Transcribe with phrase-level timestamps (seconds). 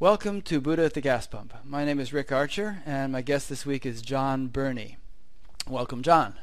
[0.00, 1.52] Welcome to Buddha at the Gas Pump.
[1.62, 4.96] My name is Rick Archer, and my guest this week is Jon Bernie.
[5.68, 6.36] Welcome, Jon.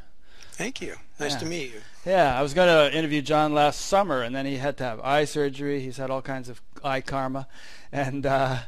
[0.51, 0.97] Thank you.
[1.19, 1.39] Nice Yeah.
[1.39, 1.81] to meet you.
[2.05, 4.99] Yeah, I was going to interview Jon last summer, and then he had to have
[5.01, 5.81] eye surgery.
[5.81, 7.47] He's had all kinds of eye karma,
[7.91, 8.59] and uh,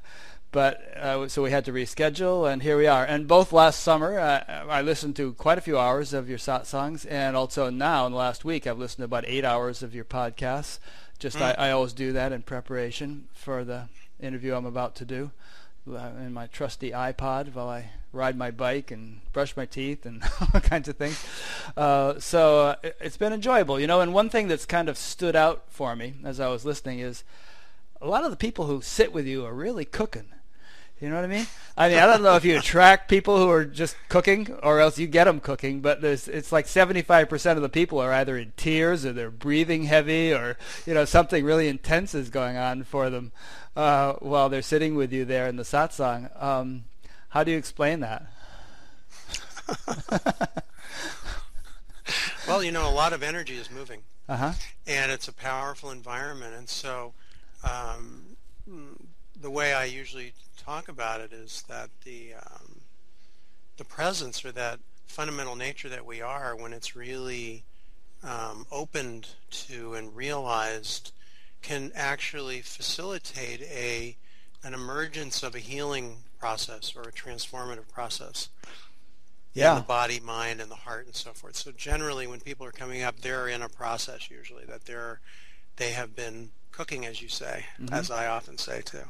[0.52, 3.06] but uh, so we had to reschedule, and here we are.
[3.06, 7.06] And both last summer, uh, I listened to quite a few hours of your satsangs,
[7.08, 10.06] and also now in the last week, I've listened to about eight hours of your
[10.06, 10.80] podcasts.
[11.20, 13.84] Just I, I always do that in preparation for the
[14.20, 15.32] interview I'm about to do
[15.90, 20.24] uh, in my trusty iPod while I ride my bike and brush my teeth and
[20.54, 21.24] all kinds of things.
[21.78, 24.02] Uh, so uh, it- it's been enjoyable, you know.
[24.02, 27.24] And one thing that's kind of stood out for me as I was listening is
[28.02, 30.30] a lot of the people who sit with you are really cooking.
[31.02, 31.48] You know what I mean?
[31.78, 35.00] I mean, I don't know if you attract people who are just cooking or else
[35.00, 38.52] you get them cooking, but there's it's like 75% of the people are either in
[38.58, 43.10] tears or they're breathing heavy or, you know, something really intense is going on for
[43.10, 43.32] them
[43.78, 46.30] uh, while they're sitting with you there in the satsang.
[46.44, 46.84] Um,
[47.30, 48.26] how do you explain that?
[52.48, 54.54] Well, you know, a lot of energy is moving, Uh-huh.
[54.88, 56.56] and it's a powerful environment.
[56.56, 57.14] And so,
[57.64, 58.36] um,
[59.40, 60.34] the way I usually
[60.70, 62.82] talk about it is that the um,
[63.78, 67.64] the presence or that fundamental nature that we are, when it's really
[68.24, 71.12] um, opened to and realized,
[71.64, 74.16] can actually facilitate a
[74.64, 78.50] an emergence of a healing process or a transformative process.
[79.56, 79.76] in Yeah.
[79.76, 81.56] the body, mind, and the heart, and so forth.
[81.56, 85.20] So generally, when people are coming up, they're in a process usually that they're
[85.78, 89.10] they have been cooking, as you say, as I often say too.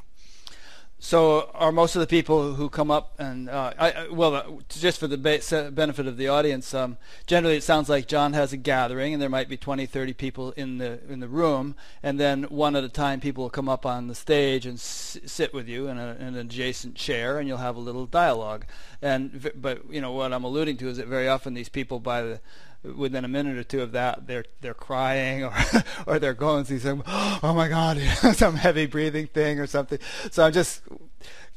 [1.02, 5.00] So, are most of the people who come up and uh, I, well, uh, just
[5.00, 9.14] for the benefit of the audience, um, generally it sounds like John has a gathering,
[9.14, 12.76] and there might be 20, 30 people in the in the room, and then one
[12.76, 15.88] at a time, people will come up on the stage and s- sit with you
[15.88, 18.66] in, a, in an adjacent chair, and you'll have a little dialogue.
[19.00, 22.20] And but you know what I'm alluding to is that very often these people by
[22.20, 22.40] the
[22.82, 25.52] within a minute or two of that, they're they're crying or
[26.06, 27.98] or they're going through some oh my god
[28.34, 29.98] some heavy breathing thing or something.
[30.30, 30.82] So I'm just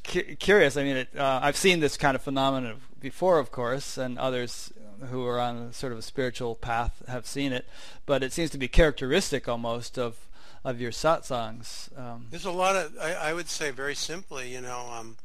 [0.03, 0.77] cu- curious.
[0.77, 4.71] I mean, it, uh, I've seen this kind of phenomenon before, of course, and others
[5.09, 7.65] who are on a sort of a spiritual path have seen it.
[8.05, 10.27] But it seems to be characteristic almost of
[10.63, 11.97] of your satsangs.
[11.97, 15.17] Um, There's a lot of, I, I would say very simply, you know, um,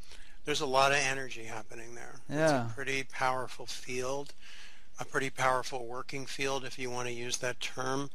[0.44, 2.16] there's a lot of energy happening there.
[2.28, 2.64] Yeah.
[2.64, 4.34] It's a pretty powerful field,
[5.00, 8.10] a pretty powerful working field, if you want to use that term.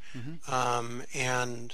[0.48, 1.74] Um, and,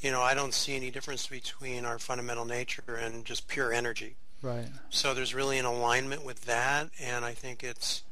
[0.00, 4.16] you know, I don't see any difference between our fundamental nature and just pure energy.
[4.42, 4.68] right.
[4.90, 8.02] So there's really an alignment with that, and I think it's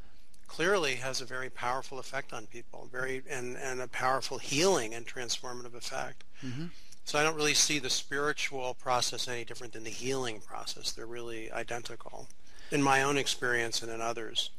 [0.49, 5.07] clearly has a very powerful effect on people, very and and a powerful healing and
[5.07, 6.25] transformative effect.
[6.45, 6.71] Mhm.
[7.05, 10.93] So I don't really see the spiritual process any different than the healing process.
[10.93, 12.29] They're really identical
[12.71, 14.51] in my own experience and in others.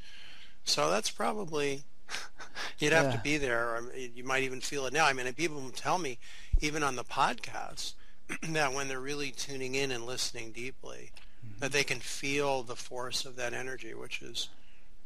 [0.64, 1.84] So that's probably
[2.80, 3.12] you'd have Yeah.
[3.14, 3.70] to be there.
[3.76, 5.06] Or you might even feel it now.
[5.06, 6.20] I mean, people tell me,
[6.62, 7.94] even on the podcast,
[8.50, 11.12] that when they're really tuning in and listening deeply,
[11.60, 14.50] that they can feel the force of that energy, which is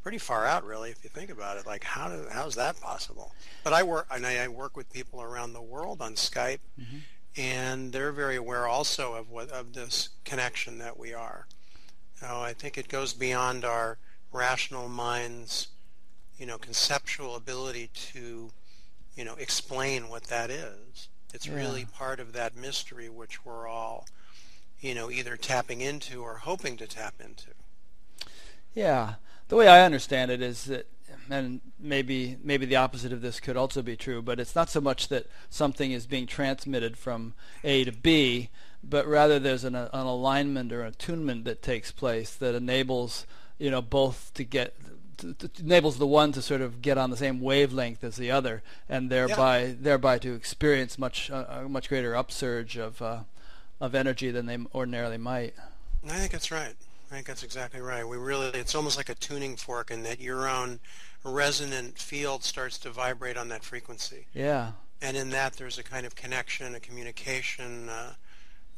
[0.04, 1.66] pretty far out, really, if you think about it.
[1.66, 3.34] Like, how do, how's that possible?
[3.64, 6.98] But I work, and I I work with people around the world on Skype, mm-hmm.
[7.36, 11.48] and they're very aware also of what of this connection that we are.
[12.20, 13.98] So I think it goes beyond our
[14.32, 15.70] rational minds,
[16.38, 18.52] you know, conceptual ability to,
[19.16, 21.10] you know, explain what that is.
[21.34, 21.56] It's Yeah.
[21.56, 24.08] really part of that mystery which we're all,
[24.80, 27.52] you know, either tapping into or hoping to tap into.
[28.74, 29.16] Yeah,
[29.48, 30.88] the way I understand it is that,
[31.30, 34.80] and maybe maybe the opposite of this could also be true, but it's not so
[34.80, 37.34] much that something is being transmitted from
[37.64, 38.50] A to B,
[38.84, 43.26] but rather there's an, an alignment or attunement that takes place that enables
[43.58, 44.76] you know both to get
[45.18, 48.32] to, to, enables the one to sort of get on the same wavelength as the
[48.32, 53.20] other, and thereby thereby to experience much uh, a much greater upsurge of uh,
[53.80, 55.54] of energy than they ordinarily might.
[56.06, 56.76] I think that's right.
[57.10, 58.06] I think that's exactly right.
[58.08, 60.80] We really, it's almost like a tuning fork in that your own
[61.24, 64.28] resonant field starts to vibrate on that frequency.
[64.34, 64.72] Yeah.
[65.02, 68.14] And in that, there's a kind of connection, a communication, uh,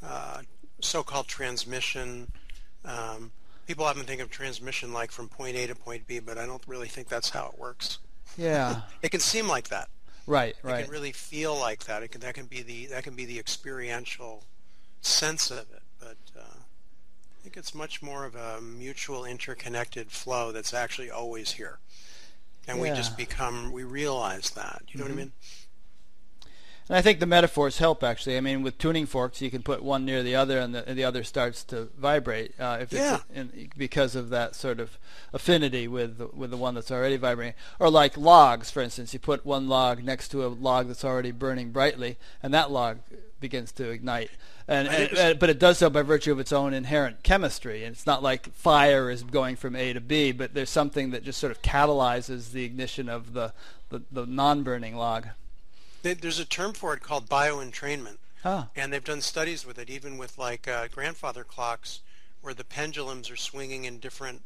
[0.03, 0.41] uh,
[0.79, 2.31] so-called transmission.
[2.85, 3.31] Um,
[3.69, 6.63] people often think of transmission like from point A to point B, but I don't
[6.65, 7.99] really think that's how it works.
[8.35, 8.81] Yeah.
[9.03, 9.89] It can seem like that.
[10.25, 10.55] right.
[10.55, 10.83] It Right.
[10.85, 12.01] can really feel like that.
[12.01, 14.43] It can, that can be the that can be the experiential
[15.01, 15.83] sense of it.
[15.99, 21.51] But uh, I think it's much more of a mutual interconnected flow that's actually always
[21.51, 21.77] here.
[22.67, 24.81] And we just become we realize that.
[24.87, 25.17] You know what I Mhm.
[25.17, 25.31] mean?
[26.89, 28.35] And I think the metaphors help actually.
[28.35, 30.97] I mean, with tuning forks, you can put one near the other, and the, and
[30.97, 32.59] the other starts to vibrate.
[32.59, 33.19] Uh, if Yeah.
[33.29, 34.97] it's in, because of that sort of
[35.31, 37.53] affinity with the, with the one that's already vibrating.
[37.79, 41.31] Or like logs, for instance, you put one log next to a log that's already
[41.31, 42.97] burning brightly, and that log
[43.39, 44.31] begins to ignite.
[44.67, 47.83] And, and uh, but it does so by virtue of its own inherent chemistry.
[47.83, 51.23] And it's not like fire is going from A to B, but there's something that
[51.23, 53.53] just sort of catalyzes the ignition of the,
[53.89, 55.27] the, the non-burning log.
[56.01, 58.17] There- There's a term for it called bioentrainment.
[58.45, 61.99] Ah, And they've done studies with it, even with like uh, grandfather clocks,
[62.41, 64.41] where the pendulums are swinging in different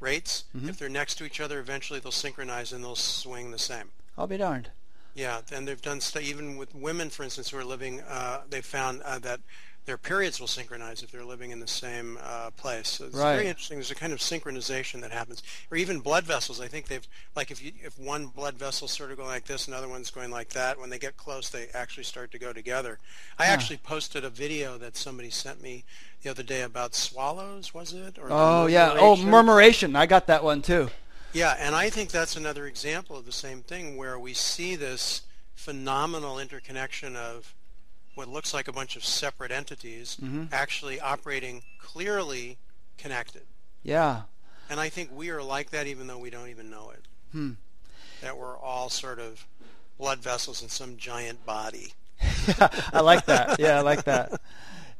[0.00, 0.44] rates.
[0.54, 3.90] If they're next to each other, eventually they'll synchronize and they'll swing the same.
[4.16, 4.70] I'll be darned.
[5.14, 8.00] Yeah, and they've done stu- even with women, for instance, who are living.
[8.00, 9.40] Uh, they found uh, that
[9.86, 12.88] their periods will synchronize if they're living in the same uh, place.
[12.88, 13.34] So it's Right.
[13.36, 13.76] very interesting.
[13.76, 16.60] There's a kind of synchronization that happens, or even blood vessels.
[16.60, 19.68] I think they've like if you if one blood vessel's sort of going like this,
[19.68, 20.78] another one's going like that.
[20.80, 22.98] When they get close, they actually start to go together.
[23.38, 25.84] I actually posted a video that somebody sent me
[26.22, 27.74] the other day about swallows.
[27.74, 28.18] Was it?
[28.18, 28.96] Or Oh yeah.
[28.98, 29.96] Oh, murmuration.
[29.96, 30.90] I got that one too.
[31.34, 35.22] Yeah, and I think that's another example of the same thing where we see this
[35.54, 37.54] phenomenal interconnection of
[38.14, 40.18] what looks like a bunch of separate entities
[40.52, 42.58] actually operating clearly
[42.96, 43.42] connected.
[43.82, 44.22] Yeah.
[44.70, 47.04] And I think we are like that even though we don't even know it.
[47.32, 47.52] Hmm.
[48.22, 49.46] That we're all sort of
[49.98, 51.92] blood vessels in some giant body.
[52.92, 53.58] I like that.
[53.58, 54.40] Yeah, I like that.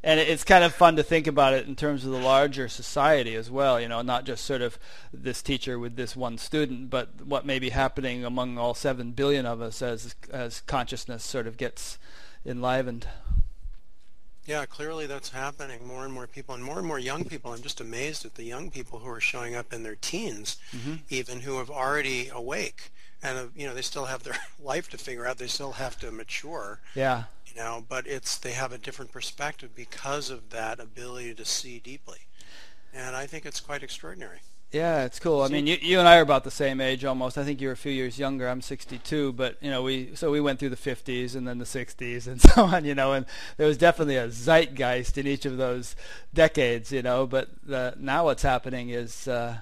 [0.03, 3.33] And it's kind of fun to think about it in terms of the larger society
[3.33, 4.77] as well, you know, not just sort of
[5.11, 9.47] this teacher with this one student, but what may be happening among all 7 billion
[9.47, 11.97] of us as as consciousness sort of gets
[12.45, 13.07] enlivened.
[14.45, 15.87] Yeah, clearly that's happening.
[15.87, 17.51] More and more people, and more and more young people.
[17.51, 20.57] I'm just amazed at the young people who are showing up in their teens,
[21.09, 22.91] even who have already awake,
[23.23, 25.39] and uh, you know they still have their life to figure out.
[25.39, 27.23] They still have to mature, Yeah.
[27.47, 27.83] you know.
[27.89, 32.19] But it's they have a different perspective because of that ability to see deeply,
[32.93, 34.41] and I think it's quite extraordinary.
[34.75, 35.41] Yeah, it's cool.
[35.41, 37.37] I mean, you, you and I are about the same age almost.
[37.37, 38.49] I think you're a few years younger.
[38.49, 41.65] I'm 62, but you know, we so we went through the 50s and then the
[41.65, 43.25] 60s and so on, you know, and
[43.55, 45.95] there was definitely a zeitgeist in each of those
[46.33, 47.25] decades, you know.
[47.25, 49.59] But the, now what's happening is uh,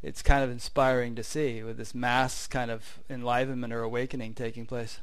[0.00, 4.64] it's kind of inspiring to see with this mass kind of enlivenment or awakening taking
[4.64, 5.00] place.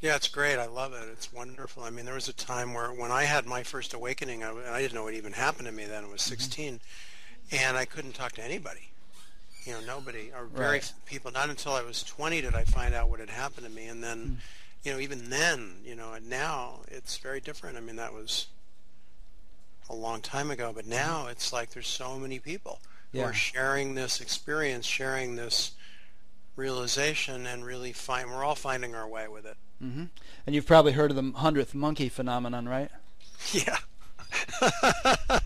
[0.00, 0.58] Yeah, it's great.
[0.58, 1.08] I love it.
[1.12, 1.84] It's wonderful.
[1.84, 4.82] I mean, there was a time where when I had my first awakening, I, I
[4.82, 6.04] didn't know what even happened to me then.
[6.04, 6.80] I was 16,
[7.52, 8.90] and I couldn't talk to anybody.
[9.64, 10.92] You know, nobody or very Right.
[11.06, 11.30] people.
[11.30, 14.02] Not until I was 20 did I find out what had happened to me, and
[14.02, 14.40] then,
[14.82, 17.76] you know, even then, you know, and now it's very different.
[17.76, 18.46] I mean, that was
[19.90, 22.80] a long time ago, but now it's like there's so many people
[23.12, 25.72] who are sharing this experience, sharing this
[26.56, 29.56] realization, and really find we're all finding our way with it.
[29.80, 30.04] hmm
[30.46, 32.90] And you've probably heard of the hundredth monkey phenomenon, right?
[33.52, 33.78] Yeah.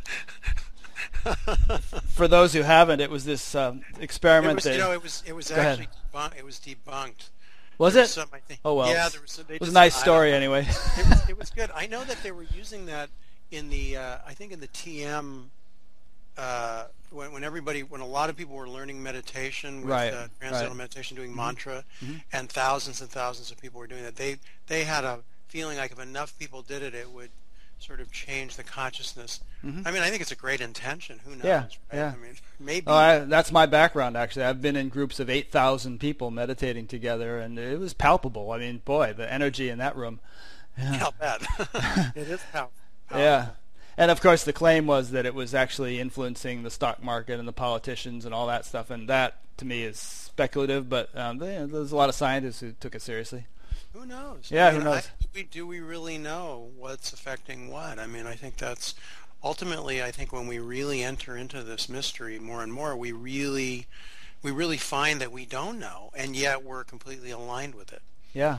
[2.09, 5.03] For those who haven't, it was this um, It experiment was, that you know, it
[5.03, 6.37] was it was actually debunked.
[6.39, 7.29] It was debunked.
[7.79, 8.09] was There it.
[8.09, 8.89] some, I think- Oh, well.
[8.89, 9.37] Yeah, there was.
[9.49, 10.61] They It was a nice story anyway.
[10.63, 11.71] It was, it was good.
[11.75, 13.09] I know that they were using that
[13.51, 13.97] in the.
[13.97, 15.45] Uh, I think in the TM.
[16.39, 20.29] Uh, when, when everybody, when a lot of people were learning meditation with Right, uh,
[20.41, 20.77] transcendental right.
[20.79, 22.23] meditation, doing mantra, Mhm.
[22.33, 25.19] and thousands and thousands of people were doing that, they they had a
[25.49, 27.29] feeling like if enough people did it, it would
[27.83, 29.41] sort of change the consciousness.
[29.65, 29.87] Mhm.
[29.87, 31.21] I mean, I think it's a great intention.
[31.25, 31.45] Who knows?
[31.45, 31.71] Yeah, right?
[31.93, 32.13] yeah.
[32.17, 32.87] I mean, maybe.
[32.87, 34.45] Oh, I, that's my background actually.
[34.45, 38.53] I've been in groups of 8,000 people meditating together and it was palpable.
[38.53, 40.21] I mean, boy, the energy in that room.
[40.79, 40.93] Yeah.
[40.95, 41.43] How bad?
[42.17, 42.73] it is powerful.
[43.15, 43.49] Yeah.
[43.99, 47.47] And of course the claim was that it was actually influencing the stock market and
[47.47, 51.67] the politicians and all that stuff and that to me is speculative, but um, there-
[51.67, 53.45] there's a lot of scientists who took it seriously.
[53.93, 54.51] Who knows?
[54.51, 54.97] Yeah, I who knows?
[54.97, 57.99] I, do, we, do we really know what's affecting what?
[57.99, 58.95] I mean, I think that's
[59.45, 60.03] ultimately.
[60.03, 63.87] I think when we really enter into this mystery more and more, we really,
[64.43, 68.03] we really find that we don't know, and yet we're completely aligned with it.
[68.33, 68.59] Yeah.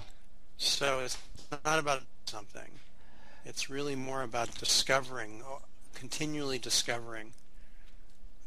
[0.57, 1.17] So it's
[1.65, 2.79] not about something.
[3.45, 5.59] It's really more about discovering, uh,
[5.95, 7.33] continually discovering.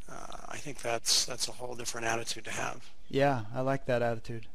[0.08, 2.88] Uh, I think that's that's a whole different attitude to have.
[3.10, 4.46] Yeah, I like that attitude.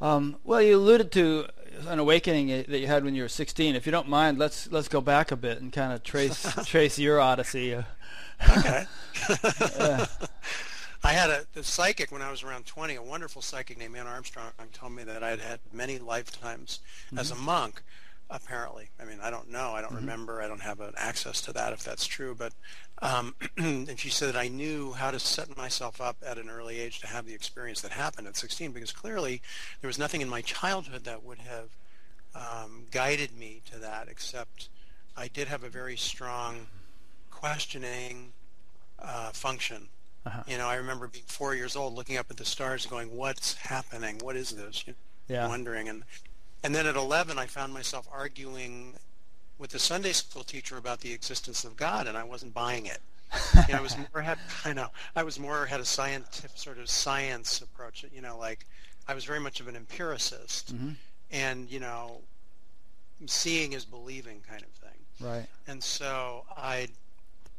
[0.00, 1.46] Um, well, you alluded to
[1.86, 3.74] an awakening that you had when you were 16.
[3.74, 6.98] If you don't mind, let's let's go back a bit and kind of trace trace
[6.98, 7.74] your odyssey.
[8.56, 8.86] Okay.
[9.28, 10.06] Yeah.
[11.02, 14.06] I had a the psychic when I was around 20, a wonderful psychic named Ann
[14.06, 16.80] Armstrong told me that I had had many lifetimes
[17.16, 17.82] as a monk,
[18.30, 18.90] apparently.
[19.00, 19.72] I mean, I don't know.
[19.72, 20.40] I don't remember.
[20.40, 22.34] I don't have an access to that if that's true.
[22.34, 22.52] But,
[23.02, 26.78] um, and she said that I knew how to set myself up at an early
[26.78, 29.42] age to have the experience that happened at 16 because clearly
[29.80, 31.70] there was nothing in my childhood that would have
[32.34, 34.68] um, guided me to that, except
[35.16, 36.66] I did have a very strong
[37.30, 38.32] questioning
[38.98, 39.88] uh, function.
[40.26, 40.42] Uh-huh.
[40.46, 43.54] You know, I remember being four years old, looking up at the stars, going, "What's
[43.54, 44.18] happening?
[44.18, 45.48] What is this?" You know, yeah.
[45.48, 46.02] Wondering, and
[46.62, 48.94] and then at 11, I found myself arguing
[49.58, 53.00] with the Sunday school teacher about the existence of God, and I wasn't buying it.
[53.68, 56.78] you know, I was more had I know I was more had a scientific sort
[56.78, 58.04] of science approach.
[58.12, 58.66] You know, like
[59.06, 60.92] I was very much of an empiricist, mm-hmm.
[61.30, 62.20] and you know,
[63.26, 65.28] seeing is believing kind of thing.
[65.28, 65.46] Right.
[65.66, 66.88] And so I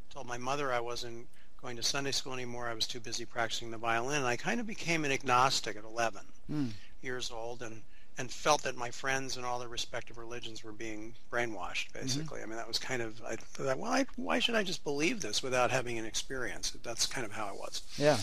[0.10, 1.27] told my mother I wasn't
[1.62, 2.67] going to Sunday school anymore.
[2.67, 4.17] I was too busy practicing the violin.
[4.17, 6.72] And I kind of became an agnostic at 11 mm.
[7.01, 7.81] years old and,
[8.17, 12.01] and felt that my friends and all their respective religions were being brainwashed, mm-hmm.
[12.01, 12.39] basically.
[12.39, 12.47] Mm-hmm.
[12.47, 15.21] I mean, that was kind of, I thought, well, I, why should I just believe
[15.21, 16.75] this without having an experience?
[16.83, 17.81] That's kind of how it was.
[17.97, 18.17] Yeah.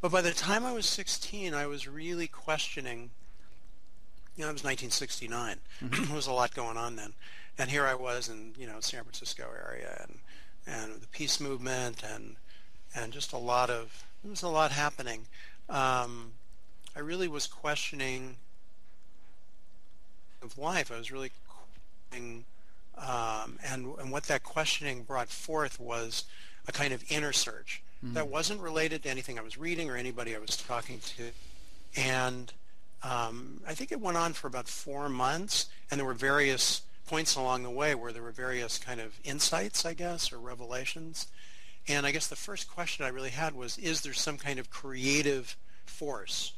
[0.00, 3.10] But by the time I was 16, I was really questioning,
[4.36, 5.56] you know, it was 1969.
[5.82, 6.04] Mm-hmm.
[6.06, 7.14] there was a lot going on then.
[7.58, 10.18] And here I was in, you know, San Francisco area and,
[10.66, 12.36] and the peace movement and
[12.94, 15.26] and just a lot of there was a lot happening.
[15.68, 16.32] Um,
[16.96, 18.36] I really was questioning
[20.46, 20.90] of life.
[20.90, 21.30] I was really
[22.98, 26.24] um, and and what that questioning brought forth was
[26.66, 28.14] a kind of inner search mm-hmm.
[28.14, 31.30] that wasn't related to anything I was reading or anybody I was talking to,
[31.96, 32.52] and
[33.02, 37.36] um, I think it went on for about four months, and there were various points
[37.36, 41.28] along the way where there were various kind of insights, I guess, or revelations.
[41.88, 44.70] And I guess the first question I really had was, is there some kind of
[44.70, 46.52] creative force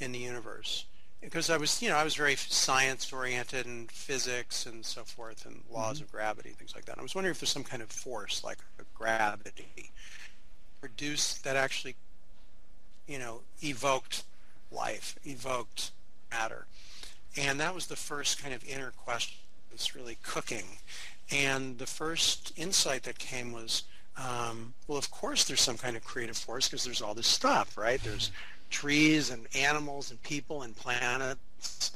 [0.00, 0.86] in the universe?
[1.24, 5.46] Because I was, you know, I was very science oriented and physics and so forth
[5.46, 6.04] and laws mm-hmm.
[6.04, 6.92] of gravity, things like that.
[6.92, 8.58] And I was wondering if there's some kind of force like
[8.94, 9.90] gravity
[10.80, 11.96] produced that actually,
[13.08, 14.24] you know, evoked
[14.70, 15.92] life, evoked
[16.30, 16.66] matter.
[17.36, 19.38] And that was the first kind of inner question
[19.72, 20.78] was really cooking.
[21.30, 23.84] And the first insight that came was,
[24.16, 27.76] um, well, of course there's some kind of creative force because there's all this stuff,
[27.76, 28.00] right?
[28.02, 28.30] There's
[28.74, 31.92] trees and animals and people and planets.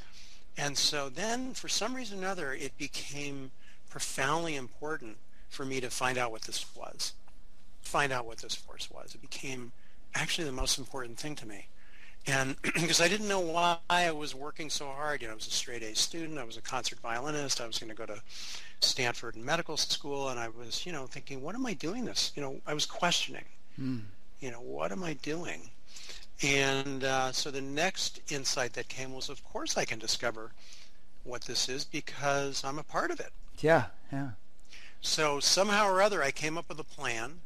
[0.57, 3.51] And so then, for some reason or another, it became
[3.89, 5.17] profoundly important
[5.49, 7.13] for me to find out what this was,
[7.81, 9.15] find out what this force was.
[9.15, 9.71] It became
[10.15, 11.67] actually the most important thing to me
[12.27, 15.47] and because I didn't know why I was working so hard, you know, I was
[15.47, 18.21] a straight A student, I was a concert violinist, I was going to go to
[18.81, 22.31] Stanford medical school, and I was, you know, thinking, what am I doing this?
[22.35, 23.45] You know, I was questioning,
[23.79, 24.01] mm.
[24.39, 25.69] you know, what am I doing?
[26.41, 30.51] And uh, so the next insight that came was, of course, I can discover
[31.23, 33.31] what this is because I'm a part of it.
[33.59, 34.31] Yeah, yeah.
[35.01, 37.41] So somehow or other, I came up with a plan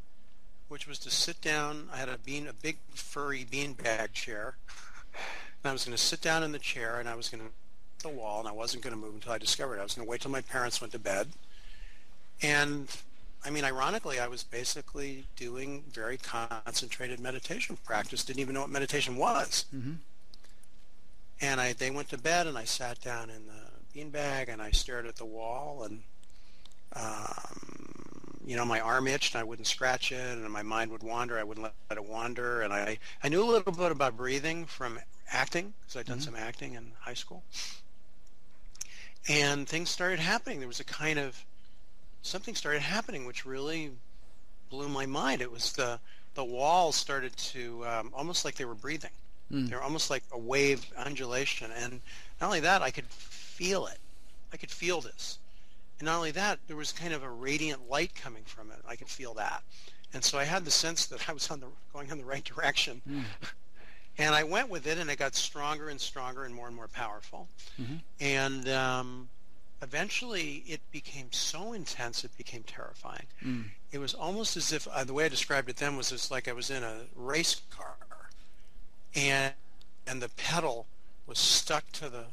[0.73, 1.87] which was to sit down.
[1.93, 4.55] I had a bean, a big furry beanbag chair,
[5.63, 7.49] and I was going to sit down in the chair, and I was going to
[8.01, 9.81] the wall, and I wasn't going to move until I discovered it.
[9.81, 11.27] I was going to wait till my parents went to bed,
[12.41, 12.87] and
[13.45, 18.23] I mean, ironically, I was basically doing very concentrated meditation practice.
[18.23, 19.65] Didn't even know what meditation was.
[19.75, 19.93] Mm-hmm.
[21.41, 24.71] And I, they went to bed, and I sat down in the beanbag, and I
[24.71, 26.03] stared at the wall, and
[26.95, 27.83] um,
[28.45, 31.39] you know, my arm itched and I wouldn't scratch it and my mind would wander.
[31.39, 32.61] I wouldn't let it wander.
[32.61, 34.99] And I, I knew a little bit about breathing from
[35.31, 36.25] acting because I'd done mm-hmm.
[36.25, 37.43] some acting in high school.
[39.29, 40.59] And things started happening.
[40.59, 41.45] There was a kind of,
[42.23, 43.91] something started happening which really
[44.69, 45.41] blew my mind.
[45.41, 45.99] It was the,
[46.33, 49.11] the walls started to, um, almost like they were breathing.
[49.51, 49.69] Mm.
[49.69, 51.69] They were almost like a wave undulation.
[51.77, 52.01] And
[52.41, 53.99] not only that, I could feel it.
[54.51, 55.37] I could feel this.
[55.99, 58.79] And not only that, there was kind of a radiant light coming from it.
[58.87, 59.61] I could feel that.
[60.13, 62.43] And so I had the sense that I was on the, going in the right
[62.43, 63.01] direction.
[63.07, 63.23] Mm.
[64.17, 66.87] And I went with it, and it got stronger and stronger and more and more
[66.87, 67.47] powerful.
[67.81, 67.95] Mm-hmm.
[68.19, 69.29] And um,
[69.83, 73.27] eventually, it became so intense, it became terrifying.
[73.43, 73.65] Mm.
[73.91, 76.47] It was almost as if uh, the way I described it then was just like
[76.47, 77.95] I was in a race car,
[79.15, 79.53] and
[80.07, 80.87] and the pedal
[81.27, 82.25] was stuck to the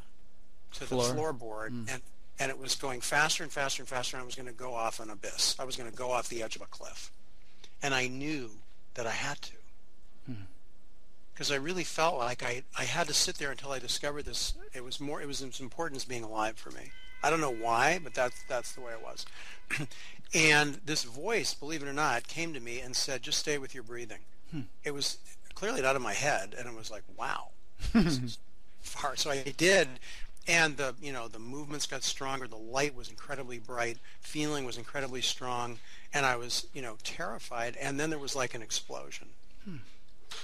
[0.73, 1.09] to Floor.
[1.09, 1.93] the floorboard, mm.
[1.93, 2.03] and
[2.41, 4.73] and it was going faster and faster and faster, and I was going to go
[4.73, 5.57] off an abyss.
[5.59, 7.13] I was going to go off the edge of a cliff.
[7.83, 8.51] And I knew
[8.95, 9.53] that I had to.
[11.35, 11.55] Because hmm.
[11.55, 14.55] I really felt like I, I had to sit there until I discovered this.
[14.73, 16.93] It was more, it was as important as being alive for me.
[17.23, 19.27] I don't know why, but that's, that's the way it was.
[20.35, 23.75] and this voice, believe it or not, came to me and said, just stay with
[23.75, 24.21] your breathing.
[24.51, 24.63] Hmm.
[24.85, 25.19] It was
[25.55, 27.49] clearly not in my head, and it was like, wow.
[28.81, 29.17] far.
[29.17, 29.89] So I did
[30.49, 34.79] and the you know the movements got stronger the light was incredibly bright feeling was
[34.79, 35.79] incredibly strong
[36.15, 39.29] and i was you know terrified and then there was like an explosion
[39.65, 39.77] hmm.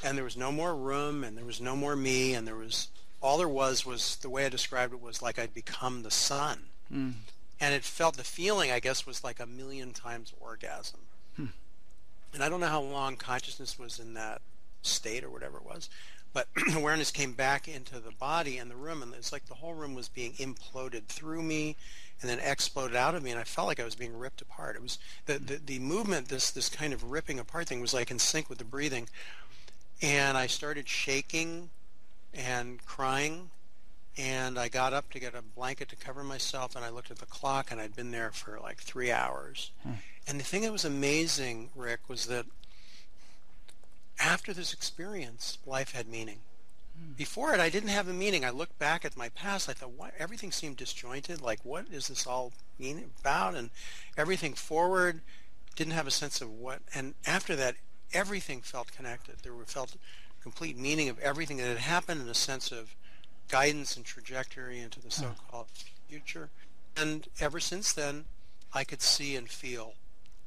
[0.05, 2.89] and there was no more room and there was no more me and there was
[3.21, 6.59] all there was was the way I described it was like I'd become the sun.
[6.93, 7.15] Mm.
[7.61, 11.01] And it felt the feeling, I guess, was like a million times orgasm.
[11.37, 11.47] Hmm.
[12.35, 14.43] And I don't know how long consciousness was in that
[14.83, 15.89] state or whatever it was,
[16.35, 19.73] but awareness came back into the body and the room, and it's like the whole
[19.73, 21.77] room was being imploded through me
[22.21, 24.77] and then exploded out of me, and I felt like I was being ripped apart.
[24.77, 28.11] It was the, the, the movement, this, this kind of ripping apart thing was like
[28.11, 29.09] in sync with the breathing.
[30.03, 31.71] And I started shaking
[32.37, 33.51] and crying
[34.19, 37.19] and I got up to get a blanket to cover myself and I looked at
[37.19, 39.71] the clock and I'd been there for like three hours.
[39.83, 39.93] Hmm.
[40.27, 42.47] And the thing that was amazing, Rick, was that
[44.19, 46.39] after this experience, life had meaning.
[46.99, 47.13] Hmm.
[47.13, 48.45] Before it, I didn't have a meaning.
[48.45, 49.69] I looked back at my past.
[49.69, 50.15] I thought, what?
[50.19, 51.43] Everything seemed disjointed.
[51.43, 53.55] Like, what is this all mean about?
[53.55, 53.71] And
[54.17, 55.21] everything forward
[55.75, 56.81] didn't have a sense of what.
[56.95, 57.77] And after that,
[58.15, 59.37] everything felt connected.
[59.43, 59.97] There were felt
[60.47, 62.95] complete meaning of everything that had happened and a sense of
[63.49, 65.67] guidance and trajectory into the so-called
[66.09, 66.51] future.
[66.97, 68.27] And ever since then,
[68.73, 69.95] I could see and feel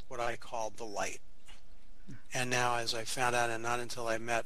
[0.08, 1.20] what I called the light.
[2.34, 4.46] And now, as I found out, and not until I met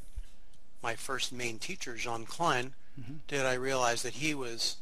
[0.81, 3.17] my first main teacher, Jean Klein, mm-hmm.
[3.27, 4.77] did I realize that he was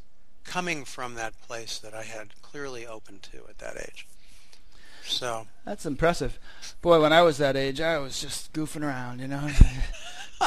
[0.46, 4.08] coming from that place that I had clearly opened to at that age.
[5.04, 6.40] So that's impressive,
[6.82, 7.02] boy.
[7.02, 9.50] When I was that age, I was just goofing around, you know.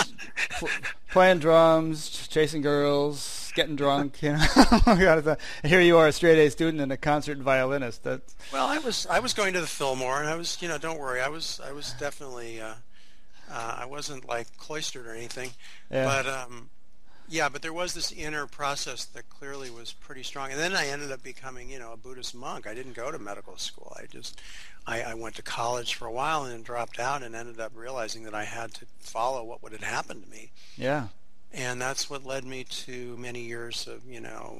[1.11, 4.23] playing drums, chasing girls, getting drunk.
[4.23, 8.03] You know, here you are, a straight A student and a concert violinist.
[8.03, 10.79] That's well, I was I was going to the Fillmore, and I was you know
[10.79, 12.75] don't worry, I was I was definitely uh,
[13.51, 15.51] uh, I wasn't like cloistered or anything,
[15.91, 16.05] yeah.
[16.05, 16.71] but um,
[17.28, 20.51] yeah, but there was this inner process that clearly was pretty strong.
[20.51, 22.66] And then I ended up becoming, you know, a Buddhist monk.
[22.66, 23.96] I didn't go to medical school.
[23.99, 24.40] I just,
[24.87, 27.72] I, I went to college for a while and then dropped out and ended up
[27.75, 30.51] realizing that I had to follow what would have happened to me.
[30.77, 31.09] Yeah.
[31.53, 34.59] And that's what led me to many years of, you know,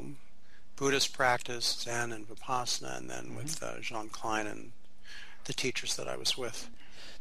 [0.76, 3.36] Buddhist practice, Zen and Vipassana, and then mm-hmm.
[3.36, 4.72] with uh, Jean Klein and
[5.44, 6.70] the teachers that I was with.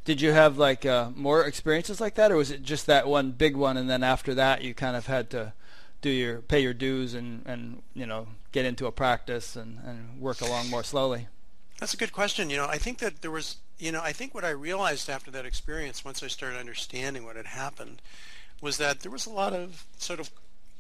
[0.06, 3.32] Did you have like uh, more experiences like that, or was it just that one
[3.32, 5.54] big one, and then after that you kind of had to
[6.02, 10.20] do your pay your dues and and you know get into a practice and and
[10.20, 11.28] work along more slowly?
[11.80, 12.50] That's a good question.
[12.50, 15.32] You know, I think that there was, you know, I think what I realized after
[15.32, 18.02] that experience, once I started understanding what had happened,
[18.62, 20.30] was that there was a lot of sort of,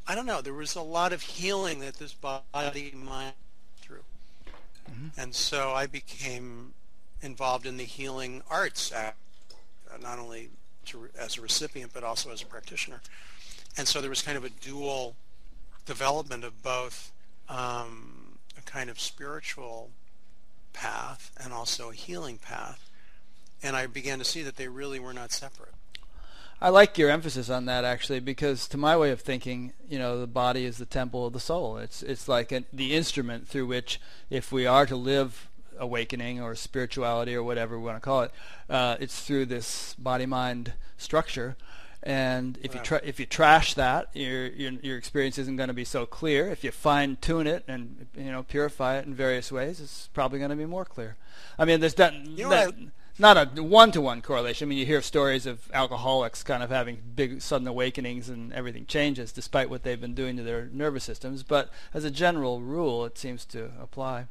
[0.07, 3.33] I don't know, there was a lot of healing that this body mind
[3.81, 4.03] through,
[4.89, 5.07] mm-hmm.
[5.19, 6.73] and so I became
[7.23, 9.11] involved in the healing arts, uh,
[10.01, 10.49] not only
[10.85, 13.01] to, as a recipient but also as a practitioner.
[13.77, 15.15] And so there was kind of a dual
[15.85, 17.11] development of both
[17.49, 19.89] um, a kind of spiritual
[20.73, 22.89] path and also a healing path.
[23.61, 25.73] And I began to see that they really were not separate.
[26.61, 30.19] I like your emphasis on that actually, because to my way of thinking, you know,
[30.19, 31.77] the body is the temple of the soul.
[31.77, 35.49] It's it's like the instrument through which, if we are to live
[35.83, 38.31] awakening or spirituality or whatever we want to call it.
[38.69, 41.55] Uh, it's through this body-mind structure,
[42.01, 45.73] and if you tra- if you trash that, your, your your experience isn't going to
[45.73, 46.49] be so clear.
[46.49, 50.39] If you fine tune it and you know purify it in various ways, it's probably
[50.39, 51.15] going to be more clear.
[51.57, 52.73] I mean, there's that, you know that
[53.19, 54.67] not a one-to-one correlation.
[54.67, 58.85] I mean, you hear stories of alcoholics kind of having big sudden awakenings and everything
[58.85, 61.43] changes despite what they've been doing to their nervous systems.
[61.43, 64.25] But as a general rule, it seems to apply.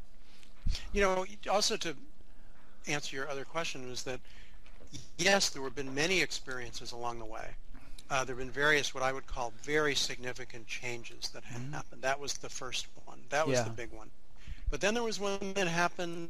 [0.93, 1.97] You know, also to
[2.87, 4.21] answer your other question was that
[5.19, 7.49] yes, there have been many experiences along the way.
[8.11, 11.73] Uh, there have been various what I would call very significant changes that have mm-hmm.
[11.73, 12.03] happened.
[12.03, 13.21] That was the first one.
[13.31, 13.65] That was yeah.
[13.65, 14.11] the big one.
[14.71, 16.29] But then there was one that happened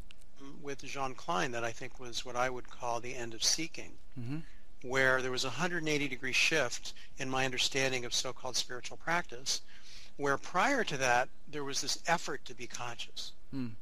[0.62, 3.92] with Jean Klein that I think was what I would call the end of seeking,
[4.18, 4.38] mm-hmm.
[4.82, 9.60] where there was a 180 degree shift in my understanding of so-called spiritual practice,
[10.16, 13.32] where prior to that there was this effort to be conscious.
[13.54, 13.72] Mm.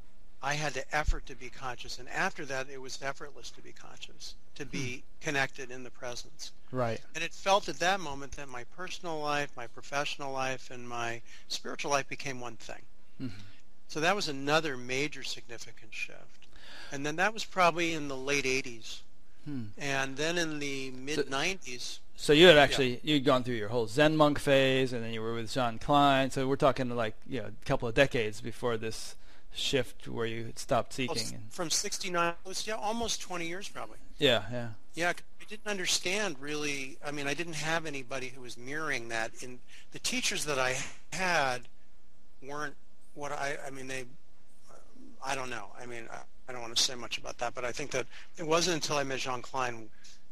[0.43, 3.71] I had to effort to be conscious, and after that, it was effortless to be
[3.71, 4.99] conscious, to be hmm.
[5.21, 6.51] connected in the presence.
[6.71, 6.99] Right.
[7.13, 11.21] And it felt at that moment that my personal life, my professional life, and my
[11.47, 12.81] spiritual life became one thing.
[13.21, 13.39] Mm-hmm.
[13.87, 16.47] So that was another major significant shift.
[16.91, 19.01] And then that was probably in the late 80s.
[19.45, 19.65] Hmm.
[19.77, 21.99] And then in the mid 90s.
[22.15, 23.15] So you had actually yeah.
[23.15, 26.29] you'd gone through your whole Zen monk phase, and then you were with Jean Klein.
[26.29, 29.15] So we're talking like you know a couple of decades before this
[29.53, 31.43] shift where you stopped seeking?
[31.49, 33.97] From 69, it was yeah, almost 20 years probably.
[34.17, 34.67] Yeah, yeah.
[34.93, 36.97] Yeah, I didn't understand really.
[37.05, 39.31] I mean, I didn't have anybody who was mirroring that.
[39.41, 39.59] In
[39.91, 40.77] the teachers that I
[41.13, 41.61] had
[42.45, 42.75] weren't
[43.15, 43.57] what I.
[43.65, 44.05] I mean, they.
[45.25, 45.67] I don't know.
[45.79, 46.17] I mean, I,
[46.49, 48.97] I don't want to say much about that, but I think that it wasn't until
[48.97, 49.89] I met Jean Klein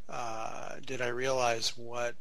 [0.10, 2.16] uh, did I realize what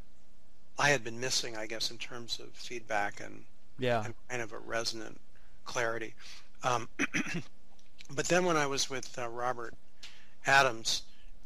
[0.77, 3.43] I had been missing, I guess, in terms of feedback and,
[3.77, 4.05] yeah.
[4.05, 5.19] and kind of a resonant
[5.65, 6.13] clarity.
[6.63, 6.89] Um,
[8.15, 9.73] but then when I was with uh, Robert
[10.45, 11.03] Adams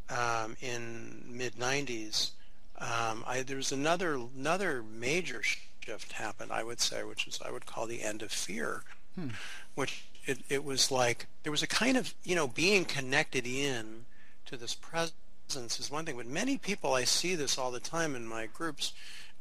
[0.10, 2.32] um, in mid '90s,
[2.80, 6.52] um, I, there was another another major shift happened.
[6.52, 8.84] I would say, which is I would call the end of fear,
[9.16, 9.30] hmm.
[9.76, 14.06] which it, it was like there was a kind of you know being connected in
[14.46, 15.14] to this presence
[15.56, 18.94] is one thing, but many people I see this all the time in my groups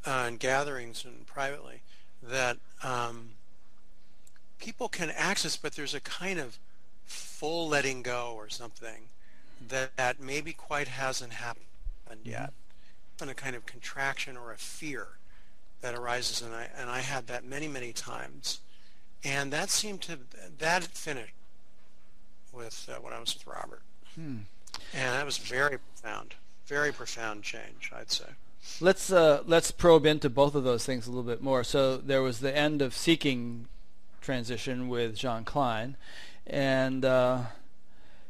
[0.06, 1.82] uh, and gatherings and privately
[2.22, 3.30] that um,
[4.62, 6.58] people can access, but there's a kind of
[7.04, 9.08] full letting go or something
[9.68, 11.66] that, that maybe quite hasn't happened
[12.08, 12.30] mm-hmm.
[12.30, 12.52] yet.
[13.20, 15.06] And a kind of contraction or a fear
[15.80, 18.58] that arises, and I and I had that many many times,
[19.22, 20.18] and that seemed to
[20.58, 21.34] that finished
[22.52, 23.82] with uh, when I was with Robert,
[24.16, 24.38] hmm.
[24.92, 26.34] and that was very profound,
[26.66, 28.24] very profound change, I'd say.
[28.80, 31.62] Let's uh, let's probe into both of those things a little bit more.
[31.62, 33.68] So there was the end of seeking
[34.22, 35.96] transition with Jean Klein,
[36.46, 37.40] and uh,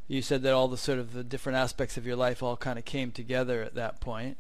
[0.09, 2.78] you said that all the sort of the different aspects of your life all kind
[2.78, 4.37] of came together at that point.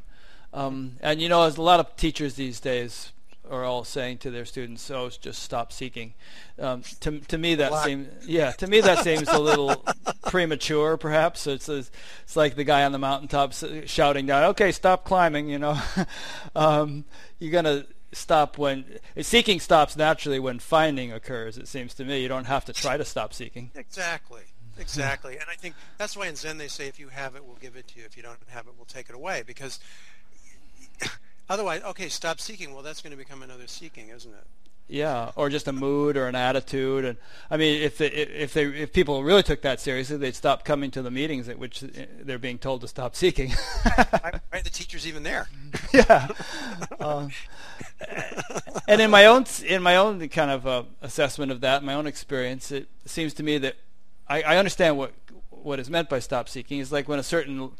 [0.52, 3.12] Um, and you know, as a lot of teachers these days
[3.50, 6.14] are all saying to their students, "Oh, just stop seeking."
[6.58, 8.52] Um, to to me, that seems yeah.
[8.52, 9.84] To me, that seems a little
[10.26, 11.46] premature, perhaps.
[11.46, 11.90] It's it's
[12.34, 13.54] like the guy on the mountaintop
[13.86, 15.80] shouting down, "Okay, stop climbing." You know,
[16.56, 17.04] um,
[17.38, 21.58] you're gonna stop when seeking stops naturally when finding occurs.
[21.58, 23.70] It seems to me you don't have to try to stop seeking.
[23.74, 24.42] Exactly.
[24.78, 25.34] Exactly.
[25.34, 27.76] and I think that's why in Zen they say if you have it, we'll give
[27.76, 28.06] it to you.
[28.06, 29.42] If you don't have it, we'll take it away.
[29.46, 29.78] Because
[31.48, 32.72] otherwise, okay, stop seeking.
[32.72, 34.46] Well, that's going to become another seeking, isn't it?
[34.92, 37.16] Yeah, or just a mood or an attitude, and
[37.50, 40.90] I mean, if they, if they if people really took that seriously, they'd stop coming
[40.90, 43.52] to the meetings at which they're being told to stop seeking.
[43.96, 45.48] right, the teacher's even there.
[45.94, 46.28] yeah,
[47.00, 47.26] uh,
[48.86, 52.06] and in my own in my own kind of uh, assessment of that, my own
[52.06, 53.76] experience, it seems to me that
[54.28, 55.14] I, I understand what
[55.48, 57.70] what is meant by stop seeking is like when a certain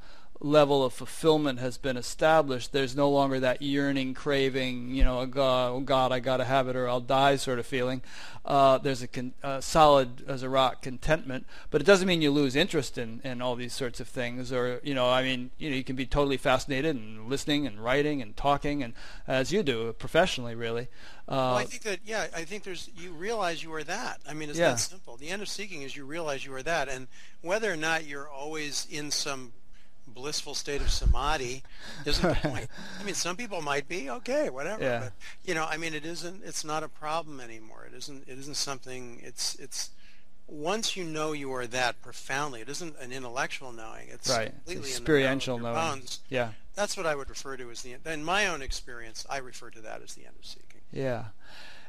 [0.43, 5.27] level of fulfillment has been established, there's no longer that yearning, craving, you know, oh
[5.27, 8.03] God, oh God I got to have it or I'll die sort of feeling.
[8.45, 12.31] Uh, there's a con- uh, solid as a rock contentment, but it doesn't mean you
[12.33, 14.53] lose interest in, in all these sorts of things.
[14.53, 17.83] Or you know, I mean, you know, you can be totally fascinated and listening and
[17.83, 18.95] writing and talking, and
[19.29, 20.89] as you do professionally, really.
[21.29, 24.21] Uh, well, I think that yeah, I think there's you realize you are that.
[24.29, 24.71] I mean, it's yeah.
[24.71, 25.17] that simple.
[25.17, 27.07] The end of seeking is you realize you are that, and
[27.43, 29.53] whether or not you're always in some
[30.15, 31.63] blissful state of samadhi
[32.05, 32.69] isn't the point.
[33.01, 34.83] I mean, some people might be okay, whatever.
[34.83, 34.99] Yeah.
[35.01, 35.13] But
[35.45, 36.43] you know, I mean, it isn't.
[36.45, 37.87] It's not a problem anymore.
[37.91, 38.29] It isn't.
[38.29, 39.21] It isn't something.
[39.23, 39.55] It's.
[39.57, 39.91] It's.
[40.49, 44.09] Once you know you are that profoundly, it isn't an intellectual knowing.
[44.11, 44.51] It's right.
[44.51, 45.75] completely it's experiential knowing.
[45.75, 46.21] Bones.
[46.29, 46.51] Yeah.
[46.75, 47.97] That's what I would refer to as the.
[48.05, 50.81] In my own experience, I refer to that as the end of seeking.
[50.93, 51.27] Yeah.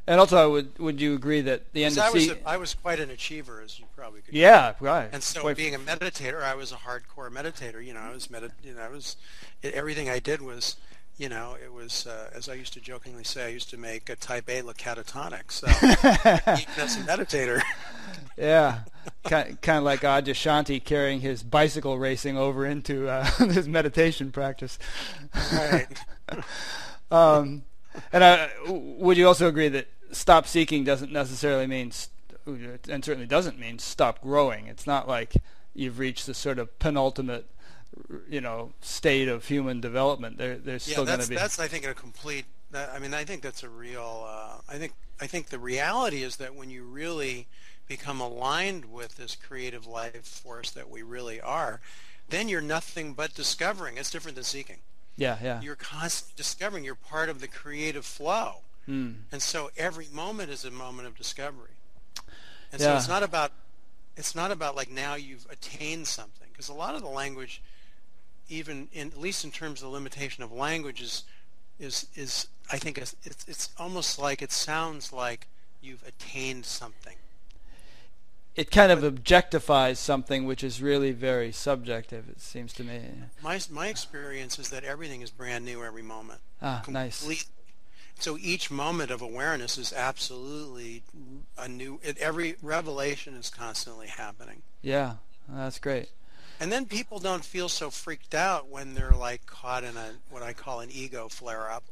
[0.06, 2.74] And also, would would you agree that the end of I was, a, I was
[2.74, 4.34] quite an achiever, as you probably could.
[4.34, 5.10] Yeah, right.
[5.14, 7.84] And so, quite being a meditator, I was a hardcore meditator.
[7.84, 8.52] You know, I was medit.
[8.64, 9.16] You know, I was
[9.62, 10.76] it, everything I did was,
[11.18, 14.10] you know, it was uh, as I used to jokingly say, I used to make
[14.10, 15.50] a Type A look catatonic.
[15.50, 15.68] So
[16.62, 17.62] even as a meditator.
[18.36, 18.80] Yeah,
[19.26, 24.80] kind kind of like Adyashanti carrying his bicycle racing over into uh, his meditation practice.
[25.52, 25.86] Right.
[27.12, 27.64] um,
[28.12, 31.92] and I, would you also agree that stop seeking doesn't necessarily mean,
[32.46, 34.68] and certainly doesn't mean stop growing?
[34.68, 35.36] It's not like
[35.74, 37.48] you've reached the sort of penultimate,
[38.30, 40.38] you know, state of human development.
[40.38, 41.36] There, there's yeah, still going to be.
[41.36, 42.46] that's I think a complete.
[42.74, 44.26] I mean, I think that's a real.
[44.28, 47.48] Uh, I think I think the reality is that when you really
[47.88, 51.82] become aligned with this creative life force that we really are,
[52.30, 53.98] then you're nothing but discovering.
[53.98, 54.80] It's different than seeking.
[55.16, 55.62] Yeah, yeah.
[55.62, 56.84] You're constantly discovering.
[56.84, 58.62] You're part of the creative flow.
[58.88, 59.16] Mm.
[59.32, 61.70] And so every moment is a moment of discovery.
[62.72, 62.88] And yeah.
[62.88, 63.52] so it's not about
[64.16, 67.62] it's not about like now you've attained something because a lot of the language
[68.50, 71.24] even in at least in terms of the limitation of language is
[71.80, 75.48] is, is I think it's, it's, it's almost like it sounds like
[75.82, 77.16] you've attained something
[78.56, 82.30] it kind of objectifies something which is really very subjective.
[82.30, 83.02] It seems to me.
[83.42, 86.42] My my experience is that everything is brand new every moment.
[86.62, 87.28] Ah, nice.
[88.20, 91.04] So each moment of awareness is absolutely
[91.58, 92.00] a new.
[92.20, 94.62] Every revelation is constantly happening.
[94.82, 95.16] Yeah,
[95.50, 96.10] that's great.
[96.60, 100.44] And then people don't feel so freaked out when they're like caught in a what
[100.44, 101.84] I call an ego flare up,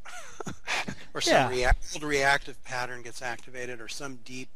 [1.14, 1.72] or some yeah.
[2.00, 4.50] rea- reactive pattern gets activated, or some deep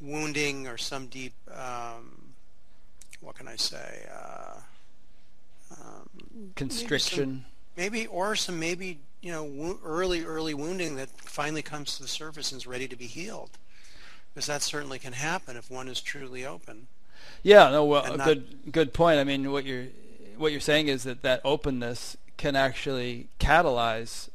[0.00, 2.32] wounding or some deep, um,
[3.20, 4.60] what can I say, uh,
[5.72, 7.44] um, constriction.
[7.76, 11.96] Maybe, some, maybe, or some maybe you know, wo- early, early wounding that finally comes
[11.96, 13.50] to the surface and is ready to be healed.
[14.32, 16.86] Because that certainly can happen if one is truly open.
[17.42, 19.18] Yeah, no, well, not- good good point.
[19.18, 19.86] I mean, what you're
[20.36, 24.28] what you're saying is that that openness can actually catalyze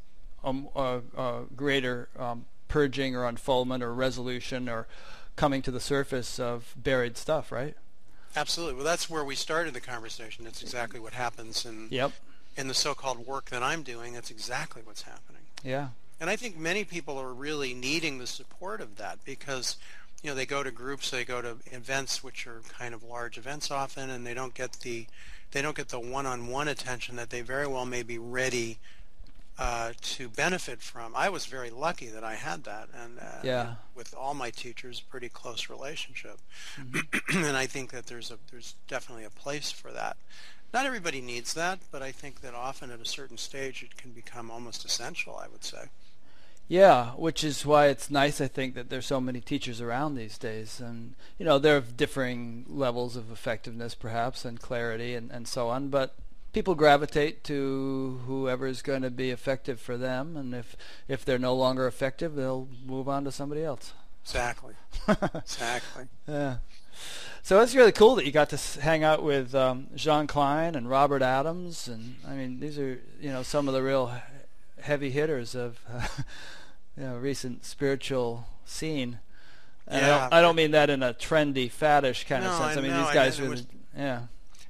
[0.44, 4.88] um, a, a greater um, purging or unfoldment or resolution or
[5.36, 7.76] coming to the surface of buried stuff, right?
[8.36, 8.76] Absolutely.
[8.76, 10.44] Well, that's where we started the conversation.
[10.44, 12.12] That's exactly what happens in, Yep.
[12.58, 14.14] in the so-called work that I'm doing.
[14.14, 15.42] That's exactly what's happening.
[15.64, 15.90] Yeah.
[16.20, 19.78] And I think many people are really needing the support of that because,
[20.22, 23.38] you know, they go to groups, they go to events which are kind of large
[23.38, 25.08] events often, and they don't get the
[25.52, 28.80] they don't get the one-on-one attention that they very well may be ready
[29.58, 31.16] uh, to benefit from.
[31.16, 33.76] I was very lucky that I had that, and uh, Yeah.
[33.96, 36.40] with all my teachers, pretty close relationship.
[37.34, 40.18] and I think that there's a there's definitely a place for that.
[40.74, 44.12] Not everybody needs that, but I think that often at a certain stage it can
[44.12, 45.38] become almost essential.
[45.38, 45.86] I would say.
[46.70, 50.38] Yeah, which is why it's nice, I think, that there's so many teachers around these
[50.38, 50.80] days.
[50.80, 55.68] And, you know, there are differing levels of effectiveness, perhaps, and clarity and, and so
[55.68, 55.90] on.
[55.90, 56.16] But
[56.54, 60.38] people gravitate to whoever is going to be effective for them.
[60.38, 60.76] And if,
[61.08, 63.94] if they're no longer effective, they'll move on to somebody else.
[64.24, 64.76] Exactly.
[65.36, 66.06] exactly.
[66.28, 66.58] Yeah.
[67.42, 70.90] So it's really cool that you got to hang out with um, Jean Klein and
[70.90, 74.14] Robert Adams, and I mean these are you know some of the real
[74.80, 76.08] heavy hitters of uh,
[76.98, 79.20] you know recent spiritual scene.
[79.90, 80.20] And I, Yeah.
[80.22, 82.78] don't, I don't mean that in a trendy, faddish kind of sense.
[82.78, 84.22] I, I mean know, these I- guys it are, was- yeah,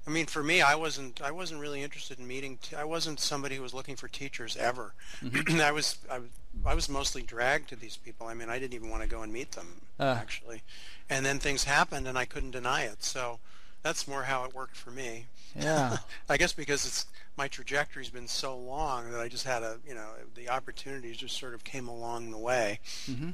[0.06, 2.58] I mean, for me, I wasn't I wasn't really interested in meeting.
[2.62, 4.94] T- I wasn't somebody who was looking for teachers ever.
[5.50, 6.30] I was I, was-
[6.66, 8.28] I was mostly dragged to these people.
[8.28, 10.18] I mean, I didn't even want to go and meet them Ah.
[10.20, 10.62] actually.
[11.10, 13.04] And then things happened, and I couldn't deny it.
[13.04, 13.40] So
[13.82, 15.26] that's more how it worked for me.
[15.56, 15.98] yeah,
[16.30, 17.06] I guess because it's
[17.38, 21.38] my trajectory's been so long that I just had a you know the opportunities just
[21.40, 22.80] sort of came along the way.
[23.08, 23.32] hmm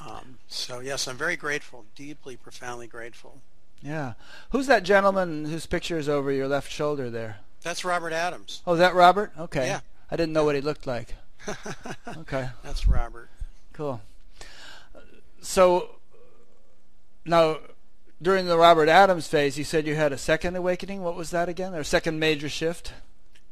[0.00, 3.40] Um, so yes, I'm very grateful, deeply, profoundly grateful.
[3.84, 4.14] Yeah.
[4.50, 7.36] Who's that gentleman whose picture is over your left shoulder there?
[7.62, 8.62] That's Robert Adams.
[8.66, 9.32] Oh, is that Robert?
[9.38, 9.66] Okay.
[9.66, 9.80] Yeah.
[10.10, 11.14] I didn't know what he looked like.
[12.16, 12.48] Okay.
[12.62, 13.28] That's Robert.
[13.74, 14.00] Cool.
[15.42, 15.90] So
[17.24, 17.58] now,
[18.20, 21.02] during the Robert Adams phase, you said you had a second awakening.
[21.02, 21.74] What was that again?
[21.74, 22.92] Or a second major shift?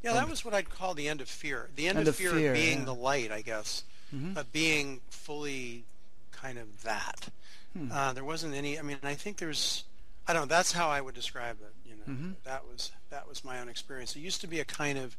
[0.02, 1.68] Yeah, that was what I'd call the end of fear.
[1.76, 2.84] The end, End of of fear, of being yeah.
[2.84, 4.34] the light, I guess, Mhm.
[4.34, 5.84] but being fully
[6.32, 7.28] kind of that.
[7.76, 7.92] Hmm.
[7.92, 8.78] Uh, there wasn't any.
[8.78, 9.84] I mean, I think there's.
[10.26, 10.54] I don't know.
[10.54, 11.74] That's how I would describe it.
[11.88, 12.34] You know, Mhm.
[12.44, 14.16] that was that was my own experience.
[14.16, 15.16] It used to be a kind of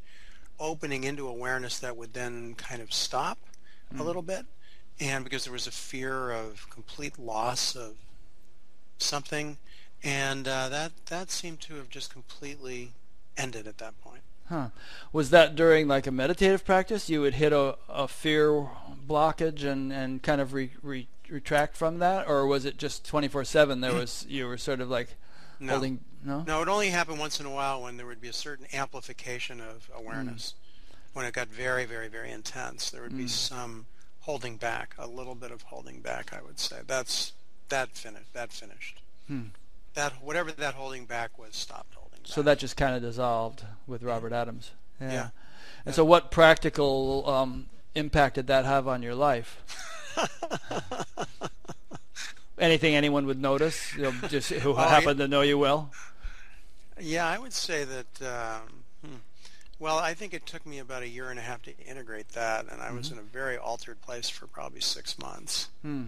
[0.60, 3.38] opening into awareness that would then kind of stop
[3.92, 4.00] Hmm.
[4.00, 4.46] a little bit,
[5.00, 7.96] and because there was a fear of complete loss of
[8.98, 9.58] something,
[10.04, 12.94] and uh, that that seemed to have just completely
[13.38, 14.22] ended at that point.
[14.50, 14.70] Huh.
[15.12, 17.10] Was that during like a meditative practice?
[17.10, 18.70] You would hit a, a fear
[19.08, 23.28] blockage and, and kind of re, re, retract from that, or was it just twenty
[23.28, 23.82] four seven?
[23.82, 25.16] There was you were sort of like
[25.60, 25.74] No.
[25.74, 26.44] holding no.
[26.48, 29.60] No, it only happened once in a while when there would be a certain amplification
[29.60, 30.54] of awareness.
[31.14, 33.30] When it got very, very, very intense, there would be Mm.
[33.30, 33.86] some
[34.22, 36.32] holding back, a little bit of holding back.
[36.34, 37.34] I would say that's
[37.70, 38.34] that finished.
[38.34, 39.02] That finished.
[39.28, 39.48] Hmm.
[39.96, 42.28] That whatever that holding back was stopped holding back.
[42.32, 44.72] So that just kind of dissolved with Robert Adams.
[45.00, 45.12] Yeah.
[45.12, 45.30] Yeah.
[45.86, 49.62] And so, what practical um, impact did that have on your life?
[52.60, 55.92] Anything anyone would notice, you know, just who Oh, happened to know you well?
[57.02, 58.22] yeah, I would say that.
[58.22, 59.16] Um, hmm.
[59.80, 62.68] Well, I think it took me about a year and a half to integrate that,
[62.72, 63.20] and I was Mm-hmm.
[63.20, 65.70] in a very altered place for probably six months.
[65.82, 66.04] Hmm.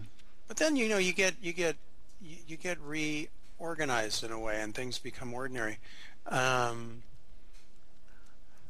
[0.48, 1.76] But then you know you get you get
[2.22, 5.80] you, you get reorganized in a way, and things become ordinary.
[6.28, 7.02] Um,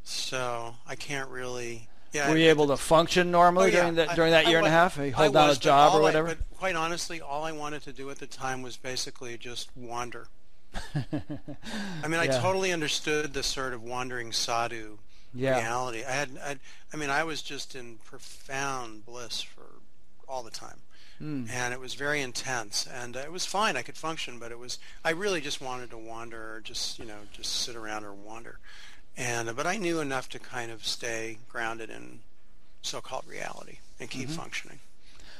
[0.04, 1.90] so I can't really.
[2.16, 3.80] Yeah, Were you able to function normally Oh, yeah.
[3.82, 4.98] during that during that I year and a half?
[4.98, 6.28] You I hold down a was, job or all I- whatever?
[6.30, 10.28] but quite honestly, all I wanted to do at the time was basically just wander.
[10.96, 12.40] I mean, I Yeah.
[12.40, 14.98] totally understood the sort of wandering sadhu
[15.34, 15.58] yeah.
[15.60, 16.04] reality.
[16.06, 16.58] I had, I,
[16.94, 19.64] I mean, I was just in profound bliss for
[20.28, 20.80] all the time,
[21.20, 21.46] Hmm.
[21.50, 23.78] and it was very intense, and uh, it was fine.
[23.78, 27.06] I could function, but it was, I really just wanted to wander, or just you
[27.06, 28.60] know, just sit around or wander,
[29.18, 32.20] and but I knew enough to kind of stay grounded in
[32.82, 34.38] so-called reality and keep Mm-hmm.
[34.38, 34.80] functioning.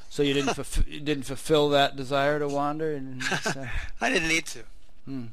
[0.10, 3.68] So you didn't fulf- you didn't fulfill that desire to wander, and so-
[4.02, 4.64] I didn't need to.
[5.06, 5.26] Hmm.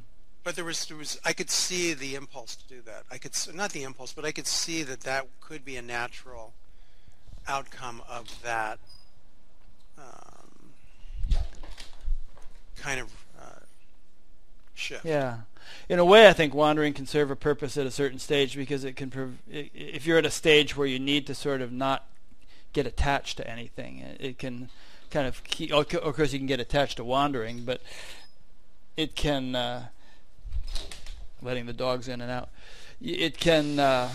[0.43, 3.03] But there was, there was, I could see the impulse to do that.
[3.09, 6.51] I could, not the impulse, but I could see that that could be a natural
[7.47, 8.77] outcome of that
[9.97, 10.73] um,
[12.75, 13.07] kind of
[13.41, 13.59] uh,
[14.73, 15.05] shift.
[15.05, 15.37] Yeah.
[15.89, 18.83] In a way, I think wandering can serve a purpose at a certain stage because
[18.83, 19.09] it can.
[19.09, 22.05] Prov- if you're at a stage where you need to sort of not
[22.73, 24.69] get attached to anything, it can
[25.09, 25.71] kind of keep.
[25.71, 27.81] Of course, you can get attached to wandering, but
[28.97, 29.55] it can.
[29.55, 29.85] Uh,
[31.43, 32.49] letting the dogs in and out.
[33.01, 34.09] It can uh,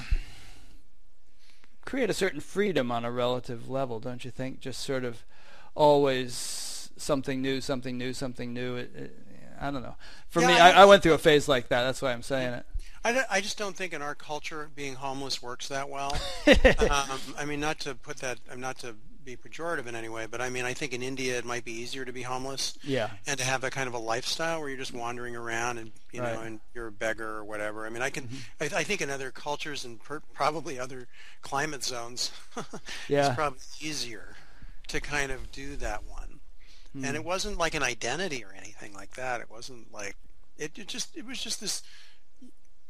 [1.85, 4.61] create a certain freedom on a relative level, don't you think?
[4.61, 5.25] Just sort of
[5.75, 8.77] always something new, something new, something new.
[8.77, 9.16] It, it,
[9.61, 9.97] I don't know.
[10.29, 11.85] For yeah, me, I, I, went through a phase like that.
[11.85, 12.66] That's why I'm saying it.
[13.05, 16.16] I, I just don't think in our culture being homeless works that well.
[16.47, 20.27] um, I mean, not to put that, I'm not to be pejorative in any way,
[20.31, 22.79] but I mean, I think in India it might be easier to be homeless.
[22.83, 23.11] Yeah.
[23.27, 26.23] And to have that kind of a lifestyle where you're just wandering around and you
[26.23, 26.35] right.
[26.35, 27.87] know, and you're a beggar or whatever.
[27.87, 28.75] I mean, I can, mm-hmm.
[28.75, 31.09] I, I, think in other cultures and per, probably other
[31.42, 32.33] climate zones,
[33.09, 33.27] yeah.
[33.27, 34.35] it's probably easier
[34.88, 36.18] to kind of do that one.
[36.96, 37.07] Mm.
[37.07, 39.40] And it wasn't like an identity or anything like that.
[39.40, 40.16] It wasn't like
[40.57, 41.83] it, it just it was just this.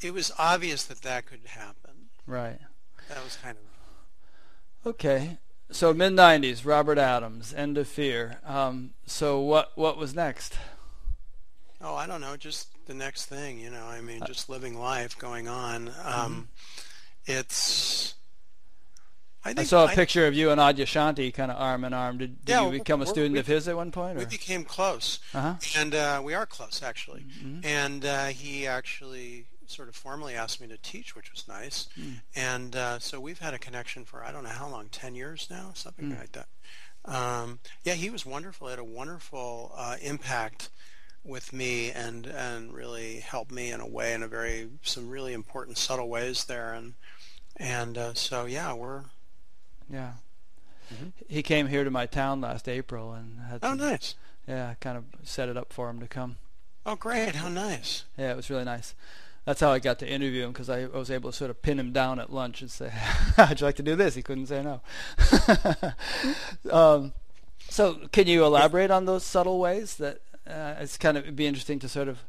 [0.00, 2.08] It was obvious that that could happen.
[2.26, 2.60] Right.
[3.08, 5.38] That was kind of Okay
[5.70, 8.38] so mid '90s, Robert Adams, End of Fear.
[8.44, 10.58] Um, so what what was next?
[11.80, 12.36] Oh, I don't know.
[12.36, 13.84] Just the next thing, you know.
[13.84, 15.88] I mean, uh, just living life, going on.
[15.88, 16.40] Um, mm-hmm.
[17.26, 18.14] It's.
[19.44, 22.18] I, I, saw a I, picture of you and Adyashanti kind of arm in arm.
[22.18, 24.16] Did, did yeah, you become a student we, of his at one point?
[24.16, 24.20] Or?
[24.20, 25.54] We became close, uh-huh.
[25.76, 27.26] and uh, we are close actually.
[27.42, 27.60] Mm-hmm.
[27.64, 31.88] And uh, he actually sort of formally asked me to teach, which was nice.
[31.98, 32.20] Mm.
[32.34, 35.46] And uh, so we've had a connection for I don't know how long, ten years
[35.50, 36.18] now, something mm.
[36.18, 36.48] like that.
[37.04, 38.66] Um, yeah, he was wonderful.
[38.66, 40.70] He had a wonderful uh, impact
[41.24, 45.32] with me and and really helped me in a way in a very some really
[45.32, 46.94] important subtle ways there and
[47.56, 49.02] and uh, so yeah we're
[49.90, 50.12] yeah
[50.92, 51.08] mm-hmm.
[51.28, 54.14] he came here to my town last April and had oh some, nice
[54.46, 56.36] yeah kind of set it up for him to come
[56.86, 58.94] oh great how nice yeah it was really nice
[59.48, 61.78] that's how I got to interview him because I, was able to sort of pin
[61.78, 62.90] him down at lunch and say,
[63.36, 64.82] "How'd you like to do this?" He couldn't say no.
[66.70, 67.14] um,
[67.70, 71.46] so, can you elaborate on those subtle ways that uh, it's kind of it'd be
[71.46, 72.24] interesting to sort of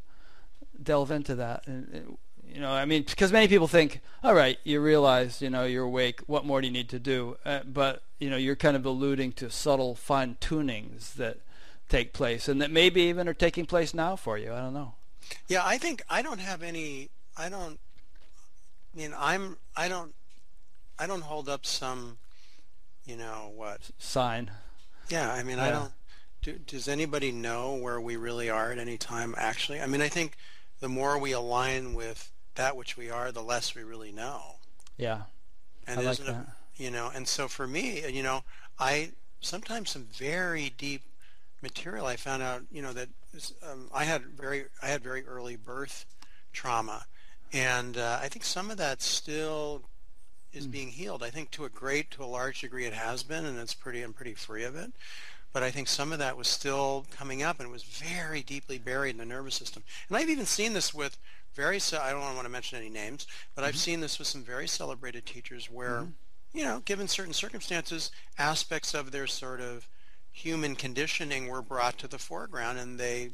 [0.81, 1.67] delve into that?
[1.67, 2.17] And,
[2.53, 5.85] you know, I mean, because many people think, all right, you realize, you know, you're
[5.85, 6.21] awake.
[6.27, 7.37] What more do you need to do?
[7.45, 11.37] Uh, but you know, you're kind of alluding to subtle fine tunings that
[11.87, 14.53] take place, and that maybe even are taking place now for you.
[14.53, 14.93] I don't know.
[15.47, 17.09] Yeah, I think I don't have any.
[17.37, 17.79] I don't.
[18.93, 19.57] I mean, I'm.
[19.75, 20.13] I don't.
[20.97, 22.17] I don't hold up some.
[23.05, 23.91] You know what?
[23.97, 24.51] Sign.
[25.09, 25.65] Yeah, I mean, yeah.
[25.65, 25.91] I don't.
[26.41, 29.35] Do, does anybody know where we really are at any time?
[29.37, 30.35] Actually, I mean, I think
[30.79, 34.55] the more we align with that which we are, the less we really know.
[34.97, 35.21] Yeah.
[35.87, 36.29] And I like that.
[36.29, 38.43] It, you know, and so for me, you know,
[38.79, 41.03] I sometimes some very deep
[41.61, 42.05] material.
[42.05, 43.09] I found out, you know, that
[43.69, 46.05] um, I had very I had very early birth
[46.53, 47.05] trauma,
[47.51, 49.83] and uh, I think some of that still
[50.53, 50.71] is mm.
[50.71, 51.23] being healed.
[51.23, 54.01] I think to a great to a large degree it has been, and it's pretty
[54.01, 54.91] I'm pretty free of it.
[55.51, 58.77] But I think some of that was still coming up, and it was very deeply
[58.77, 59.83] buried in the nervous system.
[60.07, 61.17] And I've even seen this with
[61.55, 63.69] very I don't want to mention any names, but mm-hmm.
[63.69, 66.01] I've seen this with some very celebrated teachers where.
[66.01, 66.11] Mm-hmm.
[66.51, 68.09] You know, given certain circumstances,
[68.39, 69.87] aspects of their sort of
[70.31, 73.31] human conditioning were brought to the foreground and they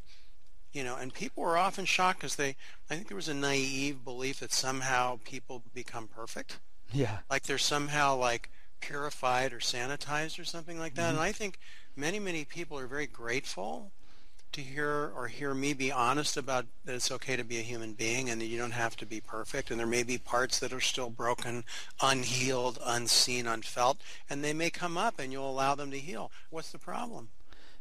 [0.73, 2.55] you know and people were often shocked because they
[2.89, 6.59] i think there was a naive belief that somehow people become perfect
[6.91, 8.49] yeah like they're somehow like
[8.81, 11.17] purified or sanitized or something like that mm-hmm.
[11.17, 11.59] and i think
[11.95, 13.91] many many people are very grateful
[14.55, 17.91] to hear or hear me be honest about that it's okay to be a human
[17.91, 20.71] being and that you don't have to be perfect and there may be parts that
[20.71, 21.65] are still broken,
[22.01, 23.97] unhealed, unseen, unfelt,
[24.29, 26.31] and they may come up and you'll allow them to heal.
[26.49, 27.29] What's the problem?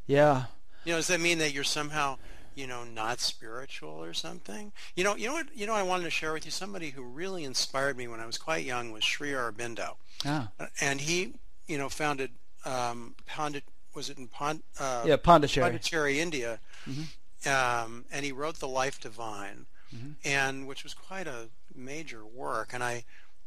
[0.06, 0.46] Yeah.
[0.84, 2.18] You know, does that mean that you're somehow,
[2.56, 4.72] you know, not spiritual or something?
[4.96, 7.02] You know, you know what you know I wanted to share with you somebody who
[7.02, 9.94] really inspired me when I was quite young was Sri Aurobindo.
[10.24, 10.48] Yeah.
[10.80, 11.34] And he,
[11.68, 12.32] you know, founded
[12.64, 13.64] um, Pandit
[13.94, 17.84] was it in Pond, uh, yeah Pondicherry, Pondicherry, India, mm-hmm.
[17.86, 20.12] um, and he wrote the Life Divine, mm-hmm.
[20.24, 22.70] and which was quite a major work.
[22.72, 23.04] And I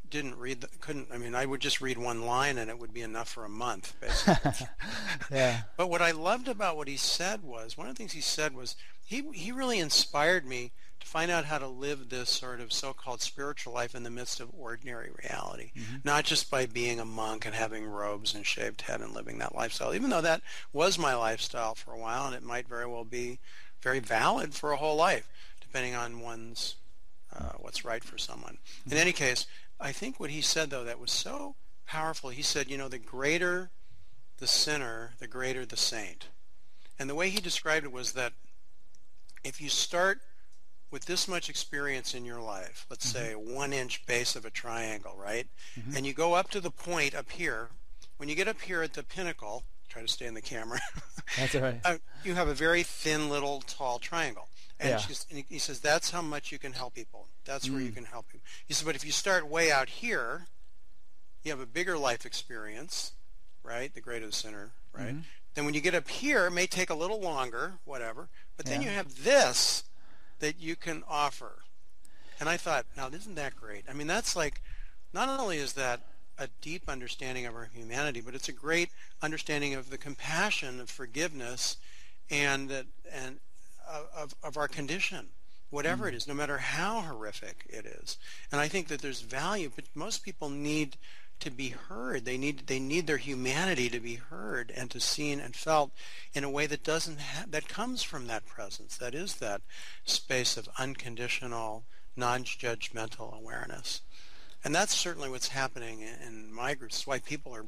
[0.10, 1.10] didn't read, the, couldn't.
[1.14, 3.50] I mean, I would just read one line, and it would be enough for a
[3.50, 4.68] month, basically.
[5.32, 5.62] yeah.
[5.76, 8.56] But what I loved about what he said was one of the things he said
[8.56, 8.76] was
[9.06, 10.72] he he really inspired me
[11.08, 14.50] find out how to live this sort of so-called spiritual life in the midst of
[14.58, 15.98] ordinary reality, mm-hmm.
[16.04, 19.56] not just by being a monk and having robes and shaved head and living that
[19.56, 20.42] lifestyle, even though that
[20.74, 23.40] was my lifestyle for a while and it might very well be
[23.82, 25.30] very valid for a whole life,
[25.62, 26.76] depending on one's
[27.36, 28.58] uh, what's right for someone.
[28.82, 28.92] Mm-hmm.
[28.92, 29.48] In any case,
[29.80, 31.56] I think what he said, though, that was so
[31.86, 33.70] powerful, he said, you know, the greater
[34.40, 36.28] the sinner, the greater the saint.
[37.00, 38.34] And the way he described it was that
[39.44, 40.20] if you start
[40.92, 43.26] with this much experience in your life, let's mm-hmm.
[43.26, 45.48] say one inch base of a triangle, right?
[45.78, 45.98] Mm-hmm.
[45.98, 47.70] And you go up to the point up here.
[48.18, 50.80] When you get up here at the pinnacle, try to stay in the camera.
[51.38, 51.80] That's all right.
[51.84, 54.48] uh, you have a very thin little tall triangle.
[54.80, 55.16] And, yeah.
[55.32, 57.30] and he says, that's how much you can help people.
[57.46, 57.74] That's mm.
[57.74, 57.96] where you mm.
[57.96, 58.46] can help people.
[58.68, 60.46] He says, but if you start way out here,
[61.44, 63.14] you have a bigger life experience,
[63.64, 63.92] right?
[63.92, 65.16] The greater the sinner, right?
[65.16, 65.20] Mm-hmm.
[65.56, 68.30] Then when you get up here, it may take a little longer, whatever.
[68.56, 69.84] But then you have this
[70.40, 71.64] that you can offer.
[72.40, 73.86] And I thought, now isn't that great?
[73.90, 74.62] I mean, that's like,
[75.14, 76.02] not only is that
[76.38, 78.90] a deep understanding of our humanity, but it's a great
[79.22, 81.78] understanding of the compassion of forgiveness
[82.30, 83.40] and that and
[84.16, 85.28] of, of our condition,
[85.70, 86.10] whatever mm.
[86.10, 88.18] it is, no matter how horrific it is.
[88.52, 90.98] And I think that there's value, but most people need
[91.40, 92.26] to be heard.
[92.26, 95.92] They need they need their humanity to be heard and to seen and felt
[96.34, 98.98] in a way that doesn't ha- that comes from that presence.
[98.98, 99.62] That is that
[100.06, 101.84] space of unconditional,
[102.16, 104.02] non-judgmental awareness.
[104.64, 107.06] And that's certainly what's happening in my groups.
[107.06, 107.66] Why people are,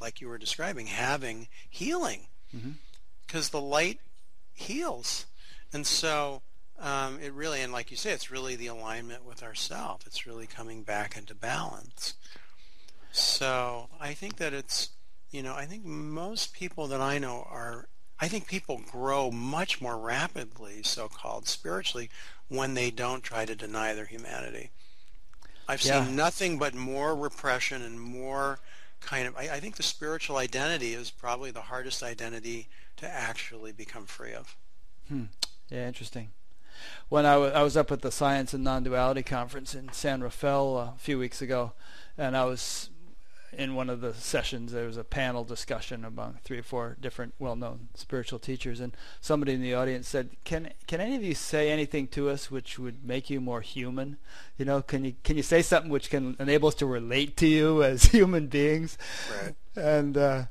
[0.00, 2.26] like you were describing, having healing,
[3.26, 3.56] because mm-hmm.
[3.58, 4.00] the light
[4.54, 5.26] heals,
[5.72, 6.42] and so
[6.80, 10.02] um, it really, and like you say, it's really the alignment with ourself.
[10.06, 12.14] It's really coming back into balance.
[13.12, 14.90] So I think that it's,
[15.30, 17.88] you know, I think most people that I know are,
[18.20, 22.10] I think people grow much more rapidly, so-called spiritually,
[22.48, 24.70] when they don't try to deny their humanity.
[25.68, 26.04] I've yeah.
[26.04, 28.58] seen nothing but more repression and more
[29.00, 33.72] kind of, I, I think the spiritual identity is probably the hardest identity to actually
[33.72, 34.56] become free of.
[35.08, 35.24] Hmm.
[35.70, 36.30] Yeah, interesting.
[37.08, 40.76] When I, w- I was up at the Science and Non-Duality Conference in San Rafael
[40.76, 41.72] uh, a few weeks ago,
[42.18, 42.89] and I was
[43.52, 47.34] in one of the sessions there was a panel discussion among three or four different
[47.38, 51.70] well-known spiritual teachers and somebody in the audience said can can any of you say
[51.70, 54.16] anything to us which would make you more human
[54.56, 57.46] you know can you can you say something which can enable us to relate to
[57.46, 58.96] you as human beings
[59.42, 60.44] right and uh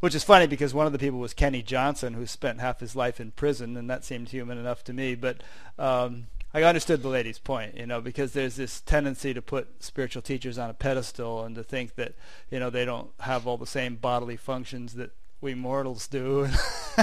[0.00, 2.94] which is funny because one of the people was Kenny Johnson, who spent half his
[2.94, 5.14] life in prison, and that seemed human enough to me.
[5.14, 5.42] But
[5.78, 6.26] um,
[6.56, 10.56] I understood the lady's point, you know, because there's this tendency to put spiritual teachers
[10.56, 12.14] on a pedestal and to think that,
[12.50, 15.10] you know, they don't have all the same bodily functions that
[15.42, 16.48] we mortals do.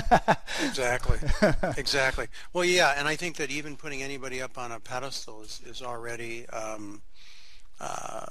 [0.65, 1.19] exactly.
[1.77, 2.29] Exactly.
[2.51, 5.83] Well, yeah, and I think that even putting anybody up on a pedestal is, is
[5.83, 7.03] already um,
[7.79, 8.25] uh,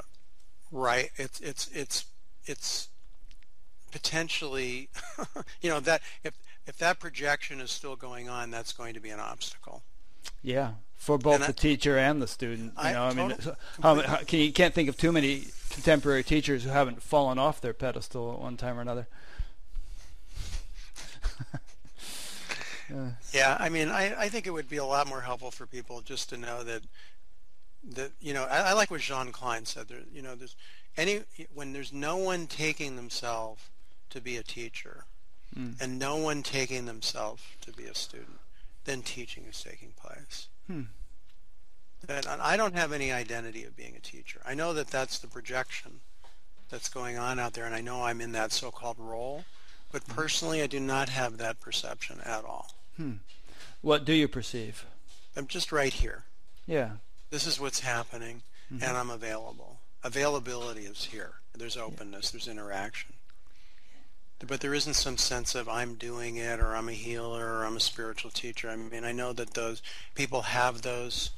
[0.73, 1.13] right.
[1.15, 2.05] It's it's it's
[2.47, 2.89] it's
[3.93, 4.89] potentially,
[5.61, 6.35] you know, that if
[6.67, 9.85] if that projection is still going on, that's going to be an obstacle.
[10.43, 12.75] Yeah, for both the teacher and the student.
[12.77, 13.35] You I, know, I mean,
[13.83, 17.61] how, how, can you can't think of too many contemporary teachers who haven't fallen off
[17.61, 19.09] their pedestal at one time or another.
[23.33, 23.57] yeah.
[23.59, 26.29] I mean, I, I think it would be a lot more helpful for people just
[26.29, 26.83] to know that
[27.95, 29.89] that you know, I, I like what Jean Klein said.
[29.89, 30.55] There, you know, there's
[30.97, 31.23] any
[31.53, 33.65] when there's no one taking themselves
[34.11, 35.07] to be a teacher,
[35.59, 35.81] mm.
[35.81, 38.39] and no one taking themselves to be a student,
[38.85, 40.47] then teaching is taking place.
[40.67, 40.83] Hmm.
[42.09, 44.41] And I don't have any identity of being a teacher.
[44.45, 46.01] I know that that's the projection
[46.69, 49.45] that's going on out there, and I know I'm in that so-called role.
[49.93, 50.13] But hmm.
[50.13, 52.75] personally, I do not have that perception at all.
[52.97, 53.17] Hmm.
[53.83, 54.85] What do you perceive?
[55.37, 56.25] I'm just right here.
[56.67, 56.93] Yeah.
[57.31, 58.43] This is what's happening,
[58.73, 58.83] mm-hmm.
[58.83, 59.81] and I'm available.
[60.05, 61.35] Availability is here.
[61.55, 62.27] There's openness.
[62.27, 62.31] Yeah.
[62.33, 63.12] There's interaction
[64.47, 67.77] but there isn't some sense of I'm doing it or I'm a healer or I'm
[67.77, 68.69] a spiritual teacher.
[68.69, 69.83] I mean, I know that those
[70.15, 71.31] people have those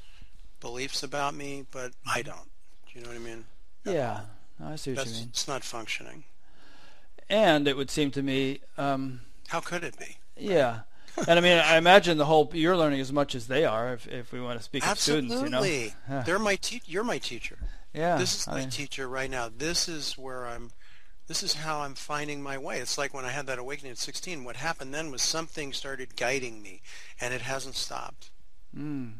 [0.59, 2.49] beliefs about me, but I don't.
[2.87, 3.45] Do you know what I mean?
[3.83, 4.21] Yeah,
[4.63, 5.27] I see what That's, you mean.
[5.29, 6.23] It's not functioning.
[7.29, 8.61] And it would seem to me.
[8.77, 10.17] Um, How could it be?
[10.37, 10.81] Yeah.
[11.27, 13.93] and I mean, I imagine the whole you're learning as much as they are.
[13.93, 15.27] If if we want to speak Absolutely.
[15.33, 17.57] of students, you know, they're my te- You're my teacher.
[17.93, 19.49] Yeah, this is I my mean, teacher right now.
[19.55, 20.71] This is where I'm
[21.27, 22.79] this is how I'm finding my way.
[22.79, 24.43] It's like when I had that awakening at 16.
[24.43, 26.81] What happened then was something started guiding me,
[27.19, 28.29] and it hasn't stopped.
[28.77, 29.13] Mm.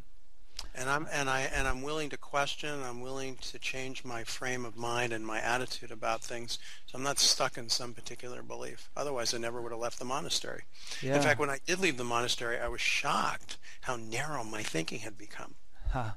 [0.73, 2.83] And I'm and I and I'm willing to question.
[2.83, 6.59] I'm willing to change my frame of mind and my attitude about things.
[6.85, 8.89] So I'm not stuck in some particular belief.
[8.95, 10.63] Otherwise, I never would have left the monastery.
[11.01, 11.15] Yeah.
[11.15, 14.99] In fact, when I did leave the monastery, I was shocked how narrow my thinking
[14.99, 15.55] had become.
[15.91, 16.11] Huh.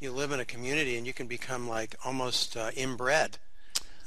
[0.00, 3.38] You live in a community, and you can become like almost uh, inbred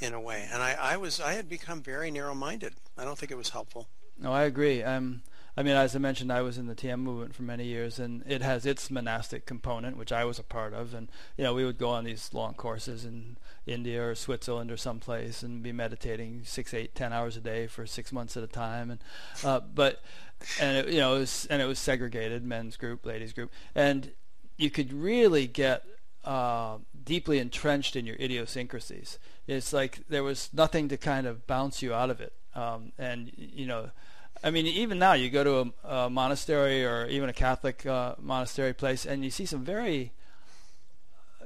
[0.00, 0.48] in a way.
[0.52, 2.74] And I, I was I had become very narrow-minded.
[2.96, 3.88] I don't think it was helpful.
[4.18, 4.82] No, I agree.
[4.82, 5.22] Um,
[5.58, 8.22] I mean, as I mentioned, I was in the TM movement for many years, and
[8.26, 10.92] it has its monastic component, which I was a part of.
[10.92, 14.76] And you know, we would go on these long courses in India or Switzerland or
[14.76, 18.48] someplace, and be meditating six, eight, ten hours a day for six months at a
[18.48, 18.90] time.
[18.90, 19.00] And
[19.44, 20.02] uh, but
[20.60, 24.12] and it, you know, it was, and it was segregated, men's group, ladies group, and
[24.58, 25.84] you could really get
[26.24, 29.18] uh, deeply entrenched in your idiosyncrasies.
[29.46, 32.32] It's like there was nothing to kind of bounce you out of it.
[32.54, 33.90] Um, and you know,
[34.42, 38.14] I mean, even now you go to a, a monastery or even a Catholic uh,
[38.20, 40.12] monastery place, and you see some very,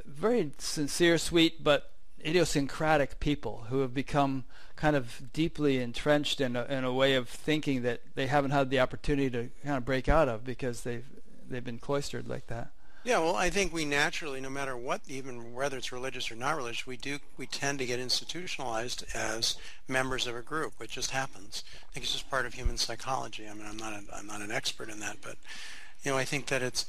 [0.04, 1.90] very sincere, sweet, but
[2.24, 4.44] idiosyncratic people who have become
[4.76, 8.70] kind of deeply entrenched in a, in a way of thinking that they haven't had
[8.70, 11.06] the opportunity to kind of break out of because they've
[11.48, 12.70] they've been cloistered like that.
[13.02, 16.56] Yeah, well, I think we naturally, no matter what, even whether it's religious or not
[16.56, 19.56] religious, we do we tend to get institutionalized as
[19.88, 20.74] members of a group.
[20.80, 21.64] It just happens.
[21.88, 23.48] I think it's just part of human psychology.
[23.48, 25.36] I mean, I'm not a, I'm not an expert in that, but
[26.02, 26.84] you know, I think that it's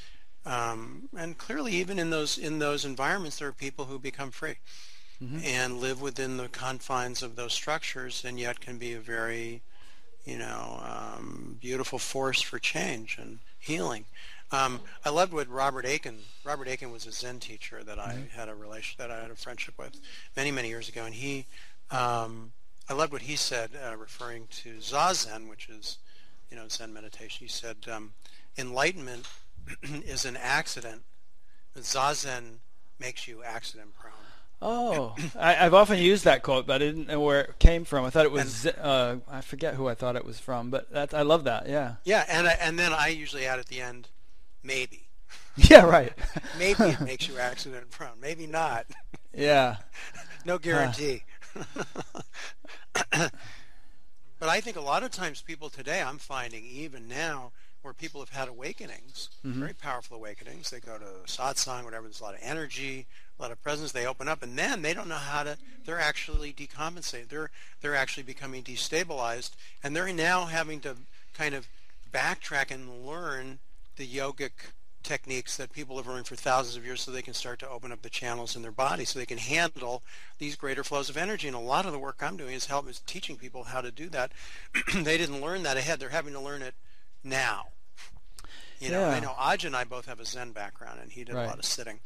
[0.46, 4.56] um, and clearly, even in those in those environments, there are people who become free
[5.24, 5.40] mm-hmm.
[5.46, 9.62] and live within the confines of those structures, and yet can be a very,
[10.26, 14.06] you know, um, beautiful force for change and healing.
[14.52, 16.18] Um, I loved what Robert Aitken.
[16.44, 18.38] Robert Aitken was a Zen teacher that I mm-hmm.
[18.38, 20.00] had a relation that I had a friendship with
[20.36, 21.46] many many years ago, and he,
[21.90, 22.52] um,
[22.90, 26.00] I loved what he said, uh, referring to zazen, which is,
[26.50, 27.46] you know, Zen meditation.
[27.46, 28.12] He said, um,
[28.58, 29.28] enlightenment
[29.84, 31.04] is an accident.
[31.78, 32.58] Zazen
[33.00, 34.14] makes you accident prone.
[34.64, 38.06] Oh, I, have often used that quote, but I didn't know where it came from.
[38.06, 40.92] I thought it was, and, uh, I forget who I thought it was from, but
[40.92, 41.68] that, I love that.
[41.68, 41.96] Yeah.
[42.04, 44.10] Yeah, and and then I usually add at the end,
[44.64, 45.08] maybe.
[45.70, 46.14] Yeah, right.
[46.60, 48.20] maybe it makes you accident prone.
[48.22, 48.86] Maybe not.
[49.34, 49.78] Yeah.
[50.46, 51.24] no guarantee.
[53.14, 53.34] but
[54.42, 57.52] I think a lot of times people today, I'm finding even now,
[57.82, 59.60] where people have had awakenings, mm-hmm.
[59.60, 60.70] very powerful awakenings.
[60.70, 62.04] They go to satsang, whatever.
[62.04, 63.08] There's a lot of energy,
[63.40, 63.92] a lot of presence.
[63.92, 65.58] They open up, and then they don't know how to.
[65.86, 67.30] They're actually decompensated.
[67.30, 67.50] They're
[67.82, 69.52] they're actually becoming destabilized,
[69.84, 70.96] and they're now having to
[71.34, 71.68] kind of
[72.14, 73.60] backtrack and learn
[73.96, 74.52] the yogic
[75.04, 77.92] techniques that people have learned for thousands of years so they can start to open
[77.92, 80.04] up the channels in their body so they can handle
[80.38, 81.48] these greater flows of energy.
[81.48, 83.92] And a lot of the work I'm doing is help is teaching people how to
[83.92, 84.32] do that.
[84.94, 86.00] They didn't learn that ahead.
[86.00, 86.76] They're having to learn it
[87.24, 87.68] now.
[88.80, 89.10] You know yeah.
[89.10, 91.44] I know Adya and I both have a Zen background and he did right.
[91.44, 92.00] a lot of sitting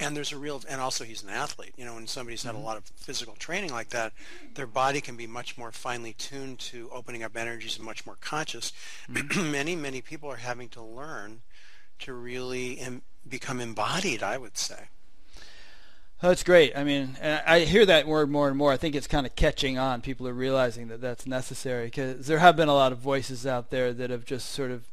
[0.00, 2.62] and there's a real and also he's an athlete you know when somebody's had mm-hmm.
[2.62, 4.12] a lot of physical training like that
[4.54, 8.16] their body can be much more finely tuned to opening up energies and much more
[8.20, 8.72] conscious
[9.08, 9.50] mm-hmm.
[9.52, 11.42] many many people are having to learn
[11.98, 14.88] to really Im- become embodied i would say
[16.22, 16.76] that's great.
[16.76, 18.70] I mean, I hear that word more and more.
[18.70, 20.02] I think it's kind of catching on.
[20.02, 23.70] People are realizing that that's necessary because there have been a lot of voices out
[23.70, 24.84] there that have just sort of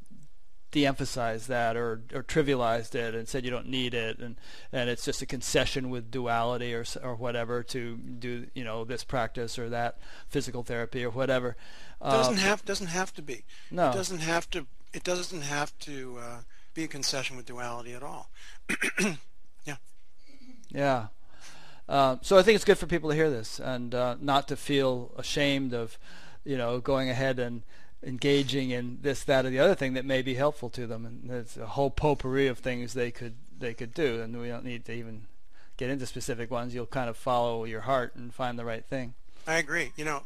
[0.72, 4.36] de-emphasized that or, or trivialized it and said you don't need it and
[4.74, 9.04] and it's just a concession with duality or or whatever to do you know this
[9.04, 9.98] practice or that
[10.28, 11.56] physical therapy or whatever.
[12.02, 13.44] Doesn't uh, have doesn't have to be.
[13.72, 13.90] No.
[13.90, 14.68] It doesn't have to.
[14.94, 16.38] It doesn't have to uh,
[16.74, 18.30] be a concession with duality at all.
[19.66, 19.78] yeah.
[20.70, 21.08] Yeah.
[21.90, 24.56] Uh, so I think it's good for people to hear this and uh, not to
[24.56, 25.98] feel ashamed of,
[26.44, 27.64] you know, going ahead and
[28.04, 31.06] engaging in this, that, or the other thing that may be helpful to them.
[31.06, 34.64] And there's a whole potpourri of things they could they could do, and we don't
[34.64, 35.26] need to even
[35.78, 36.74] get into specific ones.
[36.74, 39.14] You'll kind of follow your heart and find the right thing.
[39.48, 39.94] I agree.
[39.96, 40.24] You know,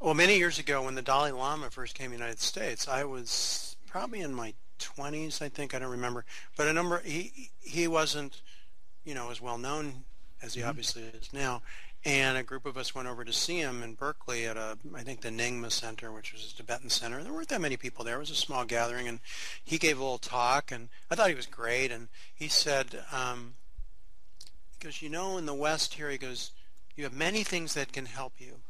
[0.00, 3.04] well, many years ago when the Dalai Lama first came to the United States, I
[3.04, 5.74] was probably in my 20s, I think.
[5.74, 6.24] I don't remember,
[6.56, 8.42] but a number he he wasn't,
[9.04, 10.04] you know, as well known
[10.42, 10.68] as he mm-hmm.
[10.68, 11.62] obviously is now
[12.04, 15.02] and a group of us went over to see him in Berkeley at a, I
[15.02, 17.22] think the Nyingma Center, which was a Tibetan center.
[17.22, 18.16] There weren't that many people there.
[18.16, 19.20] It was a small gathering, and
[19.64, 21.90] he gave a little talk, and I thought he was great.
[21.90, 23.54] And he said, um,
[24.78, 26.52] he goes, you know, in the West here, he goes,
[26.96, 28.60] you have many things that can help you.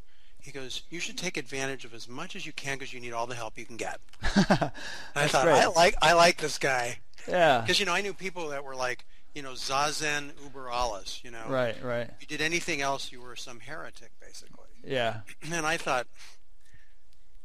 [0.40, 3.12] He goes, you should take advantage of as much as you can because you need
[3.12, 4.00] all the help you can get.
[4.22, 5.62] I thought, great.
[5.62, 7.00] I like, I like this guy.
[7.28, 7.60] Yeah.
[7.60, 9.04] Because you know, I knew people that were like
[9.38, 11.44] you know, Zazen uber alles, you know.
[11.48, 12.10] Right, right.
[12.10, 14.66] If you did anything else, you were some heretic, basically.
[14.84, 15.20] Yeah.
[15.52, 16.08] And I thought,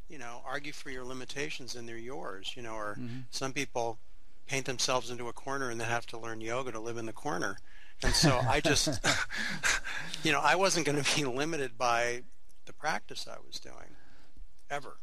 [0.10, 3.20] you know, argue for your limitations and they're yours, you know, or mm-hmm.
[3.30, 4.00] some people
[4.48, 7.14] paint themselves into a corner and then have to learn yoga to live in the
[7.14, 7.58] corner.
[8.02, 9.00] And so I just,
[10.24, 12.24] you know, I wasn't going to be limited by
[12.66, 13.98] the practice I was doing,
[14.68, 14.98] ever.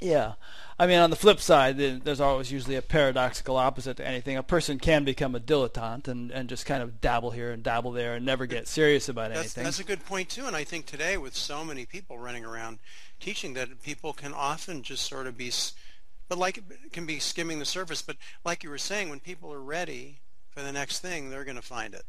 [0.00, 0.34] Yeah.
[0.78, 4.36] I mean, on the flip side, there's always usually a paradoxical opposite to anything.
[4.36, 7.92] A person can become a dilettante and, and just kind of dabble here and dabble
[7.92, 9.64] there and never get serious about that's, anything.
[9.64, 10.46] That's a good point, too.
[10.46, 12.78] And I think today, with so many people running around
[13.20, 15.52] teaching, that people can often just sort of be,
[16.28, 18.02] but like, can be skimming the surface.
[18.02, 20.18] But like you were saying, when people are ready
[20.50, 22.04] for the next thing, they're going to find it.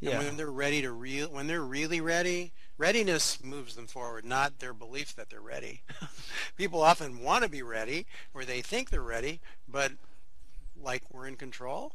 [0.00, 0.16] Yeah.
[0.16, 4.58] And when they're ready to real, when they're really ready, readiness moves them forward, not
[4.60, 5.82] their belief that they're ready.
[6.56, 9.92] People often want to be ready, or they think they're ready, but
[10.80, 11.92] like we're in control.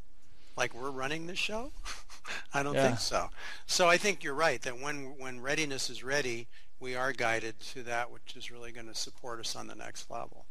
[0.58, 1.74] like we're running the show?
[2.54, 2.82] I don't Yeah.
[2.82, 3.30] think so.
[3.68, 6.48] So I think you're right that when when readiness is ready,
[6.80, 10.10] we are guided to that which is really going to support us on the next
[10.12, 10.48] level.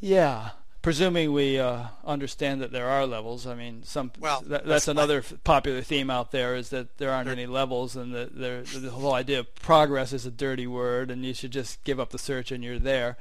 [0.00, 0.50] Yeah,
[0.82, 3.46] presuming we uh, understand that there are levels.
[3.46, 7.10] I mean, some Well, that, that's that's another popular theme out there is that there
[7.12, 10.66] aren't There- any levels, and that there, the whole idea of progress is a dirty
[10.66, 13.16] word, and you should just give up the search and you're there.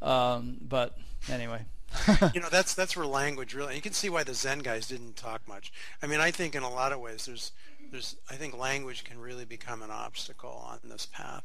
[0.00, 0.96] Um, but
[1.28, 1.66] anyway,
[2.34, 5.16] you know that's that's where language really you can see why the zen guys didn't
[5.16, 7.50] talk much i mean i think in a lot of ways there's
[7.90, 11.42] there's i think language can really become an obstacle on this path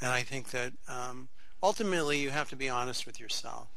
[0.00, 1.28] and i think that um,
[1.62, 3.68] ultimately you have to be honest with yourself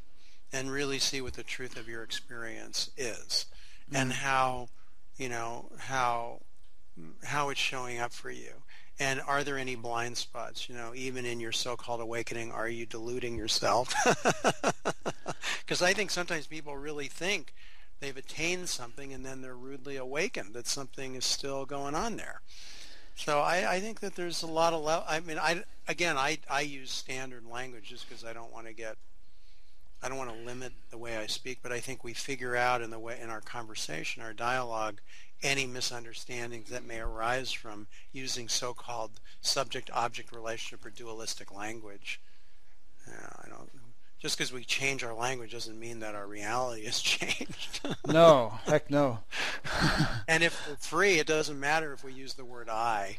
[0.52, 3.46] and really see what the truth of your experience is
[3.92, 4.24] and mm-hmm.
[4.24, 4.68] how
[5.16, 6.40] you know how
[7.24, 8.52] how it's showing up for you.
[8.98, 12.86] And are there any blind spots you know even in your so-called awakening are you
[12.86, 13.94] deluding yourself?
[15.60, 17.52] Because i think sometimes people really think
[17.98, 22.40] they've attained something and then they're rudely awakened that something is still going on there.
[23.16, 26.38] So i, I think that there's a lot of le- i mean i again i,
[26.48, 28.96] I use standard language just because i don't want to get
[30.02, 32.82] I don't want to limit the way I speak, but I think we figure out
[32.82, 35.00] in the way in our conversation, our dialogue,
[35.42, 42.20] any misunderstandings that may arise from using so-called subject-object relationship or dualistic language.
[43.06, 43.70] Yeah, I don't.
[44.18, 47.80] Just because we change our language doesn't mean that our reality has changed.
[48.06, 49.18] no, heck no.
[50.26, 53.18] and if we're free, it doesn't matter if we use the word "I."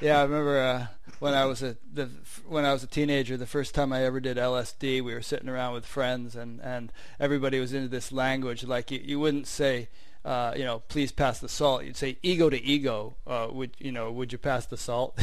[0.00, 0.86] Yeah, I remember uh,
[1.20, 2.10] when I was a the
[2.46, 5.48] when I was a teenager, the first time I ever did LSD, we were sitting
[5.48, 8.64] around with friends, and and everybody was into this language.
[8.64, 9.88] Like you, you wouldn't say,
[10.24, 11.84] uh, you know, please pass the salt.
[11.84, 13.16] You'd say ego to ego.
[13.26, 14.12] Uh, would you know?
[14.12, 15.18] Would you pass the salt?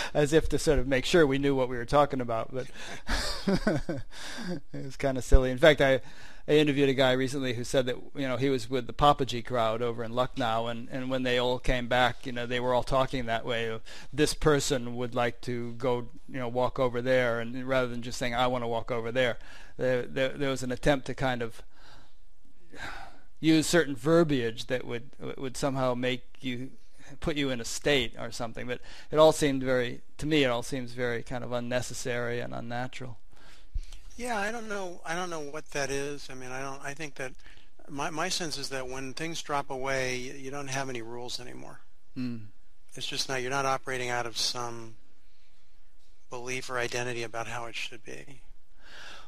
[0.14, 2.52] As if to sort of make sure we knew what we were talking about.
[2.52, 2.66] But
[4.72, 5.50] it was kind of silly.
[5.50, 6.00] In fact, I.
[6.50, 9.44] I interviewed a guy recently who said that you know he was with the Papaji
[9.44, 12.74] crowd over in Lucknow, and and when they all came back, you know they were
[12.74, 13.78] all talking that way.
[14.12, 18.18] This person would like to go, you know, walk over there, and rather than just
[18.18, 19.38] saying I want to walk over there,
[19.76, 21.62] there there, there was an attempt to kind of
[23.38, 26.70] use certain verbiage that would would somehow make you
[27.20, 28.66] put you in a state or something.
[28.66, 28.80] But
[29.12, 33.18] it all seemed very, to me, it all seems very kind of unnecessary and unnatural.
[34.20, 35.00] Yeah, I don't know.
[35.06, 36.28] I don't know what that is.
[36.30, 36.78] I mean, I don't.
[36.84, 37.32] I think that
[37.88, 41.80] my my sense is that when things drop away, you, don't have any rules anymore.
[42.18, 42.48] Mm.
[42.94, 43.40] It's just not.
[43.40, 44.96] You're not operating out of some
[46.28, 48.42] belief or identity about how it should be.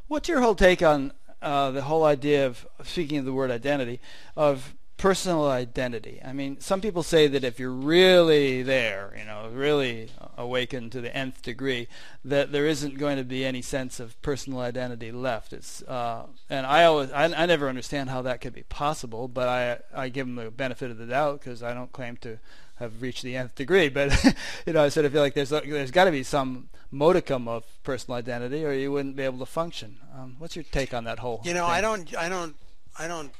[0.09, 3.99] What's your whole take on uh, the whole idea of speaking of the word identity
[4.37, 6.21] of personal identity?
[6.25, 11.01] I mean, some people say that if you're really there, you know, really awakened to
[11.01, 11.89] the nth degree,
[12.25, 15.53] that there isn't going to be any sense of personal identity left.
[15.53, 19.49] It's uh, and I always I, I never understand how that could be possible, but
[19.49, 22.39] I I give them the benefit of the doubt because I don't claim to
[22.77, 23.89] have reached the nth degree.
[23.89, 24.13] But
[24.67, 27.65] you know, I sort of feel like there's there's got to be some modicum of
[27.83, 29.99] personal identity, or you wouldn't be able to function.
[30.17, 31.41] Um, what's your take on that whole?
[31.45, 31.75] You know, thing?
[31.75, 32.17] I don't.
[32.17, 32.55] I don't.
[32.97, 33.33] I don't.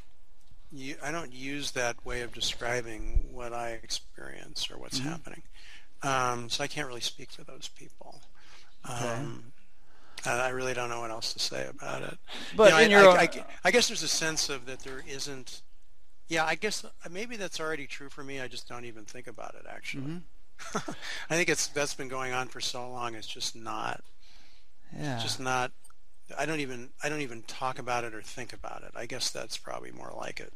[1.03, 5.05] I don't use that way of describing what I experience or what's Mhm.
[5.05, 5.43] happening.
[6.03, 8.23] Um, so I can't really speak for those people.
[8.89, 9.09] Okay.
[9.09, 9.53] Um,
[10.25, 12.19] I really don't know what else to say about it.
[12.57, 14.81] But You know, in I, your I, I, I guess there's a sense of that
[14.81, 15.63] there isn't.
[16.29, 18.41] Yeah, I guess uh, maybe that's already true for me.
[18.41, 20.05] I just don't even think about it actually.
[20.05, 20.23] Mhm.
[21.29, 23.15] I think it's that's been going on for so long.
[23.15, 24.03] It's just not.
[24.97, 25.19] yeah.
[25.21, 25.73] Just not.
[26.39, 26.91] I don't even.
[27.03, 28.93] I don't even talk about it or think about it.
[28.95, 30.53] I guess that's probably more like it.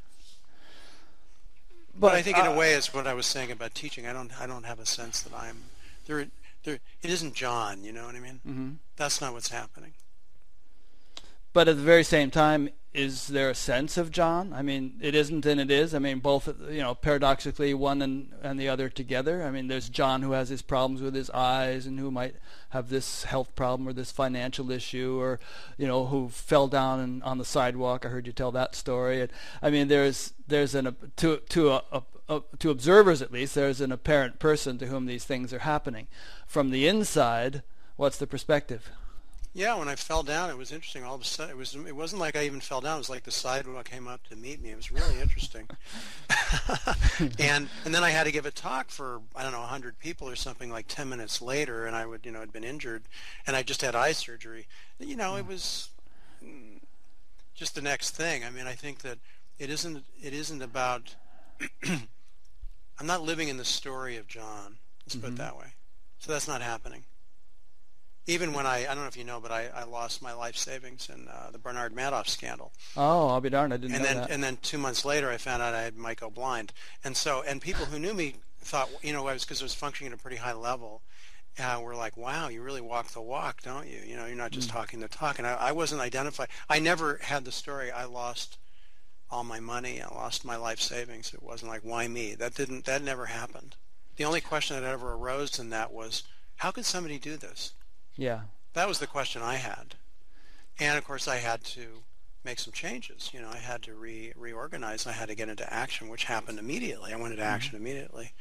[1.99, 4.07] But, I think in a way, it's what I was saying about teaching.
[4.07, 4.31] I don't.
[4.41, 5.65] I don't have a sense that I'm
[6.07, 6.27] there.
[6.65, 6.79] There.
[7.03, 7.85] It isn't Jon.
[7.85, 8.41] You know what I mean?
[8.45, 9.93] hmm That's not what's happening.
[11.57, 14.53] But at the very same time, is there a sense of Jon?
[14.53, 15.95] I mean, it isn't and it is.
[15.95, 19.43] I mean, both, you know, paradoxically, one and, and the other together.
[19.43, 22.37] I mean, there's Jon who has his problems with his eyes and who might
[22.69, 25.41] have this health problem or this financial issue or,
[25.79, 28.05] you know, who fell down and, on the sidewalk.
[28.05, 29.23] I heard you tell that story.
[29.23, 29.33] And,
[29.63, 33.81] I mean, there's there's an to to a, a, a, to observers at least, there's
[33.81, 36.09] an apparent person to whom these things are happening.
[36.47, 37.63] From the inside,
[37.97, 38.91] what's the perspective?
[39.57, 41.03] Yeah, when I fell down, it was interesting.
[41.03, 41.75] All of a sudden, it was.
[41.75, 42.97] It wasn't like I even fell down.
[42.97, 44.69] It was like the sidewalk came up to meet me.
[44.69, 45.67] It was really interesting.
[47.39, 50.29] and and then I had to give a talk for I don't know 100 people
[50.29, 53.05] or something like 10 minutes later, and I would you know had been injured,
[53.47, 54.67] and I just had eye surgery.
[55.01, 55.89] You know, it was
[56.45, 56.81] mm,
[57.55, 58.45] just the next thing.
[58.45, 59.17] I mean, I think that
[59.59, 60.05] it isn't.
[60.23, 61.15] It isn't about.
[61.89, 64.77] I'm not living in the story of Jon.
[65.07, 65.39] Let's put it Mhm.
[65.39, 65.73] that way.
[66.19, 67.05] So that's not happening.
[68.29, 70.57] Even when I, I don't know if you know, but I, I lost my life
[70.57, 72.73] savings in uh, the Bernard Madoff scandal.
[72.97, 74.31] Oh, I'll be darned, I didn't and know then, that.
[74.31, 76.73] And then two months later, I found out I had might go blind.
[77.05, 79.75] And so, and people who knew me thought, you know, I was because I was
[79.75, 81.03] functioning at a pretty high level.
[81.59, 84.01] Uh, were like, wow, you really walk the walk, don't you?
[84.05, 84.73] You know, you're not just Mm.
[84.73, 85.39] talking the talk.
[85.39, 86.49] And I, I wasn't identified.
[86.69, 87.91] I never had the story.
[87.91, 88.59] I lost
[89.31, 90.03] all my money.
[90.03, 91.33] I lost my life savings.
[91.33, 92.35] It wasn't like, why me?
[92.35, 92.85] That didn't.
[92.85, 93.77] That never happened.
[94.17, 96.25] The only question that ever arose in that was,
[96.57, 97.73] how could somebody do this?
[98.17, 98.41] Yeah.
[98.75, 99.95] That was the question I had.
[100.79, 102.03] And of course, I had to
[102.45, 103.31] make some changes.
[103.33, 105.07] You know, I had to re- reorganize.
[105.07, 107.13] I had to get into action, which happened immediately.
[107.13, 108.33] I went into action immediately.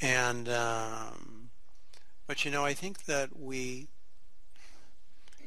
[0.00, 1.50] And, um,
[2.26, 3.88] but you know, I think that we,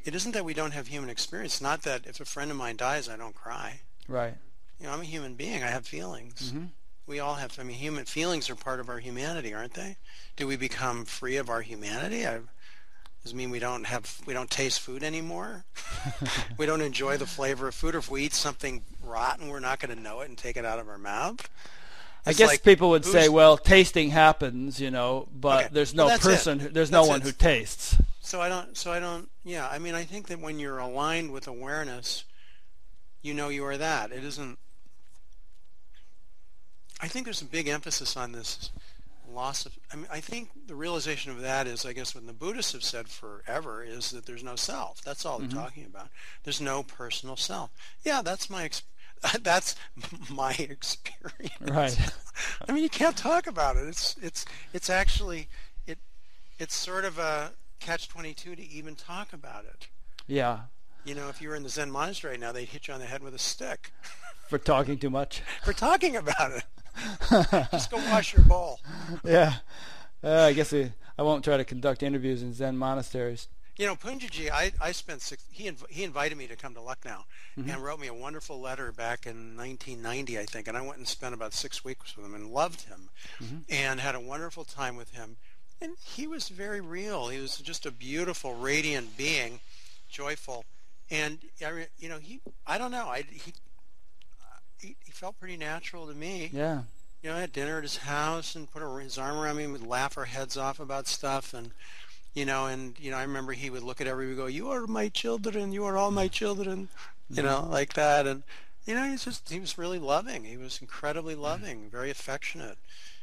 [0.06, 1.62] it isn't that we don't have human experience.
[1.62, 3.82] Not that if a friend of mine dies, I don't cry.
[4.08, 4.36] Right.
[4.80, 5.64] You know, I'm a human being.
[5.64, 6.52] I have feelings.
[6.52, 6.66] hmm
[7.08, 7.58] We all have.
[7.60, 9.98] I mean, human feelings are part of our humanity, aren't they?
[10.36, 12.26] Do we become free of our humanity?
[12.28, 12.40] I,
[13.24, 15.64] does it mean we don't have we don't taste food anymore?
[16.58, 17.96] we don't enjoy the flavor of food.
[17.96, 20.66] Or if we eat something rotten, we're not going to know it and take it
[20.66, 21.50] out of our mouth.
[22.26, 25.74] I It's guess like, people would say, well, tasting happens, you know, but Okay.
[25.74, 27.24] there's no Well, person, who there's no one it.
[27.24, 27.98] who tastes.
[28.22, 28.78] So I don't.
[28.78, 29.30] So I don't.
[29.44, 29.68] Yeah.
[29.70, 32.24] I mean, I think that when you're aligned with awareness,
[33.22, 34.12] you know you are that.
[34.12, 34.58] It isn't.
[37.02, 38.70] I think there's a big emphasis on this
[39.34, 39.78] loss of.
[39.92, 42.84] I mean, I think the realization of that is, I guess, what the Buddhists have
[42.84, 45.02] said forever is that there's no self.
[45.02, 45.54] That's all they're Mhm.
[45.54, 46.10] talking about.
[46.44, 47.72] There's no personal self.
[48.04, 48.64] Yeah, that's my.
[48.66, 48.84] Ex-
[49.42, 49.76] that's
[50.30, 51.54] my experience.
[51.62, 51.98] Right.
[52.68, 53.88] I mean, you can't talk about it.
[53.88, 55.48] It's it's it's actually
[55.88, 55.98] it
[56.60, 59.88] it's sort of a catch twenty two to even talk about it.
[60.28, 60.62] Yeah.
[61.06, 63.00] You know, if you were in the Zen monastery right now, they'd hit you on
[63.02, 63.92] the head with a stick
[64.50, 65.42] For talking too much.
[65.64, 66.64] for talking about it.
[67.72, 68.80] Just go wash your bowl.
[69.24, 69.56] yeah.
[70.24, 73.48] Uh, I guess we, I won't try to conduct interviews in Zen monasteries.
[73.78, 75.44] You know, Poonjaji, I, I spent six.
[75.52, 77.26] He inv- he invited me to come to Lucknow,
[77.58, 77.74] Mhm.
[77.74, 80.68] and wrote me a wonderful letter back in 1990, I think.
[80.68, 83.10] And I went and spent about six weeks with him and loved him,
[83.42, 83.64] Mhm.
[83.70, 85.38] and had a wonderful time with him.
[85.82, 87.30] And he was very real.
[87.30, 89.60] He was just a beautiful, radiant being,
[90.08, 90.66] joyful,
[91.10, 93.54] and I you know he I don't know I he
[94.84, 96.50] he, he felt pretty natural to me.
[96.54, 96.84] Yeah.
[97.22, 99.64] You know, I had dinner at his house and put a, his arm around me
[99.64, 101.54] and would laugh our heads off about stuff.
[101.54, 101.72] And,
[102.34, 104.70] you know, and, you know, I remember he would look at everybody and go, you
[104.72, 105.72] are my children.
[105.72, 106.90] You are all my children.
[107.30, 108.28] You know, like that.
[108.28, 108.44] And,
[108.86, 110.44] you know, he's just, he was really loving.
[110.44, 112.78] He was incredibly loving, very affectionate.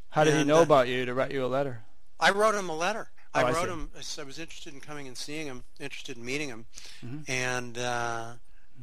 [0.09, 1.83] How did he know uh, about you to write you a letter?
[2.19, 3.09] I wrote him a letter.
[3.35, 3.69] I Oh, I wrote see.
[3.71, 3.91] him.
[3.95, 6.67] I was interested in coming and seeing him, interested in meeting him,
[7.05, 7.29] Mhm.
[7.29, 8.33] and uh,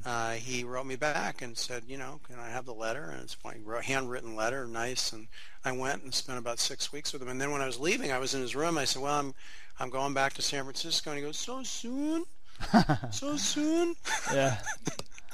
[0.06, 3.10] uh, he wrote me back and said, you know, can I have the letter?
[3.12, 5.12] And it's my handwritten letter, nice.
[5.12, 5.28] And
[5.66, 7.28] I went and spent about six weeks with him.
[7.30, 8.78] And then when I was leaving, I was in his room.
[8.78, 9.34] I said, well, I'm
[9.80, 11.12] I'm going back to San Francisco.
[11.12, 12.26] And he goes, so soon,
[13.12, 13.96] so soon.
[14.34, 14.58] yeah.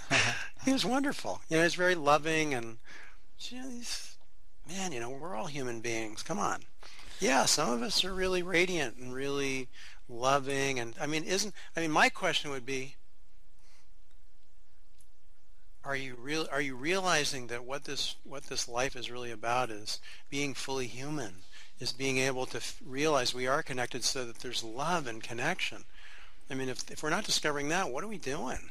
[0.64, 1.42] He was wonderful.
[1.50, 2.78] You know, he's very loving and
[3.36, 4.16] he's,
[4.66, 6.24] man, you know, we're all human beings.
[6.24, 6.62] Come on.
[7.20, 9.68] Yeah, some of us are really radiant and really
[10.10, 12.96] loving and I mean isn't I mean my question would be
[15.86, 19.70] are you real are you realizing that what this what this life is really about
[19.70, 21.34] is being fully human
[21.80, 25.84] is being able to realize we are connected so that there's love and connection.
[26.50, 28.70] I mean if if we're not discovering that, what are we doing?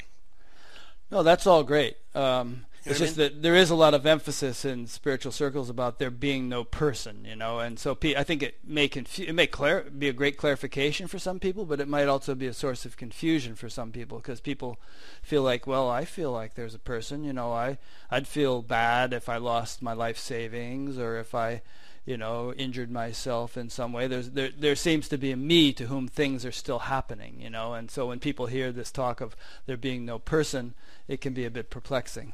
[1.11, 1.97] No, that's all great.
[2.15, 4.89] Um, You know it's what I just that there is a lot of emphasis in
[4.89, 8.89] spiritual circles about there being no person, you know, and so I think it may
[8.89, 12.35] confu- it may clar- be a great clarification for some people, but it might also
[12.35, 14.81] be a source of confusion for some people because people
[15.23, 17.79] feel like, well, I feel like there's a person, you know, I
[18.11, 21.63] I'd feel bad if I lost my life savings or if I
[22.05, 24.09] you know, injured myself in some way.
[24.09, 27.49] There's there there seems to be a me to whom things are still happening, you
[27.49, 30.75] know, and so when people hear this talk of there being no person,
[31.07, 32.33] it can be a bit perplexing.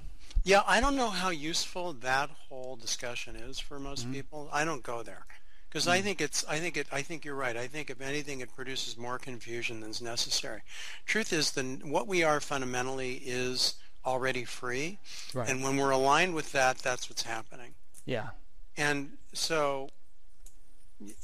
[0.49, 4.12] Yeah, I don't know how useful that whole discussion is for most Mhm.
[4.14, 4.49] people.
[4.51, 5.26] I don't go there
[5.68, 6.42] because I think it's.
[6.46, 6.86] I think it.
[6.90, 7.55] I think you're right.
[7.55, 10.62] I think if anything, it produces more confusion than's necessary.
[11.05, 13.74] Truth is, the what we are fundamentally is
[14.07, 14.99] already free,
[15.34, 15.46] Right.
[15.51, 17.74] and when we're aligned with that, that's what's happening.
[18.07, 18.30] yeah.
[18.74, 19.90] And so,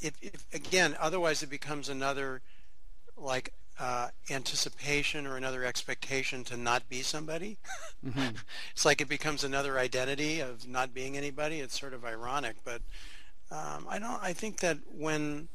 [0.01, 2.43] if, if again, otherwise it becomes another
[3.17, 7.57] like uh, anticipation or another expectation to not be somebody.
[8.03, 8.29] hmm
[8.71, 11.59] it's like it becomes another identity of not being anybody.
[11.59, 12.81] It's sort of ironic, but
[13.51, 14.21] um, I don't.
[14.21, 15.49] I think that when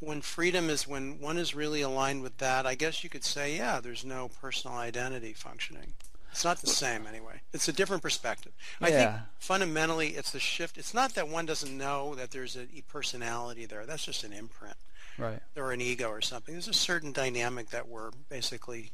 [0.00, 3.56] when freedom is when one is really aligned with that, I guess you could say,
[3.56, 5.94] yeah, there's no personal identity functioning.
[6.32, 7.40] It's not the same anyway.
[7.52, 8.52] It's a different perspective.
[8.80, 10.78] I think fundamentally it's the shift.
[10.78, 13.84] It's not that one doesn't know that there's a personality there.
[13.84, 14.76] That's just an imprint.
[15.18, 15.40] Right.
[15.56, 16.54] or an ego or something.
[16.54, 18.92] There's a certain dynamic that we're basically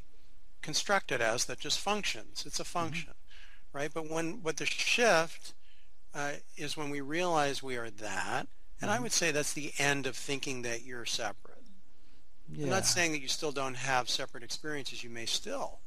[0.61, 2.43] constructed as that just functions.
[2.45, 3.77] It's a function, mm-hmm.
[3.77, 3.91] right?
[3.93, 5.53] But when what the shift
[6.13, 8.47] uh, is when we realize we are that,
[8.81, 8.99] and mm-hmm.
[8.99, 11.57] I would say that's the end of thinking that you're separate.
[12.51, 12.65] Yeah.
[12.65, 15.03] I'm not saying that you still don't have separate experiences.
[15.03, 15.79] You may still.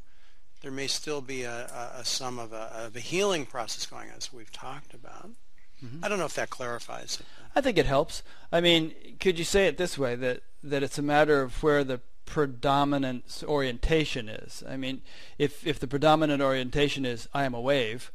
[0.62, 4.10] There may still be a, a, a some of a, of a healing process going
[4.10, 5.30] on, as we've talked about.
[5.84, 6.04] Mm-hmm.
[6.04, 7.26] I don't know if that clarifies it.
[7.54, 8.22] I think it helps.
[8.52, 11.84] I mean, could you say it this way that that it's a matter of where
[11.84, 14.62] the predominant orientation is?
[14.68, 15.02] I mean,
[15.38, 18.12] if if the predominant orientation is I am a wave,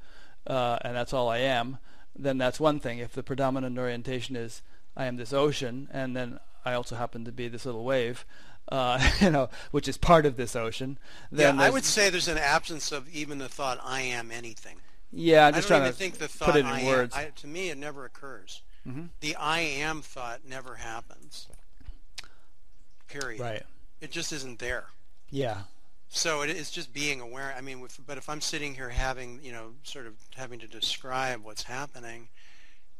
[0.48, 1.80] uh, and that's all I am,
[2.16, 3.00] then that's one thing.
[3.00, 4.62] If the predominant orientation is
[4.96, 8.26] I am this ocean, and then I also happen to be this little wave,
[8.72, 10.98] uh, you know, which is part of this ocean.
[11.32, 14.78] Then yeah, I would say there's an absence of even the thought I am anything.
[15.12, 17.16] Yeah, I'm just trying to think the thought put it in I words.
[17.16, 18.62] Am, I, to me, it never occurs.
[18.88, 19.06] Mm-hmm.
[19.22, 21.48] The I am thought never happens.
[23.08, 23.40] Period.
[23.40, 23.64] Right.
[24.02, 24.86] It just isn't there.
[25.30, 25.62] Yeah.
[26.10, 27.56] So it, it's just being aware.
[27.58, 31.44] I mean, but if I'm sitting here having, you know, sort of having to describe
[31.44, 32.30] what's happening,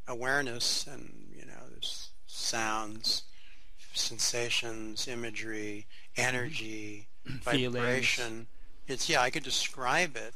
[0.08, 3.24] awareness and, you know, there's sounds,
[3.94, 5.86] sensations, imagery,
[6.18, 8.48] energy, vibration.
[8.88, 10.34] It's, yeah, I could describe it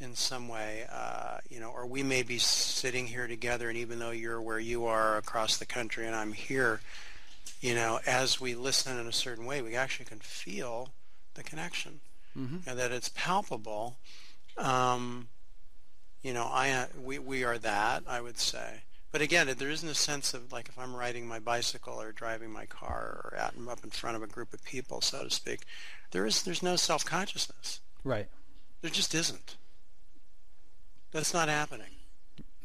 [0.00, 3.98] in some way, uh, you know, or we may be sitting here together, and even
[3.98, 6.80] though you're where you are across the country and I'm here,
[7.60, 10.90] you know, as we listen in a certain way, we actually can feel
[11.34, 12.00] the connection,
[12.38, 12.68] mm-hmm.
[12.68, 13.96] and that it's palpable.
[14.56, 15.28] Um,
[16.22, 18.82] you know, I uh, we we are that I would say.
[19.10, 22.50] But again, there isn't a sense of like if I'm riding my bicycle or driving
[22.50, 25.60] my car or out up in front of a group of people, so to speak.
[26.10, 27.80] There is there's no self consciousness.
[28.04, 28.28] Right.
[28.82, 29.56] There just isn't.
[31.12, 31.90] That's not happening.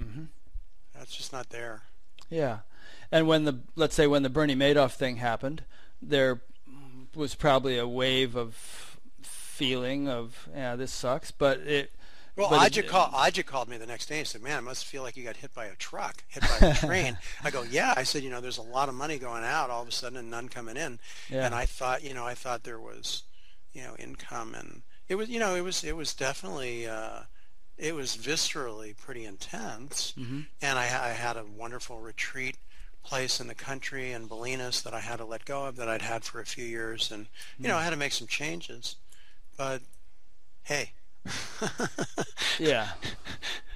[0.01, 0.23] Mm-hmm.
[0.93, 1.83] That's just not there.
[2.29, 2.59] Yeah,
[3.11, 5.63] and when the let's say when the Bernie Madoff thing happened,
[6.01, 6.41] there
[7.15, 11.91] was probably a wave of feeling of yeah this sucks, but it.
[12.35, 15.03] Well, Adya, call, Adya called me the next day and said, "Man, it must feel
[15.03, 18.01] like you got hit by a truck, hit by a train." I go, "Yeah." I
[18.01, 20.31] said, "You know, there's a lot of money going out all of a sudden and
[20.31, 20.97] none coming in."
[21.29, 21.45] Yeah.
[21.45, 23.21] And I thought, you know, I thought there was,
[23.71, 27.21] you know, income and it was, you know, it was it was definitely uh,
[27.83, 30.13] it was viscerally pretty intense.
[30.17, 30.41] Mm-hmm.
[30.61, 32.55] And I, I, had a wonderful retreat
[33.03, 36.01] place in the country in Bolinas that I had to let go of that I'd
[36.01, 37.11] had for a few years.
[37.11, 37.27] And,
[37.57, 37.67] you mm-hmm.
[37.67, 38.95] know, I had to make some changes.
[39.57, 39.81] But,
[40.63, 40.93] hey.
[42.57, 42.91] yeah.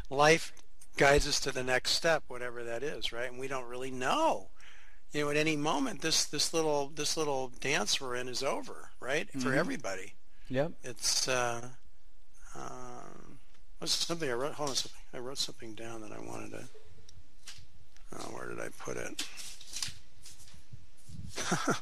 [0.09, 0.53] Life
[0.95, 3.29] guides us to the next step, whatever that is, right?
[3.29, 4.47] And we don't really know.
[5.11, 8.89] You know, at any moment, this this little this little dance we're in is over,
[8.99, 9.27] right?
[9.29, 9.39] Mm-hmm.
[9.39, 10.15] For everybody.
[10.49, 10.73] Yep.
[10.83, 11.69] It's uh,
[12.55, 12.96] uh,
[13.81, 14.53] was something I wrote?
[14.53, 14.99] Hold on something.
[15.13, 16.63] I wrote something down that I wanted to.
[18.15, 19.27] Oh, where did I put it?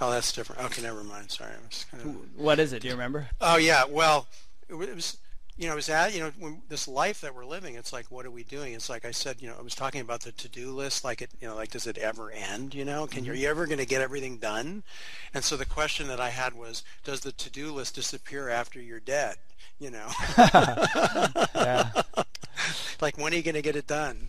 [0.00, 0.64] oh, that's different.
[0.64, 1.30] Okay, never mind.
[1.30, 2.40] Sorry, I was kind of.
[2.40, 2.82] What is it?
[2.82, 3.28] Do you remember?
[3.40, 3.84] Oh yeah.
[3.84, 4.26] Well,
[4.68, 5.18] it was
[5.58, 8.06] you know, it was at, you know, when this life that we're living, it's like,
[8.10, 8.74] what are we doing?
[8.74, 11.30] It's like I said, you know, I was talking about the to-do list, like it,
[11.40, 12.74] you know, like, does it ever end?
[12.74, 13.26] You know, can mm-hmm.
[13.26, 14.84] you, are you ever going to get everything done?
[15.34, 19.00] And so the question that I had was, does the to-do list disappear after you're
[19.00, 19.36] dead?
[19.80, 20.08] You know,
[23.00, 24.28] like when are you going to get it done?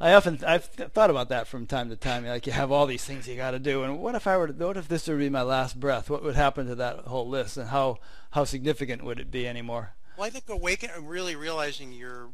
[0.00, 2.26] I often I've thought about that from time to time.
[2.26, 4.48] Like you have all these things you got to do, and what if I were
[4.48, 4.52] to?
[4.52, 6.10] What if this would be my last breath?
[6.10, 7.98] What would happen to that whole list, and how
[8.32, 9.92] how significant would it be anymore?
[10.16, 12.28] Well, I think awaken, really realizing your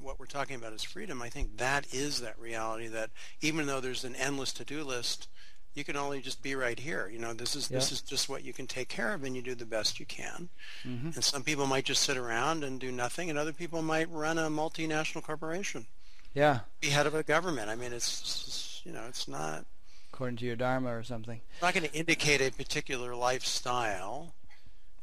[0.00, 1.22] what we're talking about is freedom.
[1.22, 3.10] I think that is that reality that
[3.40, 5.28] even though there's an endless to-do list,
[5.74, 7.08] you can only just be right here.
[7.12, 7.78] You know, this is yeah.
[7.78, 10.06] this is just what you can take care of, and you do the best you
[10.06, 10.50] can.
[10.86, 11.10] Mm-hmm.
[11.14, 14.38] And some people might just sit around and do nothing, and other people might run
[14.38, 15.86] a multinational corporation.
[16.34, 17.68] Yeah, be head of a government.
[17.70, 19.64] I mean, it's, it's you know, it's not
[20.12, 21.40] according to your dharma or something.
[21.54, 24.34] It's not going to indicate a particular lifestyle.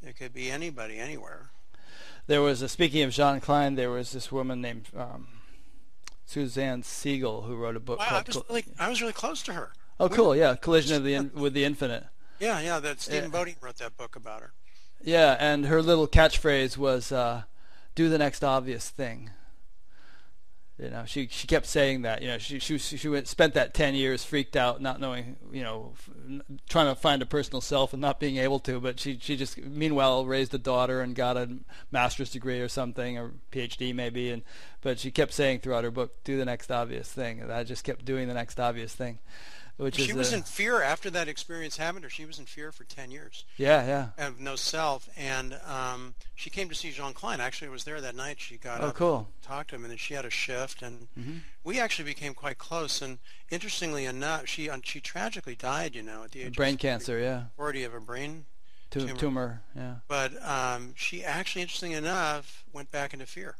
[0.02, 1.50] It could be anybody, anywhere
[2.26, 5.28] there was a speaking of Jean Klein, there was this woman named um,
[6.26, 8.24] Suzanne Segal who wrote a book wow, called.
[8.24, 9.72] I was, really, I was really close to her.
[9.98, 10.34] Oh, cool!
[10.34, 12.06] Yeah, Collision of the in, with the Infinite.
[12.38, 12.80] Yeah, yeah.
[12.80, 13.38] That Stephen yeah.
[13.38, 14.52] Bodian wrote that book about her.
[15.02, 17.42] Yeah, and her little catchphrase was uh,
[17.94, 19.30] "Do the next obvious thing."
[20.80, 22.22] You know, she she kept saying that.
[22.22, 25.62] You know, she she she went, spent that ten years freaked out, not knowing, you
[25.62, 26.10] know, f-
[26.70, 28.80] trying to find a personal self and not being able to.
[28.80, 31.58] But she she just meanwhile raised a daughter and got a
[31.90, 34.30] master's degree or something or PhD maybe.
[34.30, 34.42] And
[34.80, 37.84] but she kept saying throughout her book, "Do the next obvious thing." And I just
[37.84, 39.18] kept doing the next obvious thing.
[39.80, 42.10] Which she is was a- in fear after that experience happened or.
[42.10, 44.26] She was in fear for 10 years yeah, yeah.
[44.26, 45.08] of no self.
[45.16, 47.40] And um, she came to see Jean Klein.
[47.40, 48.40] Actually, I was there that night.
[48.40, 49.28] She got Oh, up cool.
[49.42, 52.58] talked to him, and then she had a shift, and hmm we actually became quite
[52.58, 53.02] close.
[53.02, 53.18] And
[53.50, 57.18] interestingly enough, she uh, she tragically died, you know, at the age Brain of cancer,
[57.18, 57.44] yeah.
[57.56, 58.46] 40 of a brain.
[58.90, 59.14] Tu- Tumor.
[59.18, 59.94] tumor, yeah.
[60.08, 63.56] But um, she actually, interestingly enough, went back into fear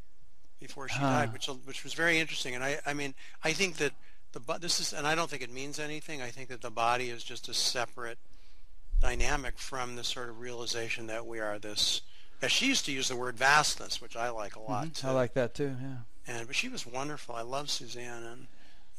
[0.58, 1.10] before she Huh.
[1.10, 2.54] died, which which was very interesting.
[2.54, 3.14] And I I mean
[3.44, 3.92] I think that
[4.32, 6.22] the this is, and I don't think it means anything.
[6.22, 8.18] I think that the body is just a separate
[9.00, 12.02] dynamic from the sort of realization that we are this.
[12.42, 14.86] As she used to use the word vastness, which I like a lot.
[14.86, 14.96] Mhm.
[15.00, 15.06] too.
[15.08, 15.96] I like that too, yeah.
[16.26, 17.34] and but she was wonderful.
[17.34, 18.46] I love Suzanne, and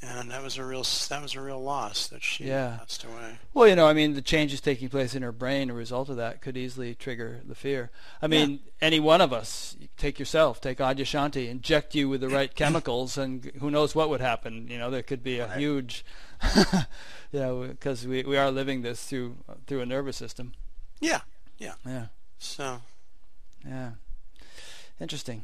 [0.02, 2.78] and that was a real that was a real loss that she Yeah.
[2.80, 3.38] passed away.
[3.54, 6.16] Well, you know, I mean, the changes taking place in her brain, a result of
[6.18, 7.92] that, could easily trigger the fear.
[8.22, 12.54] I mean, any one of us, take yourself, take Adyashanti, inject you with the right
[12.56, 14.68] chemicals, and who knows what would happen.
[14.70, 15.58] You know, there could be a Right.
[15.60, 16.04] huge,
[17.32, 19.38] you know, because we, we are living this through
[19.68, 20.54] through a nervous system.
[21.00, 21.22] Yeah,
[21.60, 21.74] yeah.
[21.86, 22.06] Yeah,
[22.40, 22.82] So
[23.68, 23.92] yeah.
[25.00, 25.44] Interesting.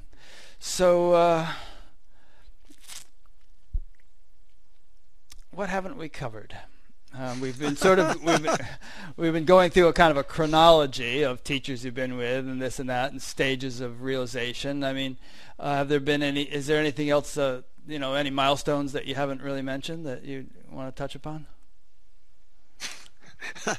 [0.60, 1.48] So, uh,
[5.58, 6.56] what haven't we covered?
[7.18, 8.58] Um, we've been sort of we've been,
[9.18, 12.62] we've been going through a kind of a chronology of teachers you've been with and
[12.62, 14.84] this and that and stages of realization.
[14.84, 15.18] I mean,
[15.58, 16.44] uh, have there been any?
[16.44, 17.38] Is there anything else?
[17.38, 21.16] Uh, you know, any milestones that you haven't really mentioned that you want to touch
[21.16, 21.48] upon?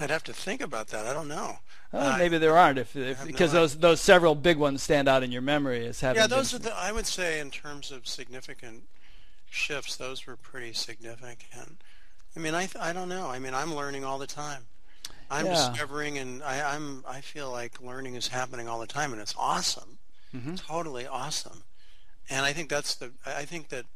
[0.00, 1.04] I'd have to think about that.
[1.06, 1.58] I don't know.
[1.92, 3.60] Oh, Uh, maybe there aren't, if, if no because idea.
[3.60, 6.20] those those several big ones stand out in your memory as having.
[6.22, 6.76] Yeah, those been, are the.
[6.76, 8.84] I would say in terms of significant
[9.54, 11.80] shifts, those were pretty significant.
[12.36, 13.28] I mean, I I don't know.
[13.28, 14.66] I mean, I'm learning all the time.
[15.30, 15.52] I'm Yeah.
[15.70, 19.34] discovering, and I, I'm I feel like learning is happening all the time, and it's
[19.38, 19.98] awesome,
[20.34, 20.60] Mhm.
[20.60, 21.62] totally awesome.
[22.28, 23.12] And I think that's the.
[23.24, 23.86] I think that.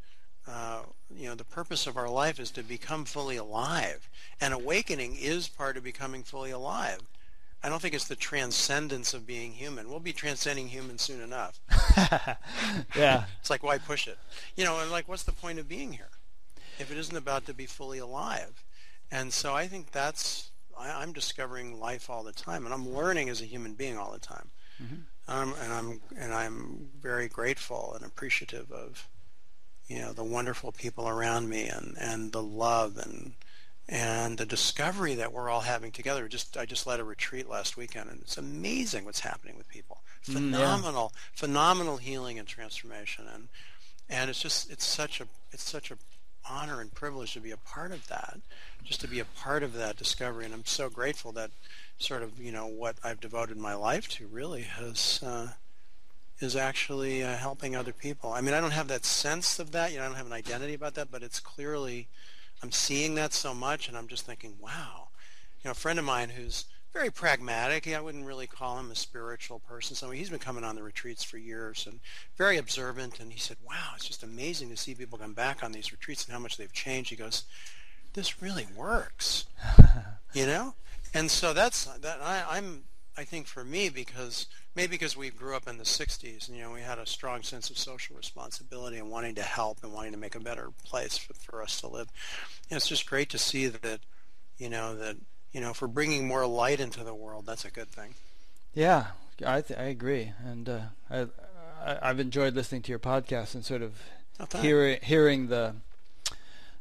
[0.46, 0.80] Uh,
[1.14, 4.08] you know, the purpose of our life is to become fully alive,
[4.40, 7.00] and awakening is part of becoming fully alive.
[7.62, 9.90] I don't think it's the transcendence of being human.
[9.90, 11.58] We'll be transcending human soon enough.
[12.96, 14.18] yeah, It's like, why push it?
[14.56, 16.10] You know, and like, what's the point of being here
[16.78, 18.64] if it isn't about to be fully alive?
[19.10, 23.28] And so I think that's, I, I'm discovering life all the time, and I'm learning
[23.28, 24.50] as a human being all the time.
[24.82, 25.00] Mhm.
[25.26, 29.08] Um, and I'm and I'm very grateful and appreciative of,
[29.88, 33.32] you know, the wonderful people around me and, and the love and
[33.88, 36.28] and the discovery that we're all having together.
[36.28, 40.02] Just I just led a retreat last weekend, and it's amazing what's happening with people.
[40.26, 40.58] Mm, yeah.
[40.58, 43.48] Phenomenal, phenomenal healing and transformation, and
[44.08, 45.96] and it's just it's such a it's such a
[46.48, 48.38] honor and privilege to be a part of that,
[48.84, 51.50] just to be a part of that discovery, and I'm so grateful that
[51.98, 55.22] sort of you know what I've devoted my life to really has.
[55.22, 55.48] Uh,
[56.40, 58.32] is actually uh, helping other people.
[58.32, 59.90] I mean, I don't have that sense of that.
[59.90, 62.06] You know, I don't have an identity about that, but it's clearly
[62.62, 65.08] I'm seeing that so much, and I'm just thinking, wow.
[65.62, 67.86] You know, a friend of mine who's very pragmatic.
[67.86, 69.94] I wouldn't really call him a spiritual person.
[69.94, 72.00] So he's been coming on the retreats for years and
[72.36, 73.20] very observant.
[73.20, 76.24] And he said, "Wow, it's just amazing to see people come back on these retreats
[76.24, 77.44] and how much they've changed." He goes,
[78.14, 79.46] "This really works,"
[80.32, 80.74] you know.
[81.14, 82.20] And so that's that.
[82.22, 82.84] I, I'm
[83.16, 84.46] I think for me because
[84.78, 87.42] maybe because we grew up in the 60s and you know we had a strong
[87.42, 91.18] sense of social responsibility and wanting to help and wanting to make a better place
[91.18, 92.08] for, for us to live.
[92.68, 94.00] You know, it's just great to see that
[94.56, 95.16] you know that
[95.52, 98.14] you know if we're bringing more light into the world, that's a good thing.
[98.72, 99.06] Yeah,
[99.44, 101.26] I th- I agree, and uh, I,
[101.84, 104.00] I I've enjoyed listening to your podcast and sort of
[104.40, 105.74] Oh, hearing hearing the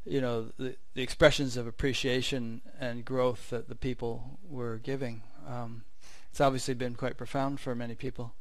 [0.05, 5.23] you know the, the expressions of appreciation and growth that the people were giving.
[5.47, 5.81] Um,
[6.37, 8.35] it's obviously been quite profound for many people.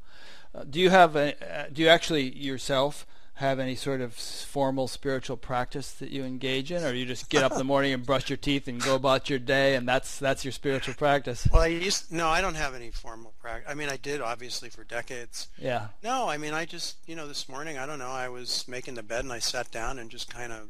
[0.54, 4.86] Uh, do you have a, uh, do you actually yourself have any sort of formal
[4.86, 8.04] spiritual practice that you engage in, or you just get up in the morning and
[8.04, 11.48] brush your teeth and go about your day, and that's that's your spiritual practice?
[11.50, 13.70] Well, I used no, I don't have any formal practice.
[13.70, 15.48] I mean, I did obviously for decades.
[15.56, 15.88] Yeah.
[16.02, 18.96] No, I mean, I just you know this morning I don't know I was making
[18.96, 20.68] the bed and I sat down and just kind of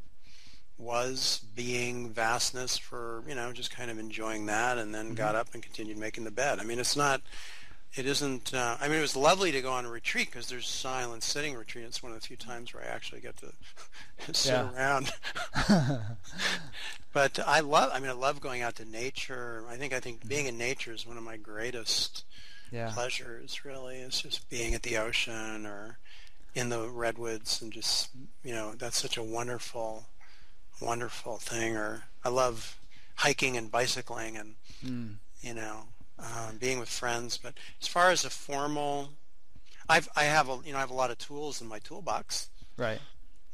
[0.78, 5.48] was being vastness for you know just kind of enjoying that and then got up
[5.54, 6.58] and continued making the bed.
[6.58, 7.22] I mean, it's not.
[7.94, 8.52] It isn't.
[8.52, 11.54] Uh, I mean, it was lovely to go on a retreat because there's silent sitting
[11.54, 11.86] retreat.
[11.86, 13.52] It's one of the few times where I actually get to
[14.34, 15.12] sit around.
[17.12, 17.90] but I love.
[17.94, 19.64] I mean, I love going out to nature.
[19.68, 19.92] I think.
[19.94, 22.24] I think being in nature is one of my greatest
[22.70, 22.90] Yeah.
[22.92, 23.64] pleasures.
[23.64, 25.98] Really, is just being at the ocean or
[26.54, 28.10] in the redwoods and just
[28.44, 30.06] you know that's such a wonderful,
[30.80, 31.76] wonderful thing.
[31.76, 32.76] Or I love
[33.16, 34.54] hiking and bicycling and
[34.84, 35.14] Mm.
[35.40, 35.84] you know
[36.18, 37.38] um, being with friends.
[37.38, 39.10] But as far as a formal,
[39.88, 42.48] I've I have a you know I have a lot of tools in my toolbox.
[42.76, 43.00] Right.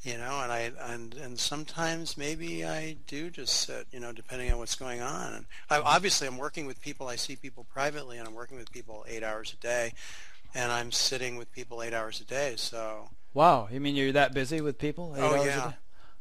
[0.02, 4.50] you know, and I and and sometimes maybe I do just sit, you know, depending
[4.50, 5.32] on what's going on.
[5.32, 7.06] And I, obviously, I'm working with people.
[7.06, 9.92] I see people privately, and I'm working with people eight hours a day,
[10.56, 12.54] and I'm sitting with people eight hours a day.
[12.56, 15.14] So wow, you mean you're that busy with people?
[15.16, 15.72] Eight oh yeah,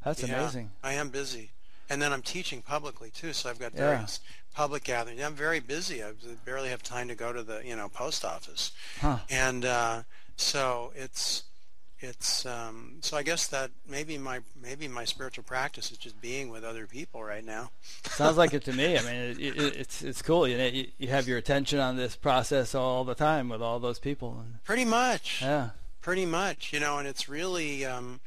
[0.03, 0.71] that's yeah, amazing.
[0.83, 1.51] I am busy,
[1.89, 3.33] and then I'm teaching publicly too.
[3.33, 4.57] So I've got various yeah.
[4.57, 5.21] public gatherings.
[5.21, 6.03] I'm very busy.
[6.03, 6.11] I
[6.45, 9.19] barely have time to go to the you know post office, huh.
[9.29, 10.03] and uh,
[10.35, 11.43] so it's
[12.03, 16.49] it's um, so I guess that maybe my maybe my spiritual practice is just being
[16.49, 17.71] with other people right now.
[18.03, 18.97] Sounds like it to me.
[18.97, 20.47] I mean, it, it, it's it's cool.
[20.47, 23.79] You know, you, you have your attention on this process all the time with all
[23.79, 24.43] those people.
[24.63, 25.41] Pretty much.
[25.41, 25.69] Yeah.
[26.01, 26.73] Pretty much.
[26.73, 28.19] You know, and it's really, um,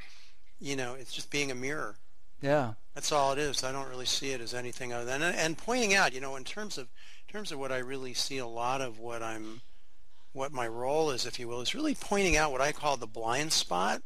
[0.59, 1.95] you know, it's just being a mirror.
[2.41, 2.73] Yeah.
[2.93, 3.63] That's all it is.
[3.63, 6.13] I don't really see it as anything other than and pointing out.
[6.13, 6.87] You know, in terms of
[7.27, 9.61] in terms of what I really see a lot of what I'm
[10.35, 13.07] what my role is, if you will, is really pointing out what I call the
[13.07, 14.01] blind spot.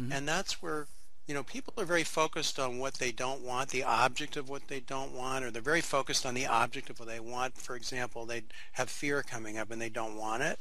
[0.00, 0.10] Mm-hmm.
[0.10, 0.86] And that's where,
[1.26, 4.68] you know, people are very focused on what they don't want, the object of what
[4.68, 7.58] they don't want, or they're very focused on the object of what they want.
[7.58, 10.58] For example, they have fear coming up and they don't want it,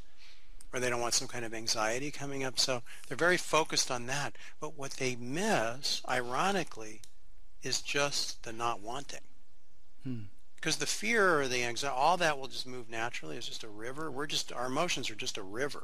[0.74, 2.60] or they don't want some kind of anxiety coming up.
[2.60, 4.36] So they're very focused on that.
[4.60, 7.02] But what they miss, ironically,
[7.64, 9.22] is just the not wanting.
[10.04, 10.24] Hmm
[10.66, 13.38] because the fear or the anxiety, all that will just move naturally.
[13.38, 14.10] It's just a river.
[14.10, 15.84] We're just our emotions are just a river,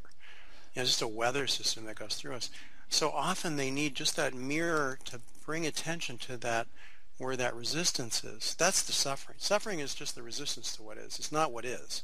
[0.73, 2.49] you know, just a weather system that goes through us.
[2.89, 6.65] So often they need just that mirror to bring attention to that
[7.19, 8.55] where that resistance is.
[8.55, 9.38] That's the suffering.
[9.39, 11.19] Suffering is just the resistance to what is.
[11.19, 12.01] It's not what is.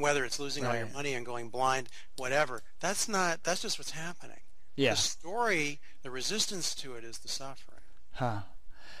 [0.00, 0.70] Whether it's losing right.
[0.70, 2.62] all your money and going blind, whatever.
[2.80, 3.42] That's not.
[3.44, 4.40] That's just what's happening.
[4.76, 4.92] Yeah.
[4.92, 7.80] The story, the resistance to it is the suffering.
[8.12, 8.40] Huh.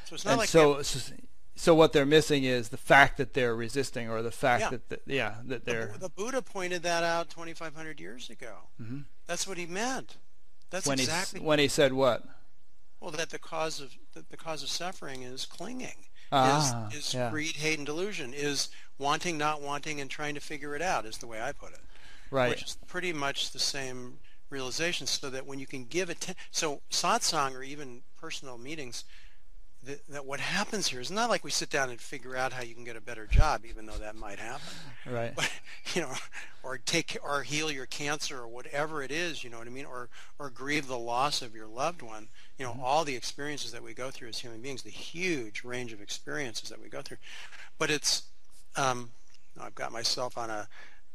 [0.04, 1.14] So it's not and like so, so
[1.60, 4.70] so what they're missing is the fact that they're resisting or the fact yeah.
[4.70, 8.54] that the, yeah that they're the, the, Buddha pointed that out 2500 years ago.
[8.80, 9.00] Mm-hmm.
[9.26, 10.16] That's what he meant.
[10.70, 12.24] That's when exactly he, when he said what?
[13.00, 17.30] Well, that the cause of the cause of suffering is clinging, ah, is, is yeah.
[17.30, 18.68] greed, hate, and delusion, is
[19.00, 21.04] wanting, not wanting, and trying to figure it out.
[21.04, 21.80] Is the way I put it.
[22.30, 22.50] Right.
[22.50, 24.18] Which is pretty much the same
[24.50, 25.06] realization.
[25.06, 29.04] So that when you can give attention, so satsang or even personal meetings
[29.82, 32.62] that, that what happens here is not like we sit down and figure out how
[32.62, 34.66] you can get a better job, even though that might happen.
[35.10, 35.34] Right.
[35.34, 35.50] But
[35.94, 36.12] you know,
[36.62, 39.42] or take or heal your cancer or whatever it is.
[39.42, 39.86] You know what I mean?
[39.86, 42.28] Or or grieve the loss of your loved one.
[42.58, 42.84] You know, mm-hmm.
[42.84, 46.68] all the experiences that we go through as human beings, the huge range of experiences
[46.68, 47.16] that we go through.
[47.78, 48.24] But it's,
[48.76, 49.10] um,
[49.60, 50.68] I've got myself on a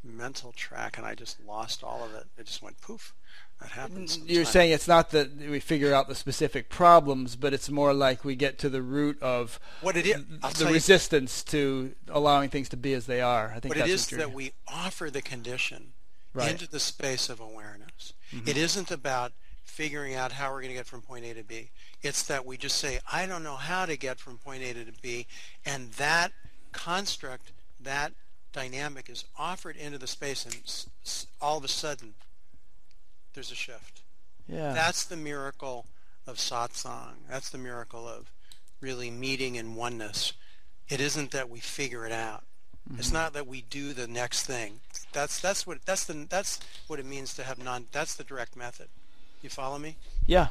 [0.04, 2.26] mental track and I just lost all of it.
[2.38, 3.14] It just went poof.
[3.62, 4.14] That happens.
[4.14, 4.32] Sometimes.
[4.32, 8.26] You're saying it's not that we figure out the specific problems, but it's more like
[8.26, 10.24] we get to the root of what it is.
[10.58, 13.54] the resistance to allowing things to be as they are.
[13.56, 15.94] I think what that's it is what that we offer the condition
[16.34, 16.52] right.
[16.52, 18.14] into the space of awareness.
[18.34, 18.50] Mm-hmm.
[18.50, 19.32] It isn't about
[19.64, 21.72] figuring out how we're going to get from point A to B.
[22.02, 24.92] It's that we just say, I don't know how to get from point A to
[25.02, 25.28] B,
[25.66, 26.34] and that
[26.76, 28.14] construct, that
[28.54, 30.56] dynamic is offered into the space, and
[31.42, 32.14] all of a sudden
[33.34, 34.02] there's a shift.
[34.48, 34.74] Yeah.
[34.74, 35.86] That's the miracle
[36.28, 37.28] of satsang.
[37.30, 38.32] That's the miracle of
[38.82, 40.34] really meeting in oneness.
[40.90, 42.44] It isn't that we figure it out.
[42.88, 43.00] Mm-hmm.
[43.00, 44.80] It's not that we do the next thing.
[45.12, 47.86] That's that's what that's the that's what it means to have non.
[47.92, 48.90] That's the direct method.
[49.42, 49.96] You follow me?
[50.28, 50.50] Yeah.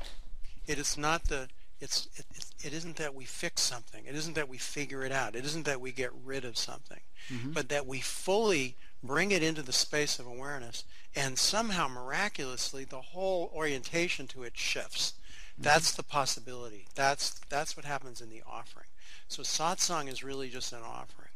[0.66, 1.48] It is not the.
[1.80, 4.04] It's it, it isn't that we fix something.
[4.06, 5.36] It isn't that we figure it out.
[5.36, 7.00] It isn't that we get rid of something,
[7.32, 7.52] mm-hmm.
[7.52, 10.84] but that we fully bring it into the space of awareness,
[11.14, 15.12] and somehow miraculously the whole orientation to it shifts.
[15.52, 15.64] Mm-hmm.
[15.64, 16.86] That's the possibility.
[16.94, 18.86] That's that's what happens in the offering.
[19.28, 21.28] So satsang is really just an offering.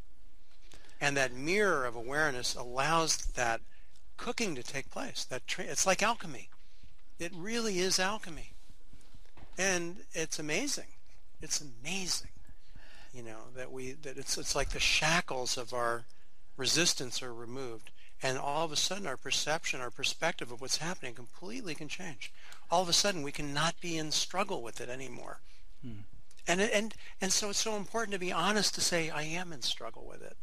[1.00, 3.60] And that mirror of awareness allows that
[4.16, 5.24] cooking to take place.
[5.24, 6.48] That tra- it's like alchemy.
[7.18, 8.52] It really is alchemy.
[9.56, 10.86] And it's amazing.
[11.40, 12.30] It's amazing.
[13.12, 16.04] You know, that we that it's it's like the shackles of our
[16.56, 17.90] resistance are removed,
[18.22, 22.32] and all of a sudden our perception, our perspective of what's happening completely can change.
[22.70, 25.40] All of a sudden we cannot be in struggle with it anymore.
[25.82, 26.00] Hmm.
[26.48, 29.60] And, and, and so it's so important to be honest to say, I am in
[29.60, 30.36] struggle with it.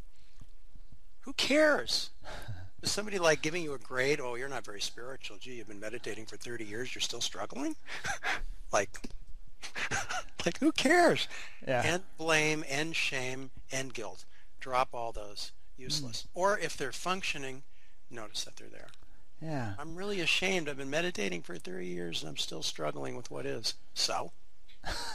[1.22, 2.10] Who cares?
[2.82, 4.20] Is somebody like giving you a grade?
[4.20, 5.38] Oh, you're not very spiritual.
[5.38, 6.94] Gee, you've been meditating for 30 years.
[6.94, 7.74] You're still struggling?
[8.72, 8.90] like,
[10.46, 11.28] like who cares?
[11.66, 11.82] Yeah.
[11.84, 14.24] And blame and shame and guilt.
[14.60, 16.22] Drop all those useless.
[16.22, 16.26] Mm.
[16.34, 17.62] Or if they're functioning,
[18.10, 18.88] notice that they're there.
[19.40, 19.74] Yeah.
[19.78, 20.68] I'm really ashamed.
[20.68, 23.74] I've been meditating for 30 years and I'm still struggling with what is.
[23.94, 24.32] So,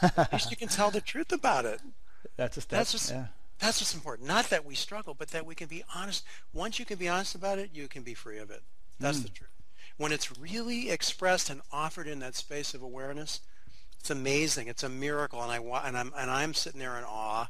[0.02, 1.82] at least you can tell the truth about it.
[2.38, 2.78] That's a step.
[2.78, 3.26] That's just, yeah.
[3.60, 4.28] that's what's important.
[4.28, 6.24] Not that we struggle, but that we can be honest.
[6.54, 8.62] Once you can be honest about it, you can be free of it.
[9.00, 9.24] That's mm.
[9.24, 9.50] the truth.
[9.98, 13.42] When it's really expressed and offered in that space of awareness,
[14.02, 14.68] It's amazing.
[14.68, 17.48] It's a miracle, and I wa- and I'm and I'm sitting there in awe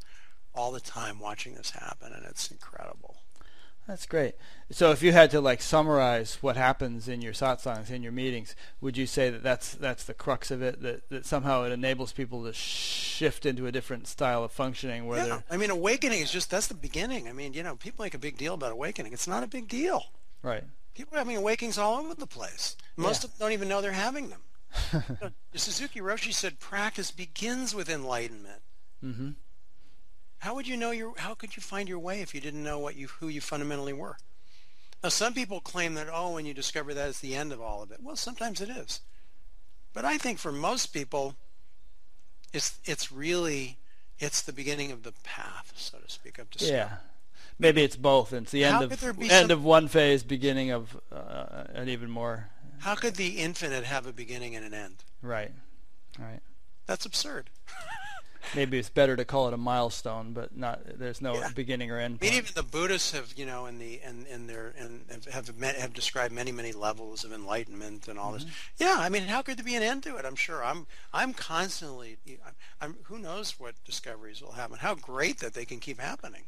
[0.54, 3.16] all the time watching this happen, and it's incredible.
[3.88, 4.36] That's great.
[4.70, 8.54] So if you had to like summarize what happens in your satsangs, in your meetings,
[8.82, 10.82] would you say that that's that's the crux of it?
[10.82, 15.06] That that somehow it enables people to shift into a different style of functioning?
[15.08, 17.30] Where Yeah, they're I mean, awakening is just that's the beginning.
[17.30, 19.14] I mean, you know, people make a big deal about awakening.
[19.14, 20.04] It's not a big deal.
[20.44, 20.66] right.
[20.94, 22.76] People are having awakenings all over the place.
[22.98, 23.28] Most Yeah.
[23.30, 24.42] of them don't even know they're having them.
[25.56, 28.62] Suzuki Roshi said practice begins with enlightenment.
[29.04, 29.30] Mm-hmm.
[30.40, 31.14] How would you know your?
[31.18, 33.94] How could you find your way if you didn't know what you who you fundamentally
[33.94, 34.18] were?
[35.04, 37.82] Now, some people claim that oh, when you discover that, it's the end of all
[37.82, 38.00] of it.
[38.02, 39.02] Well, sometimes it is,
[39.94, 41.36] but I think for most people,
[42.54, 43.78] it's it's really
[44.20, 46.78] it's the beginning of the path, so to speak, of discovery.
[46.78, 46.90] Yeah.
[47.60, 48.34] Maybe it's both.
[48.34, 52.50] It's the end of end some- of one phase, beginning of uh, an even more.
[52.82, 55.04] How could the infinite have a beginning and an end?
[55.22, 55.52] Right.
[56.20, 56.40] Right.
[56.88, 57.50] That's absurd.
[58.56, 60.82] Maybe it's better to call it a milestone, but not.
[60.98, 61.50] There's no Yeah.
[61.56, 62.18] beginning or end.
[62.22, 65.56] I mean, even the Buddhists have, you know, in the in, in their and have
[65.58, 68.44] met, have described many many levels of enlightenment and all this.
[68.44, 68.84] Mm-hmm.
[68.84, 70.26] Yeah, I mean, how could there be an end to it?
[70.26, 70.64] I'm sure.
[70.64, 72.18] I'm I'm constantly.
[72.28, 74.78] I'm, I'm who knows what discoveries will happen.
[74.80, 76.46] How great that they can keep happening.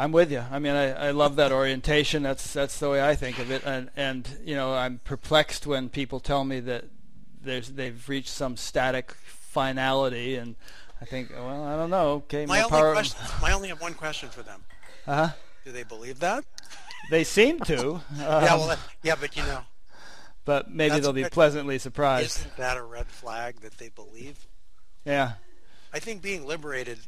[0.00, 0.42] I'm with you.
[0.50, 2.22] I mean, I, I love that orientation.
[2.22, 3.64] That's that's the way I think of it.
[3.66, 6.86] And and you know, I'm perplexed when people tell me that
[7.42, 10.56] there's they've reached some static finality, and
[11.02, 12.12] I think, well, I don't know.
[12.12, 12.92] Okay, My more only power.
[12.94, 13.20] question.
[13.42, 14.64] I only have one question for them.
[15.06, 15.32] Uh-huh.
[15.66, 16.46] Do they believe that?
[17.10, 17.96] They seem to.
[17.96, 19.60] Um, yeah, well, yeah, but you know,
[20.46, 22.38] but maybe they'll be pleasantly surprised.
[22.38, 24.46] isn't that a red flag that they believe?
[25.04, 25.32] Yeah.
[25.92, 27.00] I think being liberated,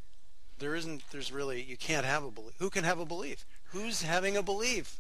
[0.63, 1.03] there isn't.
[1.11, 2.55] There's really you can't have a belief.
[2.59, 3.45] Who can have a belief?
[3.73, 4.99] Who's having a belief?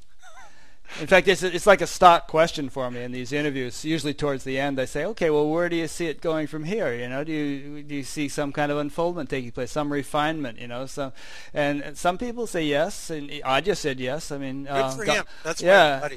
[1.01, 3.85] In fact, it's it's like a stock question for me in these interviews.
[3.85, 6.65] Usually towards the end, I say, "Okay, well, where do you see it going from
[6.65, 6.93] here?
[6.93, 10.59] You know, do you do you see some kind of unfoldment taking place, some refinement?
[10.59, 11.13] You know, so,
[11.55, 14.31] and, and some people say yes, and I just said yes.
[14.31, 15.25] I mean, Good uh, for Ga- him.
[15.45, 16.09] That's yeah.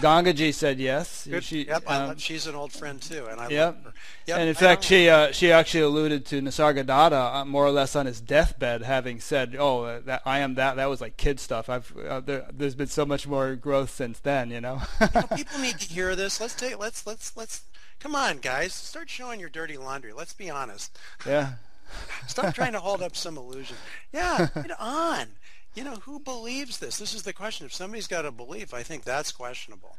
[0.00, 1.26] Gangaji said yes.
[1.30, 1.44] Good.
[1.44, 3.74] She, yep, um, she's an old friend too, and I Yep.
[3.74, 3.92] love her.
[4.26, 7.70] Yep, and in I fact, she uh, she actually alluded to Nisargadatta uh, more or
[7.70, 11.16] less on his deathbed, having said, "Oh, uh, that I am that." That was like
[11.16, 11.68] kid stuff.
[11.68, 14.80] I've uh, there, there's been so much more growth since then, you know.
[15.00, 16.40] You know, people need to hear this.
[16.40, 16.78] Let's take.
[16.78, 17.62] Let's let's let's.
[18.00, 20.12] Come on, guys, start showing your dirty laundry.
[20.12, 20.98] Let's be honest.
[21.26, 21.52] yeah.
[22.26, 23.76] Stop trying to hold up some illusion.
[24.12, 25.26] Yeah, get on.
[25.74, 26.98] You know, who believes this?
[26.98, 27.64] This is the question.
[27.66, 29.96] If somebody's got a belief, I think that's questionable.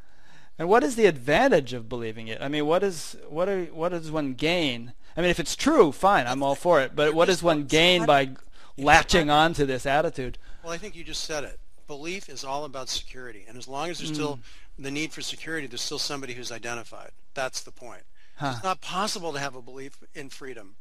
[0.59, 2.39] And what is the advantage of believing it?
[2.41, 4.93] I mean, what is what are what does one gain?
[5.17, 6.95] I mean, if it's true, fine, I'm all for it.
[6.95, 8.31] But what does one gain by
[8.77, 10.37] latching on to this attitude?
[10.63, 11.59] Well, I think you just said it.
[11.87, 14.83] Belief is all about security, and as long as there's still Mm.
[14.83, 17.11] the need for security, there's still somebody who's identified.
[17.33, 18.03] That's the point.
[18.37, 18.53] Huh.
[18.55, 20.75] It's not possible to have a belief in freedom.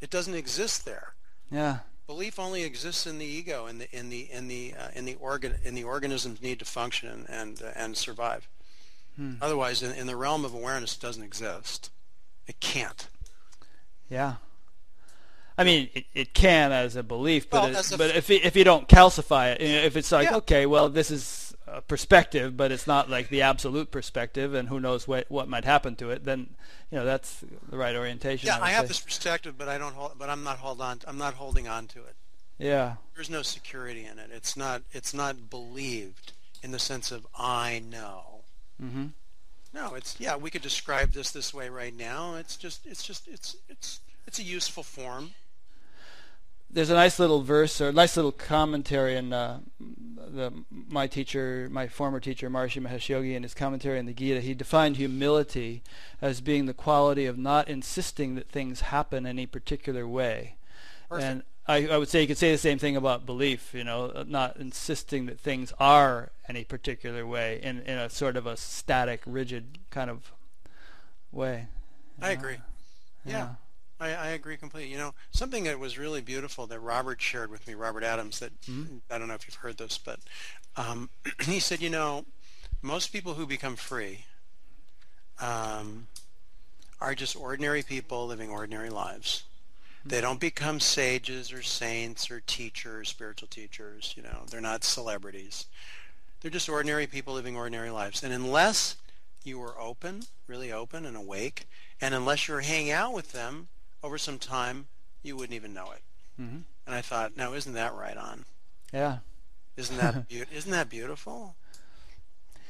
[0.00, 1.14] It doesn't exist there.
[1.50, 1.78] Yeah.
[2.10, 5.14] Belief only exists in the ego, in the in the in the uh, in the
[5.20, 8.48] organ in the organism's need to function and and, uh, and survive.
[9.14, 9.34] Hmm.
[9.40, 11.88] Otherwise, in, in the realm of awareness, it doesn't exist.
[12.48, 13.06] It can't.
[14.08, 14.34] Yeah.
[15.56, 18.44] I mean, it, it can as a belief, but Well, it- a but if it,
[18.44, 20.38] if you don't calcify it, if it's like Yeah.
[20.38, 21.49] okay, well, this is
[21.86, 25.96] perspective, but it's not like the absolute perspective, and who knows what what might happen
[25.96, 26.50] to it, then
[26.90, 28.46] you know that's the right orientation.
[28.46, 28.88] Yeah, would I have say.
[28.88, 29.94] this perspective, but I don't.
[29.94, 31.00] Hold, but I'm not hold on.
[31.06, 32.14] I'm not holding on to it.
[32.58, 32.96] Yeah.
[33.14, 34.30] There's no security in it.
[34.32, 34.82] It's not.
[34.92, 36.32] It's not believed
[36.62, 38.42] in the sense of I know.
[38.82, 39.06] Mm-hmm.
[39.72, 40.36] No, it's yeah.
[40.36, 42.34] We could describe this this way right now.
[42.34, 42.86] It's just.
[42.86, 43.28] It's just.
[43.28, 43.56] It's.
[43.68, 44.00] It's.
[44.26, 45.32] It's a useful form.
[46.72, 50.52] There's a nice little verse or a nice little commentary in uh, the
[50.88, 54.40] my teacher, my former teacher Maharishi Mahesh Yogi, in his commentary in the Gita.
[54.40, 55.82] He defined humility
[56.22, 60.56] as being the quality of not insisting that things happen any particular way.
[61.08, 61.28] Perfect.
[61.28, 63.74] And I, I would say you could say the same thing about belief.
[63.74, 68.36] You know, uh, not insisting that things are any particular way in in a sort
[68.36, 70.32] of a static, rigid kind of
[71.32, 71.66] way.
[72.20, 72.40] I know?
[72.40, 72.56] agree.
[73.24, 73.48] Yeah.
[74.00, 74.90] I, I agree completely.
[74.90, 78.52] You know, something that was really beautiful that Robert shared with me, Robert Adams, that
[79.10, 80.18] I don't know if you've heard this, but
[80.76, 81.10] um,
[81.42, 82.24] he said, you know,
[82.82, 84.24] most people who become free
[85.38, 86.06] um,
[87.00, 89.44] are just ordinary people living ordinary lives.
[90.02, 94.14] They don't become sages or saints or teachers, spiritual teachers.
[94.16, 95.66] You know, they're not celebrities.
[96.40, 98.22] They're just ordinary people living ordinary lives.
[98.22, 98.96] And unless
[99.44, 101.66] you are open, really open and awake,
[102.00, 103.68] and unless you're hanging out with them
[104.02, 104.88] over some time,
[105.22, 106.02] you wouldn't even know it.
[106.40, 106.62] Mhm.
[106.86, 108.44] And I thought, now isn't that right on?
[108.92, 109.18] Yeah.
[109.76, 111.56] Isn't that beau- isn't that beautiful?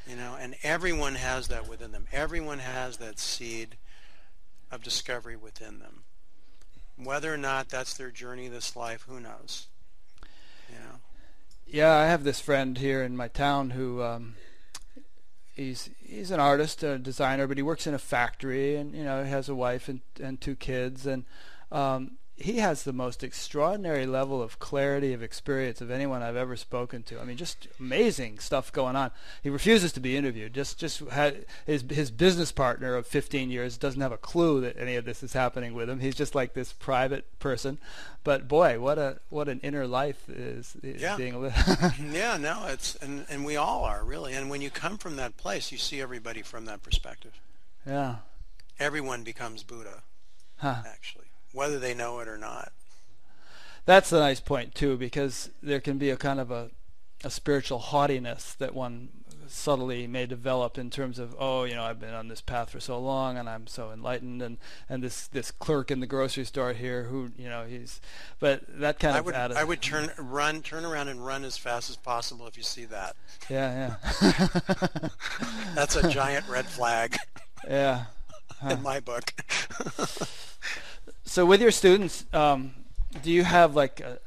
[0.07, 2.07] You know, and everyone has that within them.
[2.13, 3.77] Everyone has that seed
[4.71, 6.05] of discovery within them.
[6.97, 9.69] Whether or not that's their journey this life, who knows?
[10.69, 11.01] You know.
[11.67, 14.35] Yeah, I have this friend here in my town who um,
[15.61, 19.23] he's he's an artist, a designer, but he works in a factory, and you know
[19.23, 21.25] he has a wife and and two kids, and
[21.71, 26.57] um, he has the most extraordinary level of clarity of experience of anyone I've ever
[26.57, 27.21] spoken to.
[27.21, 29.11] I mean, just amazing stuff going on.
[29.43, 30.55] He refuses to be interviewed.
[30.55, 34.79] Just just had, his his business partner of 15 years doesn't have a clue that
[34.79, 36.01] any of this is happening with him.
[36.01, 37.79] He's just like this private person.
[38.25, 41.17] But boy, what a what an inner life is, is yeah.
[41.17, 41.57] being lived.
[42.13, 44.33] yeah, no, it's and and we all are really.
[44.33, 47.33] And when you come from that place, you see everybody from that perspective.
[47.87, 48.17] Yeah.
[48.79, 50.03] Everyone becomes Buddha.
[50.57, 50.83] Huh.
[50.87, 52.73] Actually whether they know it or not.
[53.87, 56.71] That's a nice point too, because there can be a kind of a,
[57.25, 59.09] a spiritual haughtiness that one
[59.51, 62.79] subtly may develop in terms of oh you know I've been on this path for
[62.79, 64.59] so long and I'm so enlightened and
[64.89, 68.01] and this this clerk in the grocery store here who you know he's
[68.39, 69.61] but that kind I of would attitude.
[69.61, 72.85] I would turn run turn around and run as fast as possible if you see
[72.87, 73.17] that
[73.49, 75.09] yeah yeah
[75.75, 77.17] that's a giant red flag
[77.69, 78.05] yeah
[78.63, 78.71] huh.
[78.71, 79.35] in my book
[81.31, 82.73] so with your students, um,
[83.23, 84.19] do you have like a,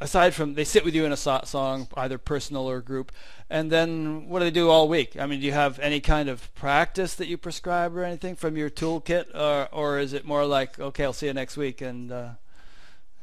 [0.00, 3.12] aside from they sit with you in a satsang, either personal or group,
[3.50, 5.20] and then what do they do all week?
[5.20, 8.56] I mean, do you have any kind of practice that you prescribe or anything from
[8.56, 12.10] your toolkit, or or is it more like okay, I'll see you next week and
[12.10, 12.30] uh,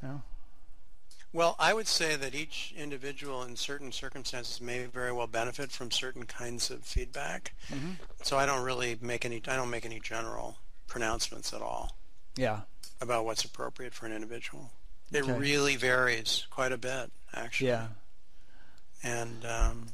[0.04, 0.22] you know?
[1.34, 5.90] Well, I would say that each individual in certain circumstances may very well benefit from
[5.90, 7.56] certain kinds of feedback.
[7.70, 7.94] Mm-hmm.
[8.22, 11.98] So I don't really make any I don't make any general pronouncements at all.
[12.38, 12.62] Yeah
[13.02, 14.72] about what's appropriate for an individual.
[15.12, 15.38] It okay.
[15.38, 17.70] really varies quite a bit, actually.
[17.70, 17.88] Yeah.
[19.04, 19.88] And um,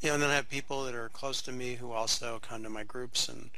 [0.00, 2.62] you know, and then I have people that are close to me who also come
[2.62, 3.50] to my groups, and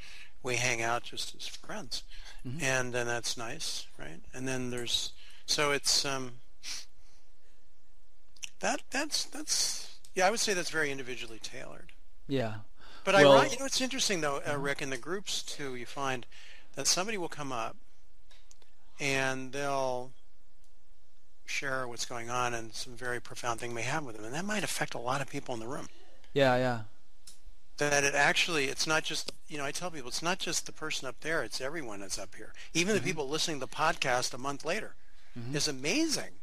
[0.43, 2.03] we hang out just as friends,
[2.47, 2.63] mm-hmm.
[2.63, 4.21] and then that's nice, right?
[4.33, 5.13] And then there's
[5.47, 6.33] so it's um,
[8.61, 11.93] that that's that's yeah, I would say that's very individually tailored.
[12.27, 12.55] Yeah.
[13.05, 14.81] But well, I, you know, it's interesting though, uh, Rick.
[14.81, 16.25] In the groups too, you find
[16.77, 17.77] that somebody will come up
[19.01, 20.11] and they'll
[21.45, 24.45] share what's going on and some very profound thing may happen with them, and that
[24.45, 25.89] might affect a lot of people in the room.
[26.33, 26.81] Yeah, yeah.
[27.79, 30.73] That it actually, it's not just, you know, I tell people it's not just the
[30.73, 32.53] person up there, it's everyone that's up here.
[32.75, 33.03] Even mm-hmm.
[33.03, 34.95] the people listening to the podcast a month later.
[35.39, 35.57] Mm-hmm.
[35.57, 36.35] is amazing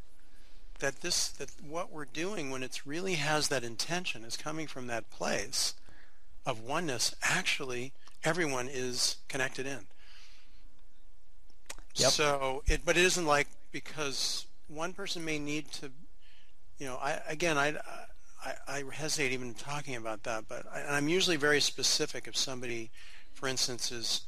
[0.80, 4.88] that this, that what we're doing when it really has that intention is coming from
[4.88, 5.76] that place
[6.44, 7.16] of oneness.
[7.22, 7.94] Actually,
[8.24, 9.86] everyone is connected in.
[11.96, 12.12] Yep.
[12.12, 15.92] So it, but it isn't like because one person may need to,
[16.78, 17.76] you know, I again, I,
[18.44, 22.28] I, I hesitate even talking about that, but I, I'm usually very specific.
[22.28, 22.92] If somebody,
[23.34, 24.22] for instance, is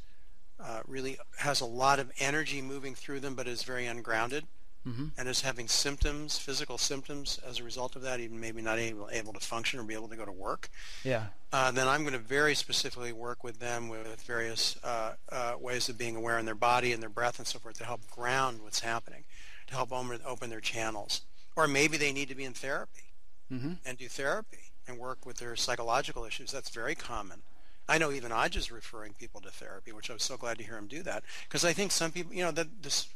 [0.60, 4.44] uh, really has a lot of energy moving through them, but is very ungrounded,
[4.86, 5.06] mm-hmm.
[5.16, 9.08] and is having symptoms, physical symptoms as a result of that, even maybe not able,
[9.12, 10.70] able to function or be able to go to work,
[11.04, 15.54] yeah, uh, then I'm going to very specifically work with them with various uh, uh,
[15.60, 18.10] ways of being aware in their body and their breath and so forth to help
[18.10, 19.24] ground what's happening,
[19.66, 21.22] to help open their channels.
[21.54, 23.12] Or maybe they need to be in therapy
[23.52, 23.72] mm-hmm.
[23.84, 26.50] and do therapy and work with their psychological issues.
[26.50, 27.42] That's very common.
[27.88, 30.64] I know even Adya is referring people to therapy, which I was so glad to
[30.64, 33.08] hear him do that because I think some people, you know, that this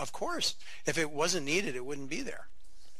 [0.00, 0.54] of course,
[0.86, 2.48] if it wasn't needed, it wouldn't be there.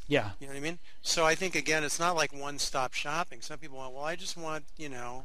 [0.07, 0.31] Yeah.
[0.39, 0.79] You know what I mean?
[1.03, 3.41] So I think again, it's not like one-stop shopping.
[3.41, 5.25] Some people want, well, I just want, you know,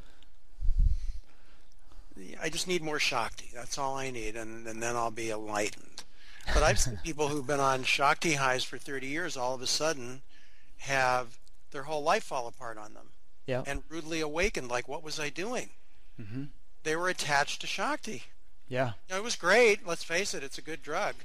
[2.42, 3.50] I just need more Shakti.
[3.54, 6.04] That's all I need, and, and then I'll be enlightened.
[6.54, 9.68] But I've seen people who've been on Shakti highs for 30 years all of a
[9.68, 10.22] sudden
[10.80, 11.38] have
[11.72, 13.08] their whole life fall apart on them.
[13.46, 13.64] Yeah.
[13.66, 15.70] And rudely awakened, like, what was I doing?
[16.22, 16.44] Mm-hmm.
[16.84, 18.24] They were attached to Shakti.
[18.70, 18.94] Yeah.
[19.08, 19.86] You know, it was great.
[19.86, 21.16] Let's face it, it's a good drug.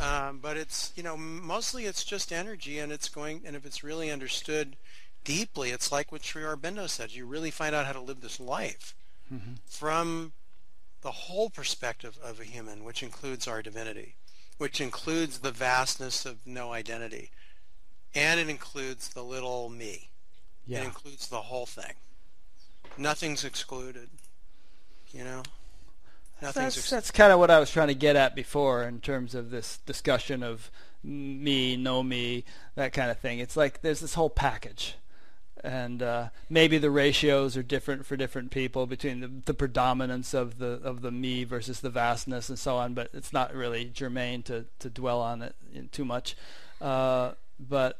[0.00, 3.42] Um, but it's you know mostly it's just energy, and it's going.
[3.44, 4.76] And if it's really understood
[5.24, 7.16] deeply, it's like what Sri Aurobindo says.
[7.16, 8.94] You really find out how to live this life
[9.32, 9.54] mm-hmm.
[9.66, 10.32] from
[11.02, 14.14] the whole perspective of a human, which includes our divinity,
[14.58, 17.30] which includes the vastness of no identity,
[18.14, 20.08] and it includes the little me.
[20.66, 20.80] Yeah.
[20.80, 21.92] It includes the whole thing.
[22.96, 24.08] Nothing's excluded.
[25.12, 25.42] You know.
[26.40, 29.50] That's, that's kind of what I was trying to get at before in terms of
[29.50, 30.70] this discussion of
[31.02, 32.44] me, no me,
[32.74, 33.38] that kind of thing.
[33.38, 34.96] It's like there's this whole package.
[35.62, 40.58] And uh, maybe the ratios are different for different people between the, the predominance of
[40.58, 42.92] the of the me versus the vastness and so on.
[42.92, 45.54] But it's not really germane to, to dwell on it
[45.90, 46.36] too much.
[46.82, 47.98] Uh, but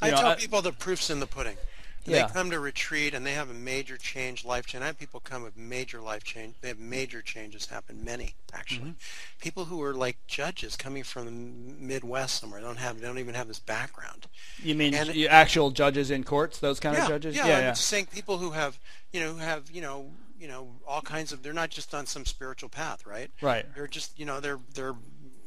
[0.00, 1.58] I know, tell I, people the proof's in the pudding.
[2.04, 2.26] Yeah.
[2.26, 4.82] They come to retreat and they have a major change, life change.
[4.82, 6.56] I have people come with major life change.
[6.60, 8.04] They have major changes happen.
[8.04, 8.90] Many actually.
[8.90, 9.40] Mm-hmm.
[9.40, 13.34] People who are like judges coming from the Midwest somewhere don't have they don't even
[13.34, 14.26] have this background.
[14.58, 17.36] You mean And- actual judges in courts, those kind yeah, of judges?
[17.36, 17.72] Yeah, yeah, I'm yeah.
[17.74, 18.78] saying people who have
[19.12, 20.10] you know who have you know
[20.40, 21.42] you know all kinds of.
[21.42, 23.30] They're not just on some spiritual path, right?
[23.40, 23.64] Right.
[23.74, 24.94] They're just you know they're they're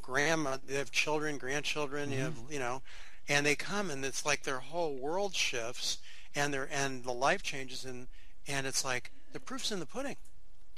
[0.02, 0.58] grandma.
[0.66, 2.12] They have children, grandchildren.
[2.12, 2.82] You have you know,
[3.28, 5.98] and they come and it's like their whole world shifts
[6.36, 8.08] and their and the life changes and
[8.48, 10.18] and it's like the proof's in the pudding.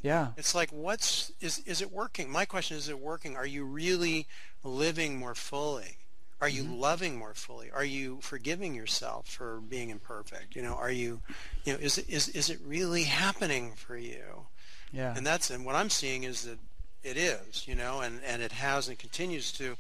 [0.02, 0.30] Yeah.
[0.38, 2.30] It's like what's is is it working?
[2.30, 3.36] My question is, is it working?
[3.36, 4.28] Are you really
[4.64, 5.98] living more fully?
[6.40, 6.76] Are you mm-hmm.
[6.76, 7.72] loving more fully?
[7.72, 10.56] Are you forgiving yourself for being imperfect?
[10.56, 11.22] You know, are you,
[11.66, 14.46] you know, is it is is it really happening for you?
[14.92, 15.16] Yeah.
[15.18, 16.60] And that's and what I'm seeing is that
[17.04, 19.78] it is, you know, and and it has and continues to,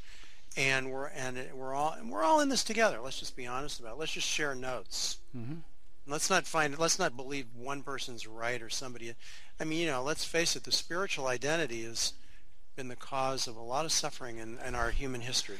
[0.55, 2.99] and we're and we're all and we're all in this together.
[3.03, 3.99] Let's just be honest about it.
[3.99, 5.17] Let's just share notes.
[5.35, 5.61] Mhm.
[6.07, 6.77] Let's not find.
[6.79, 9.13] Let's not believe one person's right or somebody.
[9.59, 10.63] I mean, you know, let's face it.
[10.63, 12.13] The spiritual identity has
[12.75, 15.57] been the cause of a lot of suffering in, in our human history.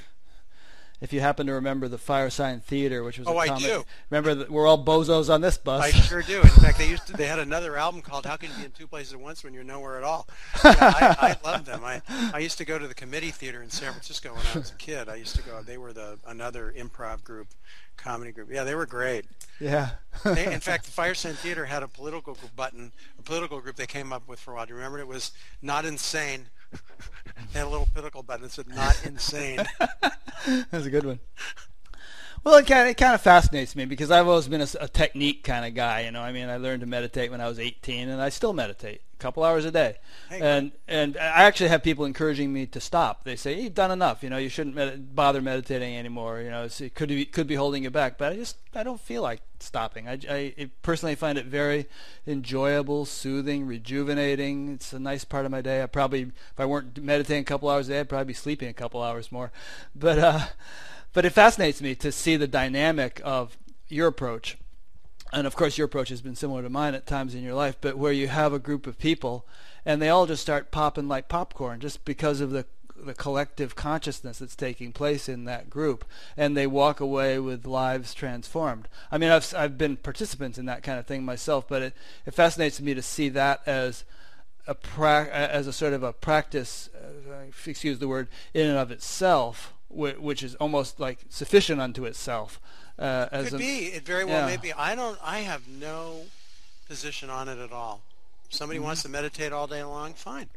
[0.99, 3.84] If you happen to remember the Firesign Theatre, which was Oh, a I comic, do.
[4.10, 5.84] remember that we're all bozos on this bus.
[5.84, 6.41] I sure do.
[6.41, 8.72] In fact, they used to, they had another album called "How Can You Be in
[8.72, 10.28] Two Places at Once When You're Nowhere at All."
[10.65, 11.84] Yeah, I, I love them.
[11.84, 12.02] I
[12.34, 14.76] I used to go to the Committee Theater in San Francisco when I was a
[14.76, 15.07] kid.
[15.07, 15.61] I used to go.
[15.61, 17.49] They were the another improv group,
[17.95, 18.49] comedy group.
[18.52, 19.26] Yeah, they were great.
[19.60, 19.90] yeah.
[20.24, 23.86] They, in fact, the Firesign Theatre had a political group button, a political group they
[23.86, 24.65] came up with for a while.
[24.65, 24.98] Do you remember?
[24.98, 26.48] It was not insane.
[27.53, 29.60] had a little political button that said "Not insane."
[30.72, 31.19] That's a good one.
[32.44, 35.44] Well, it kind of, it kind of fascinates me because I've always been a technique
[35.44, 36.02] kind of guy.
[36.02, 38.53] You know, I mean, I learned to meditate when I was 18, and I still
[38.53, 39.95] meditate a couple hours a day.
[40.30, 43.23] Hey, and and I actually have people encouraging me to stop.
[43.23, 44.22] They say you've done enough.
[44.22, 46.41] You know, you shouldn't med- bother meditating anymore.
[46.41, 48.18] You know, it could be could be holding you back.
[48.18, 50.07] But I just I don't feel like stopping.
[50.07, 51.88] I, I personally find it very
[52.27, 54.69] enjoyable, soothing, rejuvenating.
[54.73, 55.81] It's a nice part of my day.
[55.81, 58.69] I probably if I weren't meditating a couple hours a day, I'd probably be sleeping
[58.69, 59.52] a couple hours more.
[59.95, 60.45] But uh,
[61.14, 63.57] but it fascinates me to see the dynamic of
[63.89, 64.57] your approach
[65.34, 67.78] and of course your approach has been similar to mine at times in your life
[67.82, 69.45] but where you have a group of people
[69.86, 72.66] and they all just start popping like popcorn just because of the
[73.06, 76.06] the collective consciousness that's taking place in that group.
[76.36, 78.88] And they walk away with lives transformed.
[79.12, 81.94] I mean i've i've been participants in that kind of thing myself but it
[82.26, 84.04] it fascinates me to see that as
[84.68, 88.91] a pra- as a sort of a practice uh, excuse the word in and of
[88.91, 92.60] itself which is almost like sufficient unto itself
[92.99, 93.78] uh, as Could an- be.
[93.88, 94.56] It very well Yeah.
[94.56, 94.74] may be.
[94.74, 95.19] I don't.
[95.24, 96.26] I have no
[96.88, 98.02] position on it at all.
[98.49, 99.07] If somebody wants Mm-hmm.
[99.14, 100.49] to meditate all day long, fine.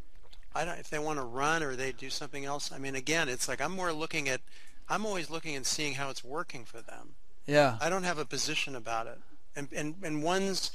[0.55, 0.79] I don't.
[0.79, 3.61] If they want to run or they do something else, I mean, again, it's like
[3.61, 4.41] I'm more looking at.
[4.89, 7.15] I'm always looking and seeing how it's working for them.
[7.47, 9.19] yeah I don't have a position about it,
[9.55, 10.73] and and and one's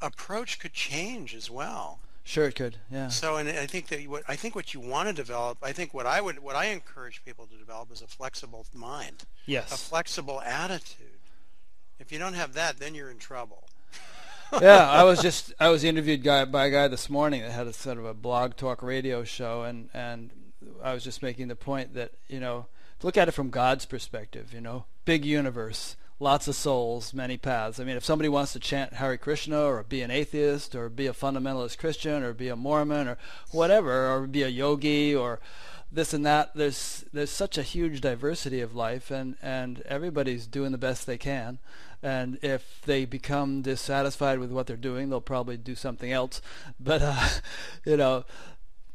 [0.00, 1.98] approach could change as well.
[2.26, 2.76] Sure, it could.
[2.90, 3.06] Yeah.
[3.06, 5.94] So, and I think that what I think what you want to develop, I think
[5.94, 9.70] what I would, what I encourage people to develop is a flexible mind, Yes.
[9.72, 11.20] a flexible attitude.
[12.00, 13.68] If you don't have that, then you're in trouble.
[14.60, 17.68] yeah, I was just I was interviewed guy by a guy this morning that had
[17.68, 20.30] a sort of a blog talk radio show, and and
[20.82, 22.66] I was just making the point that you know
[23.04, 24.52] look at it from God's perspective.
[24.52, 27.78] You know, big universe, lots of souls, many paths.
[27.78, 31.06] I mean, if somebody wants to chant Hare Krishna or be an atheist or be
[31.06, 33.18] a fundamentalist Christian or be a Mormon or
[33.50, 35.40] whatever or be a yogi or
[35.90, 40.72] this and that there's there's such a huge diversity of life and and everybody's doing
[40.72, 41.58] the best they can
[42.02, 46.42] and if they become dissatisfied with what they're doing they'll probably do something else
[46.80, 47.28] but uh
[47.84, 48.24] you know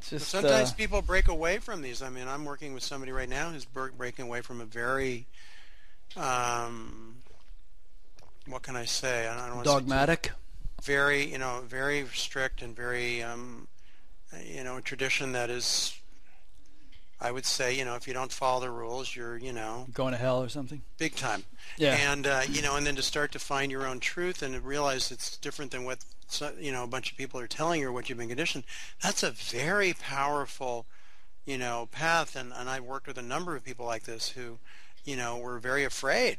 [0.10, 2.02] just Sometimes uh, people break away from these.
[2.02, 5.28] I mean, I'm working with somebody right now who's breaking away from a very,
[6.18, 7.18] um,
[8.48, 9.28] what can I say?
[9.28, 10.32] I don't say too- dogmatic
[10.82, 13.68] very, you know, very strict and very, um,
[14.44, 15.96] you know, a tradition that is,
[17.20, 20.12] I would say, you know, if you don't follow the rules, you're, you know, going
[20.14, 21.44] to hell or something big time.
[21.78, 24.60] yeah And uh, you know, and then to start to find your own truth and
[24.64, 26.00] realize it's different than what
[26.60, 28.64] you know a bunch of people are telling you or what you've been conditioned.
[29.04, 30.88] That's a very powerful,
[31.46, 32.36] you know, path.
[32.36, 34.58] And and I've worked with a number of people like this who,
[35.06, 36.38] you know, were very afraid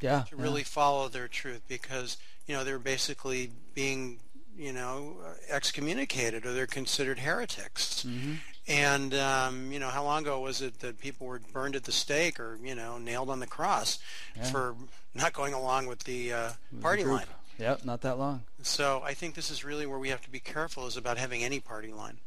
[0.00, 0.42] yeah to yeah.
[0.42, 2.16] really follow their truth because
[2.46, 4.18] you know they're basically being
[4.56, 5.16] you know
[5.48, 8.38] excommunicated or they're considered heretics Mhm.
[8.66, 11.92] and um, you know how long ago was it that people were burned at the
[11.92, 13.98] stake or you know nailed on the cross
[14.36, 14.44] Yeah.
[14.50, 14.74] for
[15.14, 17.26] not going along with the uh, With the party line
[17.58, 18.42] Yep, not that long.
[18.62, 21.42] so I think this is really where we have to be careful is about having
[21.44, 22.18] any party line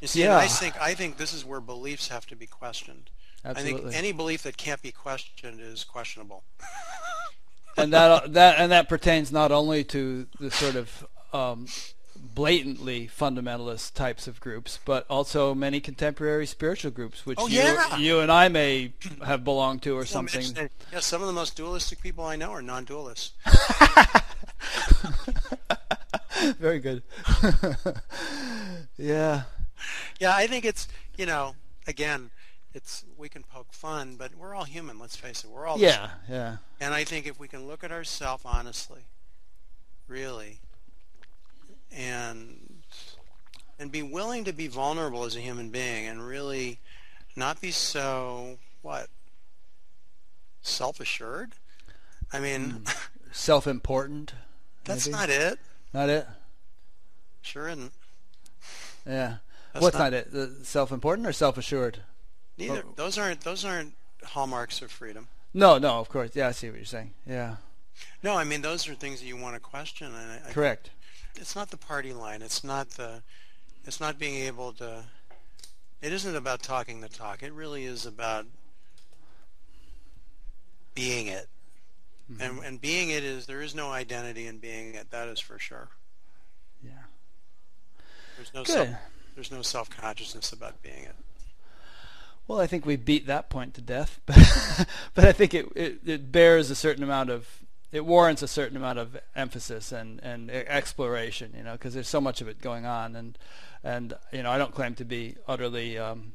[0.00, 0.38] you see Yeah.
[0.38, 3.10] I think I think this is where beliefs have to be questioned
[3.44, 3.80] Absolutely.
[3.80, 6.44] I think any belief that can't be questioned is questionable
[7.76, 11.66] and that that and that pertains not only to the sort of um,
[12.16, 17.96] blatantly fundamentalist types of groups, but also many contemporary spiritual groups, which Oh, you, yeah.
[17.96, 18.92] you and I may
[19.24, 20.68] have belonged to or something.
[20.92, 23.32] Yeah, some of the most dualistic people I know are non-dualists.
[26.58, 27.02] Very good.
[28.96, 29.42] yeah.
[30.18, 31.54] Yeah, I think it's you know,
[31.86, 32.30] again,
[32.74, 34.98] it's we can poke fun, but we're all human.
[34.98, 36.10] Let's face it, we're all Yeah.
[36.28, 36.56] Yeah.
[36.80, 39.02] And I think if we can look at ourselves honestly,
[40.08, 40.58] really,
[41.92, 42.82] and
[43.78, 46.80] and be willing to be vulnerable as a human being, and really
[47.36, 49.08] not be so what
[50.62, 51.52] self-assured.
[52.32, 52.84] I mean, hmm.
[53.32, 54.32] Self-important.
[54.84, 55.16] that's maybe?
[55.16, 55.58] not it.
[55.92, 56.26] Not it.
[57.42, 57.92] Sure isn't.
[59.06, 59.36] Yeah.
[59.72, 60.32] That's What's not- not, it?
[60.32, 62.00] The self-important or self-assured?
[62.58, 62.84] Neither.
[62.86, 62.92] Oh.
[62.96, 63.40] Those aren't.
[63.40, 65.28] Those aren't hallmarks of freedom.
[65.52, 66.30] No, no, of course.
[66.34, 67.12] Yeah, I see what you're saying.
[67.26, 67.56] Yeah.
[68.22, 70.90] No, I mean those are things that you want to question, and I, I Correct.
[71.36, 72.42] it's not the party line.
[72.42, 73.22] It's not the.
[73.84, 75.04] It's not being able to.
[76.02, 77.42] It isn't about talking the talk.
[77.42, 78.46] It really is about
[80.94, 81.48] being it.
[82.30, 82.42] Mm-hmm.
[82.42, 85.10] And and being it is there is no identity in being it.
[85.10, 85.88] That is for sure.
[86.82, 86.90] Yeah.
[88.36, 88.72] There's no Good.
[88.72, 88.88] self,
[89.34, 91.14] there's no self consciousness about being it.
[92.46, 96.00] Well, I think we beat that point to death, but but I think it, it
[96.04, 97.60] it bears a certain amount of
[97.90, 102.20] it warrants a certain amount of emphasis and and exploration, you know, because there's so
[102.20, 103.38] much of it going on, and
[103.82, 106.32] and you know I don't claim to be utterly um,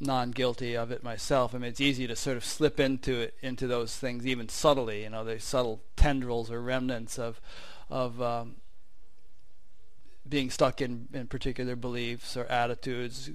[0.00, 1.54] non-guilty of it myself.
[1.54, 5.02] I mean, it's easy to sort of slip into it into those things even subtly,
[5.04, 7.40] you know, the subtle tendrils or remnants of
[7.90, 8.56] of um,
[10.30, 13.30] being stuck in, in particular beliefs or attitudes,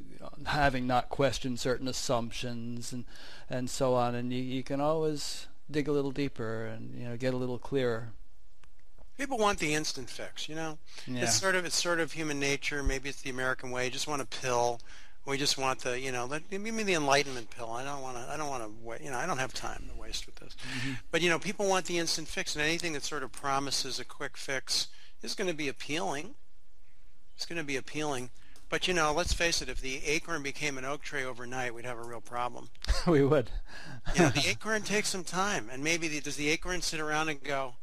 [0.46, 3.06] having not questioned certain assumptions and
[3.50, 7.18] and so on, and you, you can always dig a little deeper and you know
[7.18, 8.14] get a little clearer.
[9.18, 10.78] People want the instant fix, you know.
[11.08, 11.24] Yeah.
[11.24, 12.82] It's sort of it's sort of human nature.
[12.82, 13.86] Maybe it's the American way.
[13.86, 14.80] You just want a pill.
[15.26, 17.72] We just want the you know let, give me the enlightenment pill.
[17.72, 18.24] I don't want to.
[18.32, 19.02] I don't want to wait.
[19.02, 20.56] You know I don't have time to waste with this.
[20.56, 20.94] Mm-hmm.
[21.12, 24.06] But you know people want the instant fix, and anything that sort of promises a
[24.06, 24.88] quick fix
[25.22, 26.36] is going to be appealing.
[27.36, 28.30] It's going to be appealing.
[28.70, 29.70] But you know, let's face it.
[29.70, 32.70] If the acorn became an oak tree overnight, we'd have a real problem.
[33.08, 33.52] we would.
[34.16, 37.30] You know, the acorn takes some time, and maybe the, does the acorn sit around
[37.30, 37.76] and go,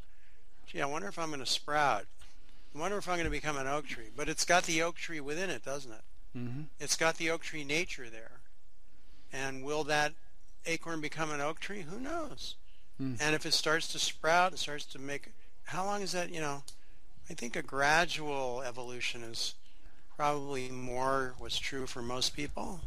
[0.66, 2.06] "Gee, I wonder if I'm going to sprout.
[2.74, 4.96] I wonder if I'm going to become an oak tree." But it's got the oak
[4.96, 6.04] tree within it, doesn't it?
[6.36, 6.62] Mm-hmm.
[6.80, 8.40] It's got the oak tree nature there.
[9.32, 10.12] And will that
[10.66, 11.82] acorn become an oak tree?
[11.88, 12.56] Who knows?
[12.98, 13.14] Hmm.
[13.20, 15.32] And if it starts to sprout and starts to make,
[15.64, 16.30] how long is that?
[16.30, 16.62] You know,
[17.30, 19.54] I think a gradual evolution is
[20.16, 22.80] probably more what's true for most people.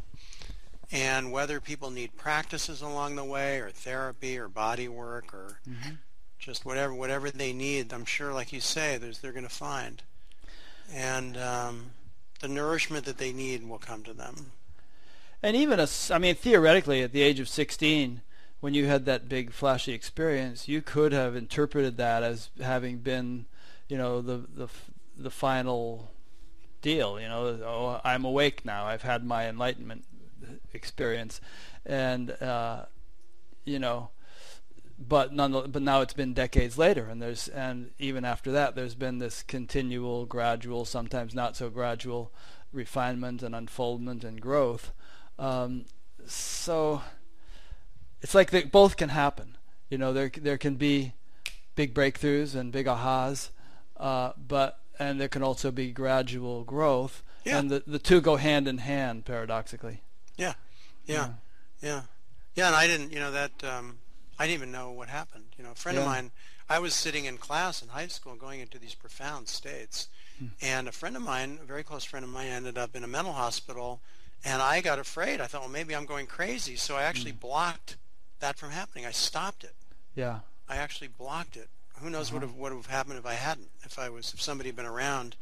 [0.92, 5.98] And whether people need practices along the way, or therapy, or body work, or Mhm.
[6.38, 10.02] just whatever whatever they need, I'm sure, like you say, there's they're going to find,
[10.92, 11.90] and um,
[12.38, 14.52] the nourishment that they need will come to them.
[15.42, 18.22] And even as I mean, theoretically, at the age of 16,
[18.60, 23.46] when you had that big flashy experience, you could have interpreted that as having been,
[23.88, 24.68] you know, the the
[25.16, 26.10] the final
[26.82, 27.20] deal.
[27.20, 28.84] You know, oh, I'm awake now.
[28.86, 30.04] I've had my enlightenment
[30.72, 31.40] experience,
[31.84, 32.86] and uh,
[33.64, 34.10] you know,
[34.98, 35.70] but none.
[35.70, 39.42] But now it's been decades later, and there's and even after that, there's been this
[39.42, 42.32] continual, gradual, sometimes not so gradual,
[42.72, 44.92] refinement and unfoldment and growth.
[45.38, 45.84] Um,
[46.26, 47.02] so
[48.22, 49.56] it's like they both can happen.
[49.90, 51.14] You know, there there can be
[51.74, 53.50] big breakthroughs and big ahas,
[53.98, 57.58] uh, but and there can also be gradual growth, Yeah.
[57.58, 60.00] and the the two go hand in hand paradoxically.
[60.36, 60.54] Yeah,
[61.06, 61.30] yeah,
[61.80, 62.02] yeah,
[62.54, 62.66] yeah.
[62.68, 63.98] And I didn't, you know, that um,
[64.38, 65.44] I didn't even know what happened.
[65.58, 66.30] You know, a friend of mine.
[66.68, 70.08] I was sitting in class in high school, going into these profound states,
[70.60, 73.06] and a friend of mine, a very close friend of mine, ended up in a
[73.06, 74.00] mental hospital,
[74.44, 75.40] and I got afraid.
[75.40, 77.96] I thought, well, maybe I'm going crazy, so I actually blocked
[78.40, 79.06] that from happening.
[79.06, 79.74] I stopped it.
[80.16, 81.68] Yeah, I actually blocked it.
[82.00, 83.68] Who knows what would have happened if I hadn't?
[83.86, 85.36] If I was, if somebody had been around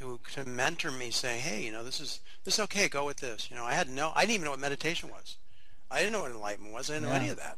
[0.00, 2.88] who could mentor me, say, "Hey, you know, this is this is okay.
[2.88, 5.36] Go with this." You know, I had no, I didn't even know what meditation was.
[5.90, 6.90] I didn't know what enlightenment was.
[6.90, 7.56] I didn't know any of that.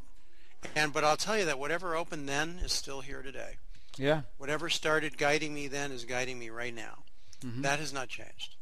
[0.74, 3.56] And but I'll tell you that whatever opened then is still here today.
[3.96, 7.04] yeah, Whatever started guiding me then is guiding me right now.
[7.44, 7.62] Mhm.
[7.62, 8.56] That has not changed.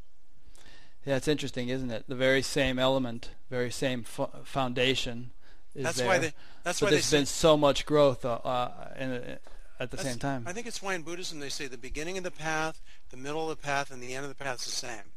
[1.04, 1.16] yeah.
[1.16, 2.04] It's interesting, isn't it?
[2.08, 5.32] The very same element, very same fo- foundation
[5.74, 6.06] is That's there.
[6.06, 6.32] why they.
[6.62, 9.36] That's but why there's been so much growth uh, uh, in, uh,
[9.80, 10.44] at the that's- same time.
[10.46, 12.80] I think it's why in Buddhism they say the beginning of the path,
[13.10, 15.12] the middle of the path, and the end of the path is the same.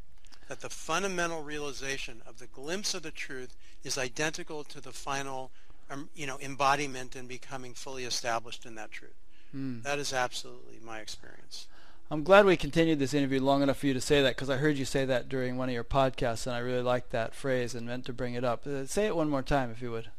[0.47, 5.51] That the fundamental realization of the glimpse of the truth is identical to the final
[5.89, 9.15] um, you know, embodiment and becoming fully established in that truth.
[9.55, 9.83] Mm.
[9.83, 11.67] That is absolutely my experience.
[12.09, 14.57] I'm glad we continued this interview long enough for you to say that because I
[14.57, 17.75] heard you say that during one of your podcasts and I really liked that phrase
[17.75, 18.65] and meant to bring it up.
[18.65, 20.09] Uh, say it one more time if you would.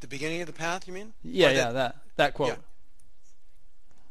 [0.00, 1.12] The beginning of the path, you mean?
[1.22, 2.48] Yeah, Or yeah, that that quote.
[2.50, 2.56] Yeah.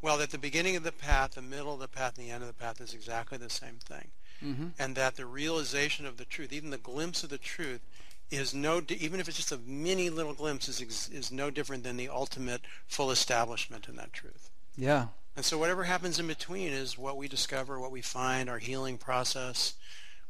[0.05, 2.43] Well, at the beginning of the path, the middle of the path, and the end
[2.43, 4.11] of the path is exactly the same thing.
[4.45, 4.67] Mm-hmm.
[4.77, 7.81] And that the realization of the truth, even the glimpse of the truth,
[8.29, 11.97] is no, even if it's just a mini little glimpse, is, is no different than
[11.97, 14.51] the ultimate full establishment in that truth.
[14.77, 15.07] Yeah.
[15.35, 18.99] And so whatever happens in between is what we discover, what we find, our healing
[18.99, 19.73] process,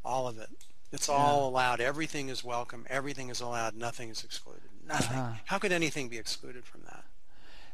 [0.05, 0.51] all of it.
[0.93, 1.81] It's all allowed.
[1.81, 2.85] Everything is welcome.
[2.89, 3.75] Everything is allowed.
[3.75, 4.69] Nothing is excluded.
[4.87, 5.17] Nothing.
[5.17, 5.33] Uh-huh.
[5.43, 7.03] How could anything be excluded from that?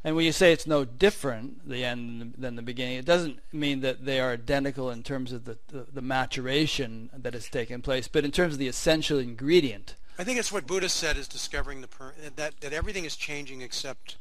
[0.03, 3.81] And when you say it's no different the end than the beginning, it doesn't mean
[3.81, 8.07] that they are identical in terms of the, the, the maturation that has taken place,
[8.07, 9.95] but in terms of the essential ingredient.
[10.17, 13.61] I think it's what Buddha said is discovering the per- that that everything is changing
[13.61, 14.17] except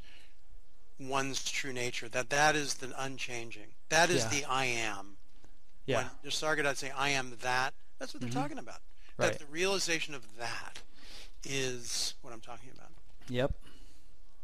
[0.98, 2.08] one's true nature.
[2.08, 3.74] That that is the unchanging.
[3.88, 4.28] That is Yeah.
[4.28, 5.16] the I am.
[5.86, 5.96] Yeah.
[5.96, 8.38] When Nisargadatta say I am that, that's what they're mm-hmm.
[8.38, 8.80] talking about.
[9.16, 9.32] Right.
[9.32, 10.78] That the realization of that
[11.44, 12.90] is what I'm talking about.
[13.28, 13.52] Yep.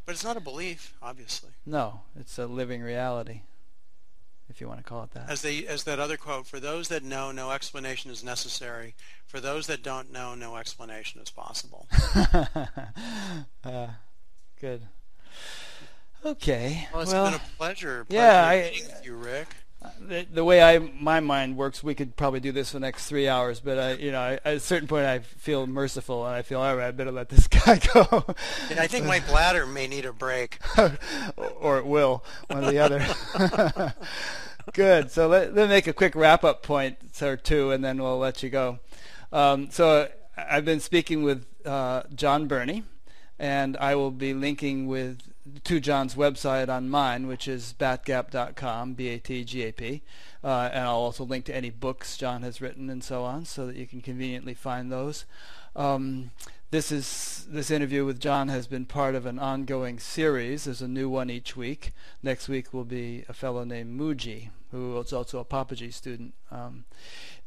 [0.06, 1.50] But it's not a belief, obviously.
[1.66, 3.40] No, it's a living reality,
[4.48, 5.28] if you want to call it that.
[5.28, 8.94] As they as that other quote, for those that know, no explanation is necessary.
[9.26, 11.88] For those that don't know, no explanation is possible.
[13.64, 13.88] uh,
[14.60, 14.82] good.
[16.24, 16.86] Okay.
[16.92, 18.06] Well, it's well, been a pleasure.
[18.08, 19.48] yeah, pleasure I- meeting with you, Rick.
[20.00, 23.06] The, the way I my mind works, we could probably do this for the next
[23.06, 23.60] three hours.
[23.60, 26.60] But I, you know, I, at a certain point, I feel merciful, and I feel
[26.60, 26.88] all right.
[26.88, 28.24] I better let this guy go,
[28.70, 30.58] And I think my bladder may need a break.
[31.36, 33.94] or it will, one or the other.
[34.72, 35.10] Good.
[35.10, 38.18] So let let me make a quick wrap up point or two, and then we'll
[38.18, 38.80] let you go.
[39.32, 42.84] Um, so I've been speaking with uh, Jon Bernie,
[43.38, 45.20] and I will be linking with
[45.64, 50.02] to Jon's website on mine, which is batgap.com, B-A-T-G-A-P,
[50.42, 53.66] uh, and I'll also link to any books Jon has written and so on, so
[53.66, 55.24] that you can conveniently find those.
[55.74, 56.30] Um,
[56.70, 60.64] this is this interview with Jon has been part of an ongoing series.
[60.64, 61.92] There's a new one each week.
[62.22, 66.34] Next week will be a fellow named Mooji, who is also a Papaji student.
[66.50, 66.84] Um,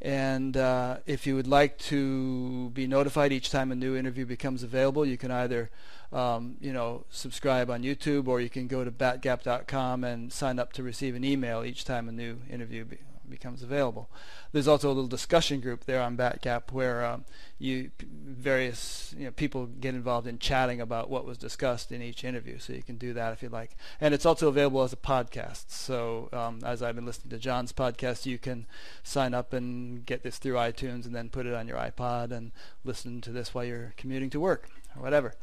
[0.01, 4.63] and uh, if you would like to be notified each time a new interview becomes
[4.63, 5.69] available, you can either
[6.11, 10.73] um, you know subscribe on YouTube or you can go to batgap.com and sign up
[10.73, 12.97] to receive an email each time a new interview be-
[13.29, 14.09] becomes available.
[14.51, 17.25] There's also a little discussion group there on Batgap where um,
[17.61, 17.91] you
[18.39, 22.57] various you know, people get involved in chatting about what was discussed in each interview.
[22.57, 23.75] So you can do that if you'd like.
[23.99, 25.65] And it's also available as a podcast.
[25.69, 28.65] So um, as I've been listening to Jon's podcast, you can
[29.03, 32.51] sign up and get this through iTunes and then put it on your iPod and
[32.85, 35.33] listen to this while you're commuting to work or whatever.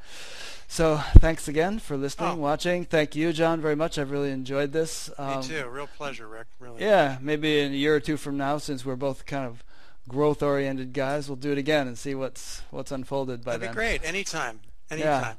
[0.69, 2.37] So thanks again for listening, Oh.
[2.37, 2.85] watching.
[2.87, 3.99] Thank you, Jon, very much.
[3.99, 5.11] I've really enjoyed this.
[5.19, 5.69] Um, Me too.
[5.69, 6.47] Real pleasure, Rick.
[6.59, 6.81] Really.
[6.81, 9.63] yeah, maybe in a year or two from now, since we're both kind of
[10.09, 13.73] growth-oriented guys, we'll do it again and see what's what's unfolded by That'd then.
[13.73, 14.05] be great.
[14.05, 14.61] Anytime.
[14.91, 15.37] Anytime.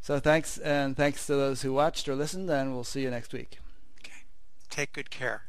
[0.00, 3.32] So thanks, and thanks to those who watched or listened, and we'll see you next
[3.32, 3.58] week.
[4.00, 4.22] Okay.
[4.70, 5.42] Take good care.